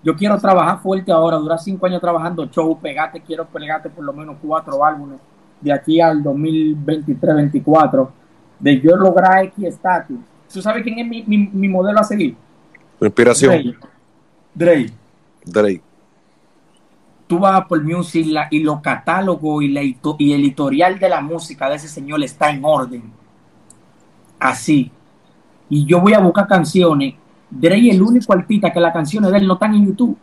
[0.08, 4.14] yo quiero trabajar fuerte ahora, durar cinco años trabajando show, pegate, quiero pegarte por lo
[4.14, 5.20] menos cuatro álbumes
[5.60, 8.08] de aquí al 2023-24,
[8.58, 10.18] de yo lograr X estatus.
[10.54, 12.38] ¿Tú sabes quién es mi, mi, modelo a seguir?
[13.02, 13.76] inspiración.
[14.56, 14.94] Drake.
[15.44, 15.82] Drake.
[17.28, 21.68] Tú vas por Music y los catálogos y, la, y el editorial de la música
[21.68, 23.04] de ese señor está en orden.
[24.40, 24.90] Así.
[25.70, 27.16] Y yo voy a buscar canciones.
[27.50, 30.18] Drake es el único artista que las canciones de él no están en YouTube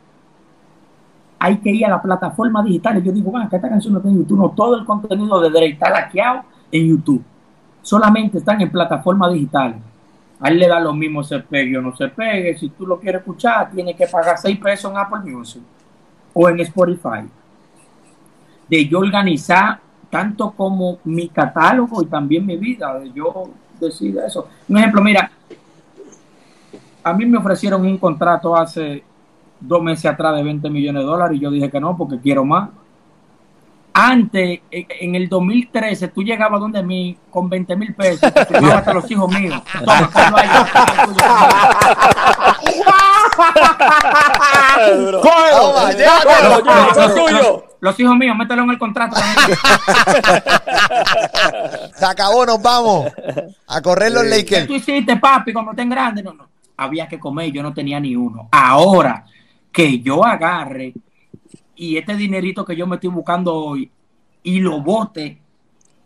[1.44, 2.96] hay que ir a la plataforma digital.
[2.96, 4.38] Y yo digo, bueno, que esta canción no está en YouTube.
[4.38, 6.42] No, todo el contenido de Drake está laqueado
[6.72, 7.22] en YouTube.
[7.82, 9.76] Solamente están en plataforma digital.
[10.40, 12.56] A él le da lo mismo se pegue o no se pegue.
[12.56, 15.62] Si tú lo quieres escuchar, tienes que pagar 6 pesos en Apple Music
[16.32, 17.28] o en Spotify.
[18.66, 24.48] De yo organizar tanto como mi catálogo y también mi vida, de yo decir eso.
[24.66, 25.30] Un ejemplo, mira,
[27.04, 29.04] a mí me ofrecieron un contrato hace
[29.60, 32.44] dos meses atrás de 20 millones de dólares y yo dije que no porque quiero
[32.44, 32.70] más.
[33.96, 38.28] Antes, en el 2013, tú llegabas donde mí con 20 mil pesos,
[38.60, 39.62] y hasta los hijos míos.
[47.78, 49.14] Los hijos míos, mételo en el contrato.
[51.94, 53.12] Se acabó, nos vamos
[53.68, 54.62] a correr los Lakers.
[54.62, 56.24] ¿Qué tú hiciste, papi, cuando estén grandes?
[56.24, 56.53] No, no.
[56.76, 58.48] Había que comer, yo no tenía ni uno.
[58.50, 59.24] Ahora,
[59.72, 60.94] que yo agarre
[61.76, 63.90] y este dinerito que yo me estoy buscando hoy
[64.42, 65.38] y lo bote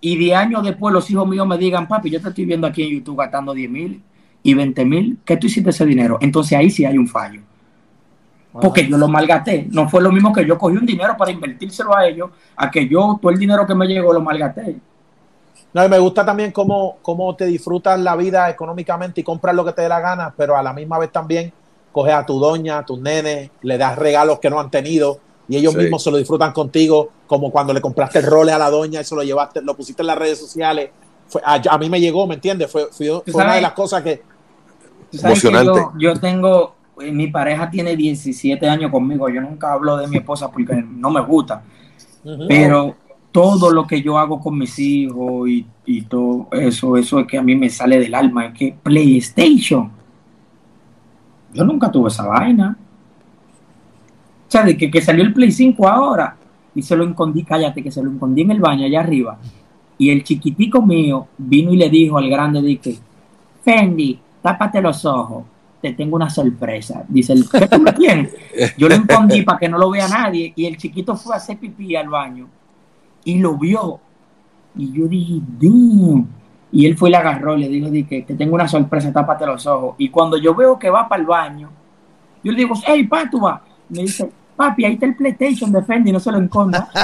[0.01, 2.83] y de años después los hijos míos me digan, papi, yo te estoy viendo aquí
[2.83, 4.03] en YouTube gastando 10 mil
[4.43, 6.19] y 20 mil, ¿qué tú hiciste ese dinero?
[6.21, 7.43] Entonces ahí sí hay un fallo.
[8.53, 9.69] Porque yo lo malgaté.
[9.71, 12.89] No fue lo mismo que yo cogí un dinero para invertírselo a ellos, a que
[12.89, 14.77] yo todo el dinero que me llegó lo malgaté.
[15.73, 19.65] No, y me gusta también cómo, cómo te disfrutas la vida económicamente y compras lo
[19.65, 21.53] que te dé la gana, pero a la misma vez también
[21.93, 25.57] coges a tu doña, a tus nenes, le das regalos que no han tenido y
[25.57, 29.01] ellos mismos se lo disfrutan contigo, como cuando le compraste el role a la doña
[29.01, 30.91] y se lo llevaste, lo pusiste en las redes sociales.
[31.43, 32.71] a, mí me llegó, ¿me entiendes?
[32.71, 32.89] Fue,
[33.33, 34.23] una de las cosas que...
[35.11, 35.81] Emocionante.
[35.99, 40.51] Yo, tengo, eh, mi pareja tiene 17 años conmigo, yo nunca hablo de mi esposa
[40.51, 41.63] porque no me gusta,
[42.47, 42.95] pero
[43.33, 47.39] todo lo que yo hago con mis hijos y, y todo eso, eso es que
[47.39, 49.99] a mí me sale del alma, es que PlayStation
[51.53, 52.77] yo nunca tuve esa vaina.
[54.47, 56.37] O sea, de que, que salió el Play 5 ahora
[56.75, 59.39] y se lo escondí, cállate, que se lo escondí en el baño allá arriba.
[59.99, 62.99] Y el chiquitico mío vino y le dijo al grande, dije,
[63.63, 65.45] Fendi, tápate los ojos,
[65.83, 67.05] te tengo una sorpresa.
[67.09, 68.33] Dice, ¿qué tú me tienes?
[68.79, 71.59] Yo lo escondí para que no lo vea nadie y el chiquito fue a hacer
[71.59, 72.49] pipí al baño
[73.29, 74.01] y lo vio.
[74.75, 76.27] Y yo dije, Damn.
[76.73, 79.45] Y él fue y le agarró y le dijo, que te tengo una sorpresa, tápate
[79.45, 79.97] los ojos.
[79.99, 81.69] Y cuando yo veo que va para el baño,
[82.43, 83.29] yo le digo, hey, vas.
[83.89, 86.89] Me dice, papi, ahí está el PlayStation de Fendi, no se lo encontra.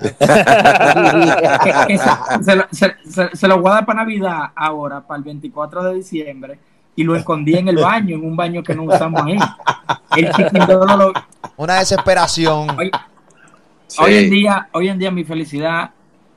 [3.34, 6.58] se, lo voy a dar para Navidad ahora, para el 24 de diciembre,
[6.96, 9.38] y lo escondí en el baño, en un baño que no usamos ahí.
[11.56, 12.68] Una desesperación.
[13.98, 15.90] Hoy, en día, hoy en día mi felicidad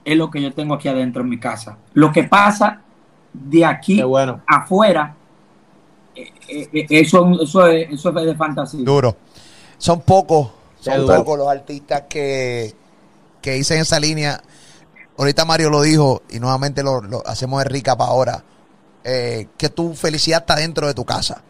[0.05, 1.77] es lo que yo tengo aquí adentro en mi casa.
[1.93, 2.81] Lo que pasa
[3.33, 4.01] de aquí
[4.47, 5.15] afuera,
[6.15, 8.83] eh, eh, eh, eso, eso, es, eso es de fantasía.
[8.83, 9.15] Duro.
[9.77, 10.49] Son pocos,
[10.79, 12.73] son pocos los artistas que,
[13.41, 14.41] que dicen esa línea.
[15.17, 18.43] Ahorita Mario lo dijo y nuevamente lo, hacemos de rica para ahora.
[19.03, 21.41] que tu felicidad está dentro de tu casa.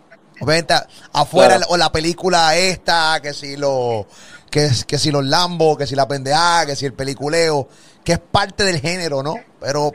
[0.42, 0.74] Obviamente
[1.14, 4.08] afuera o la película esta, que si lo
[4.54, 7.68] que, que si los Lambos, que si la pendeja, que si el peliculeo
[8.04, 9.34] que es parte del género, ¿no?
[9.60, 9.92] Pero.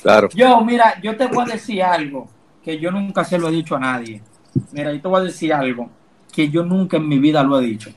[0.00, 0.30] Claro.
[0.34, 2.26] Yo, mira, yo te voy a decir algo
[2.62, 4.22] que yo nunca se lo he dicho a nadie.
[4.72, 5.90] Mira, yo te voy a decir algo
[6.32, 7.90] que yo nunca en mi vida lo he dicho.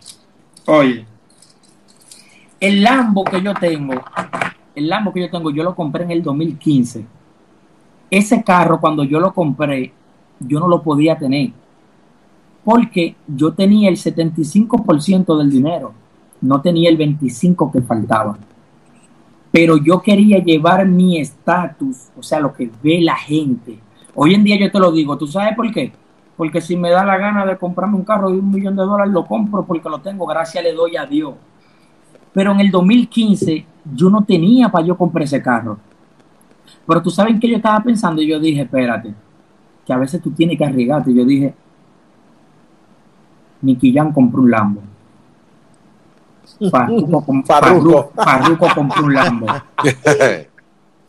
[0.66, 1.06] Oye,
[2.60, 3.94] el Lambo que yo tengo,
[4.76, 7.06] el Lambo que yo tengo, yo lo compré en el 2015.
[8.12, 9.94] Ese carro, cuando yo lo compré,
[10.40, 11.52] yo no lo podía tener.
[12.68, 15.94] Porque yo tenía el 75% del dinero,
[16.42, 18.38] no tenía el 25% que faltaba
[19.58, 23.80] pero yo quería llevar mi estatus, o sea, lo que ve la gente.
[24.14, 25.92] Hoy en día yo te lo digo, ¿tú sabes por qué?
[26.36, 29.12] Porque si me da la gana de comprarme un carro de un millón de dólares,
[29.12, 31.34] lo compro porque lo tengo, gracias le doy a Dios.
[32.34, 33.66] Pero en el 2015
[33.96, 35.80] yo no tenía para yo comprar ese carro.
[36.86, 39.12] Pero tú sabes que yo estaba pensando y yo dije, espérate,
[39.86, 41.12] que a veces tú tienes que arriesgarte.
[41.14, 41.56] Yo dije,
[43.62, 44.82] Nicky Jan compró un Lambo.
[46.72, 49.48] Farruko, compró un Lambo.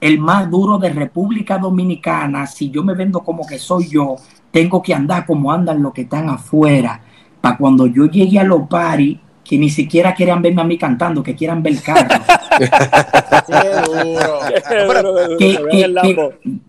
[0.01, 4.15] El más duro de República Dominicana, si yo me vendo como que soy yo,
[4.51, 7.01] tengo que andar como andan los que están afuera.
[7.41, 11.23] Para cuando yo llegue a los paris, que ni siquiera quieran verme a mí cantando,
[11.23, 12.09] que quieran ver el carro.
[15.39, 15.59] que,
[16.03, 16.61] que,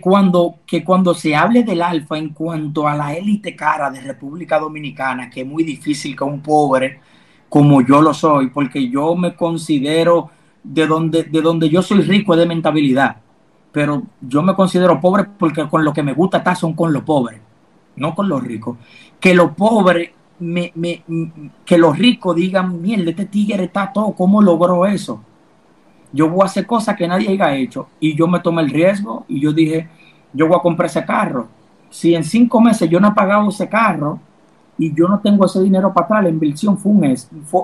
[0.00, 4.58] cuando, que cuando se hable del alfa en cuanto a la élite cara de República
[4.58, 7.00] Dominicana, que es muy difícil que un pobre
[7.48, 10.30] como yo lo soy, porque yo me considero
[10.62, 13.16] de donde, de donde yo soy rico de mentabilidad,
[13.72, 17.02] pero yo me considero pobre porque con lo que me gusta estar son con los
[17.02, 17.40] pobres,
[17.96, 18.76] no con los ricos.
[19.18, 21.02] Que los pobres me, me,
[21.64, 25.22] que los ricos digan, mierda, este tigre está todo, ¿cómo logró eso?
[26.12, 29.24] Yo voy a hacer cosas que nadie haya hecho y yo me tomé el riesgo
[29.28, 29.88] y yo dije,
[30.32, 31.48] yo voy a comprar ese carro.
[31.90, 34.18] Si en cinco meses yo no he pagado ese carro
[34.78, 37.16] y yo no tengo ese dinero para atrás, la inversión fue un,
[37.46, 37.62] fue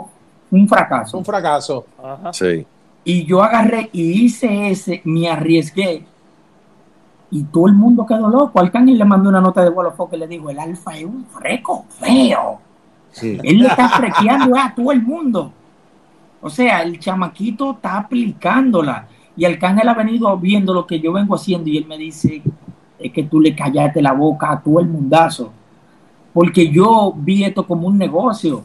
[0.50, 1.18] un fracaso.
[1.18, 1.86] Un fracaso.
[2.32, 2.66] Sí.
[3.04, 6.06] Y yo agarré y hice ese, me arriesgué
[7.34, 8.60] y todo el mundo quedó loco.
[8.60, 11.84] Arcángel le mandó una nota de vuelo que le dijo, el alfa es un freco
[11.88, 12.60] feo.
[13.20, 15.52] Él le está frequeando a todo el mundo.
[16.44, 19.08] O sea, el chamaquito está aplicándola.
[19.34, 22.42] Y Arcángel ha venido viendo lo que yo vengo haciendo y él me dice,
[22.98, 25.50] es que tú le callaste la boca a todo el mundazo.
[26.34, 28.62] Porque yo vi esto como un negocio.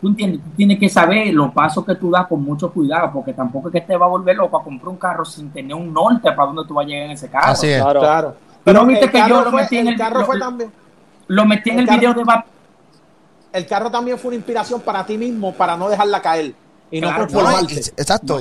[0.00, 3.32] Tú entiendes, tú tienes que saber los pasos que tú das con mucho cuidado, porque
[3.32, 5.92] tampoco es que te va a volver loco a comprar un carro sin tener un
[5.92, 7.50] norte para donde tú vas a llegar en ese carro.
[7.50, 8.36] Así es, claro.
[8.62, 10.70] Pero viste que yo lo metí en el, carro fue también.
[11.26, 12.22] Lo metí en el, video de
[13.52, 16.54] El carro también fue una inspiración para ti mismo, para no dejarla caer.
[16.90, 17.74] Y no conformarte.
[17.96, 18.40] exacto.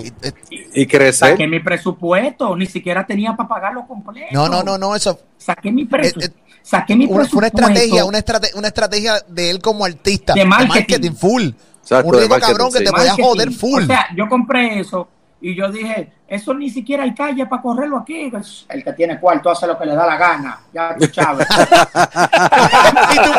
[0.50, 1.32] Y, crecer.
[1.32, 4.28] Saqué mi presupuesto, ni siquiera tenía para pagarlo completo.
[4.32, 5.20] No, no, no, no, eso.
[5.38, 6.34] Saqué mi presupuesto.
[6.34, 9.84] Eh, eh, saqué mi una, Fue una estrategia, una, estrategia, una estrategia de él como
[9.84, 10.34] artista.
[10.34, 11.50] De marketing, full.
[11.92, 13.84] un rico cabrón que te vaya a joder full.
[13.84, 15.10] O sea, yo compré eso
[15.40, 18.32] y yo dije, eso ni siquiera hay calle para correrlo aquí.
[18.70, 20.62] El que tiene cuarto hace lo que le da la gana.
[20.74, 21.22] Ya tú, y tú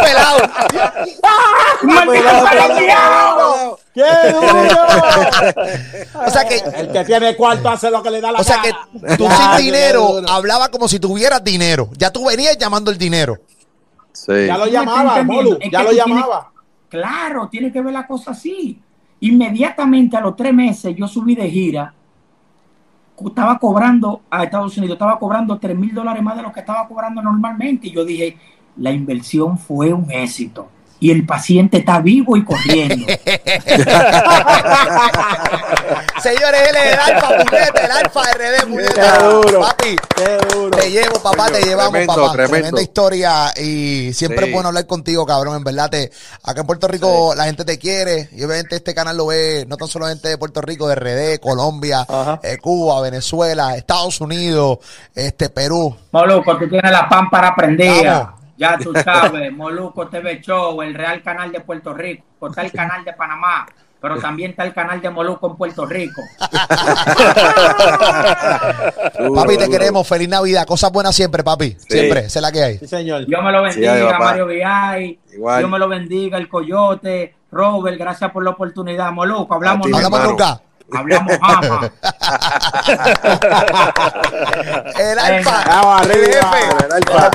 [0.01, 0.39] pelado.
[2.07, 3.81] pelado.
[3.93, 4.77] ¡Qué duro!
[6.25, 8.41] o sea que el que tiene cuarto hace lo que le da la gana.
[8.41, 8.73] O sea que
[9.17, 11.91] tú sin dinero hablaba como si tuvieras dinero.
[11.97, 13.39] Ya tú venías llamando el dinero.
[14.13, 14.47] Sí.
[14.47, 15.59] Ya lo llamaba, Molu.
[15.71, 16.53] Ya lo llamaba.
[16.89, 18.81] claro, tiene que ver la cosa así.
[19.21, 21.95] Inmediatamente a los tres meses yo subí de gira
[23.27, 26.87] estaba cobrando a Estados Unidos, estaba cobrando 3 mil dólares más de lo que estaba
[26.87, 27.89] cobrando normalmente.
[27.89, 28.37] Y yo dije,
[28.77, 30.69] la inversión fue un éxito.
[31.01, 33.07] Y el paciente está vivo y corriendo.
[36.23, 39.01] Señores, él es el alfa, puñete, el alfa RD, puñete.
[39.59, 39.97] Papi,
[40.77, 42.33] te llevo, papá, te llevamos, papá.
[42.33, 45.57] Tremenda historia y siempre es bueno hablar contigo, cabrón.
[45.57, 46.11] En verdad, te,
[46.43, 49.77] acá en Puerto Rico la gente te quiere y obviamente este canal lo ve no
[49.77, 52.07] tan solo gente de Puerto Rico, de RD, Colombia,
[52.43, 54.79] eh, Cuba, Venezuela, Estados Unidos,
[55.15, 55.97] este Perú.
[56.13, 58.27] Moluco, tú tienes la pan para aprender.
[58.59, 63.05] Ya tú sabes, Moluco TV Show, el Real Canal de Puerto Rico, está el canal
[63.05, 63.65] de Panamá,
[64.01, 66.21] pero también está el canal de Moluco en Puerto Rico.
[69.35, 70.07] papi, te queremos.
[70.07, 70.67] Feliz Navidad.
[70.67, 71.77] Cosas buenas siempre, papi.
[71.79, 72.29] Siempre.
[72.29, 72.79] Sé la que hay.
[72.79, 73.27] Sí, señor.
[73.27, 75.21] Dios me lo bendiga, Mario Viay.
[75.31, 77.35] Dios me lo bendiga, el Coyote.
[77.51, 79.11] Robert, gracias por la oportunidad.
[79.13, 79.87] Moluco, hablamos.
[79.93, 80.61] Hablamos nunca.
[80.93, 81.93] Hablamos ama.
[84.99, 85.65] el alfa.
[85.67, 86.15] Vamos arriba.
[86.15, 86.87] El jefe.
[86.87, 87.31] El alfa.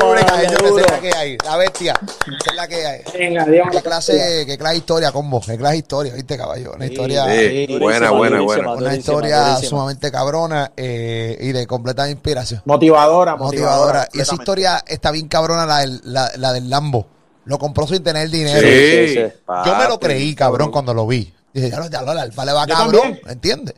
[0.92, 1.38] la que hay.
[1.46, 1.94] La bestia.
[2.28, 3.02] es la que hay.
[3.18, 5.40] Venga, Qué clase, qué clase historia, combo.
[5.42, 6.74] Qué clase historia, ¿viste, caballo?
[6.76, 7.26] Una historia.
[7.80, 8.74] buena, buena, buena.
[8.74, 12.64] Una historia sumamente cabrona eh, y de completa inspiración.
[12.66, 14.08] Motivadora, motivadora.
[14.14, 17.08] Y esa historia está bien cabrona, la del, la, la del Lambo.
[17.46, 18.62] Lo compró sin tener dinero.
[18.62, 19.20] Sí,
[19.66, 21.33] Yo me lo creí, cabrón, cuando lo vi.
[21.54, 23.76] Dije, ya lo, ya lo, el alfa le va cabrón, ¿entiendes?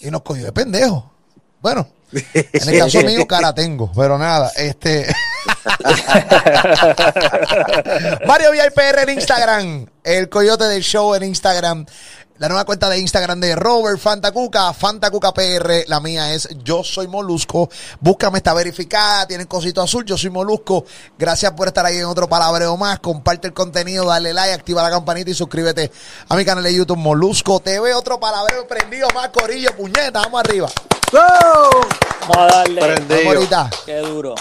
[0.00, 1.10] Y nos cogió de pendejo.
[1.60, 5.06] Bueno, en el caso mío, cara tengo, pero nada, este.
[8.26, 11.86] Mario VIPR en Instagram, el coyote del show en Instagram.
[12.40, 15.84] La nueva cuenta de Instagram de Robert Fantacuca, Fantacuca PR.
[15.88, 17.68] La mía es Yo Soy Molusco.
[18.00, 19.26] Búscame, está verificada.
[19.26, 20.06] Tienen cosito azul.
[20.06, 20.86] Yo soy Molusco.
[21.18, 22.98] Gracias por estar ahí en otro palabreo más.
[23.00, 25.92] Comparte el contenido, dale like, activa la campanita y suscríbete
[26.30, 27.92] a mi canal de YouTube Molusco TV.
[27.92, 30.22] Otro palabreo prendido más, Corillo, puñeta.
[30.22, 30.70] Vamos arriba.
[31.12, 32.80] Vamos a darle.
[32.80, 33.70] Vamos ahorita.
[33.84, 34.34] Qué duro.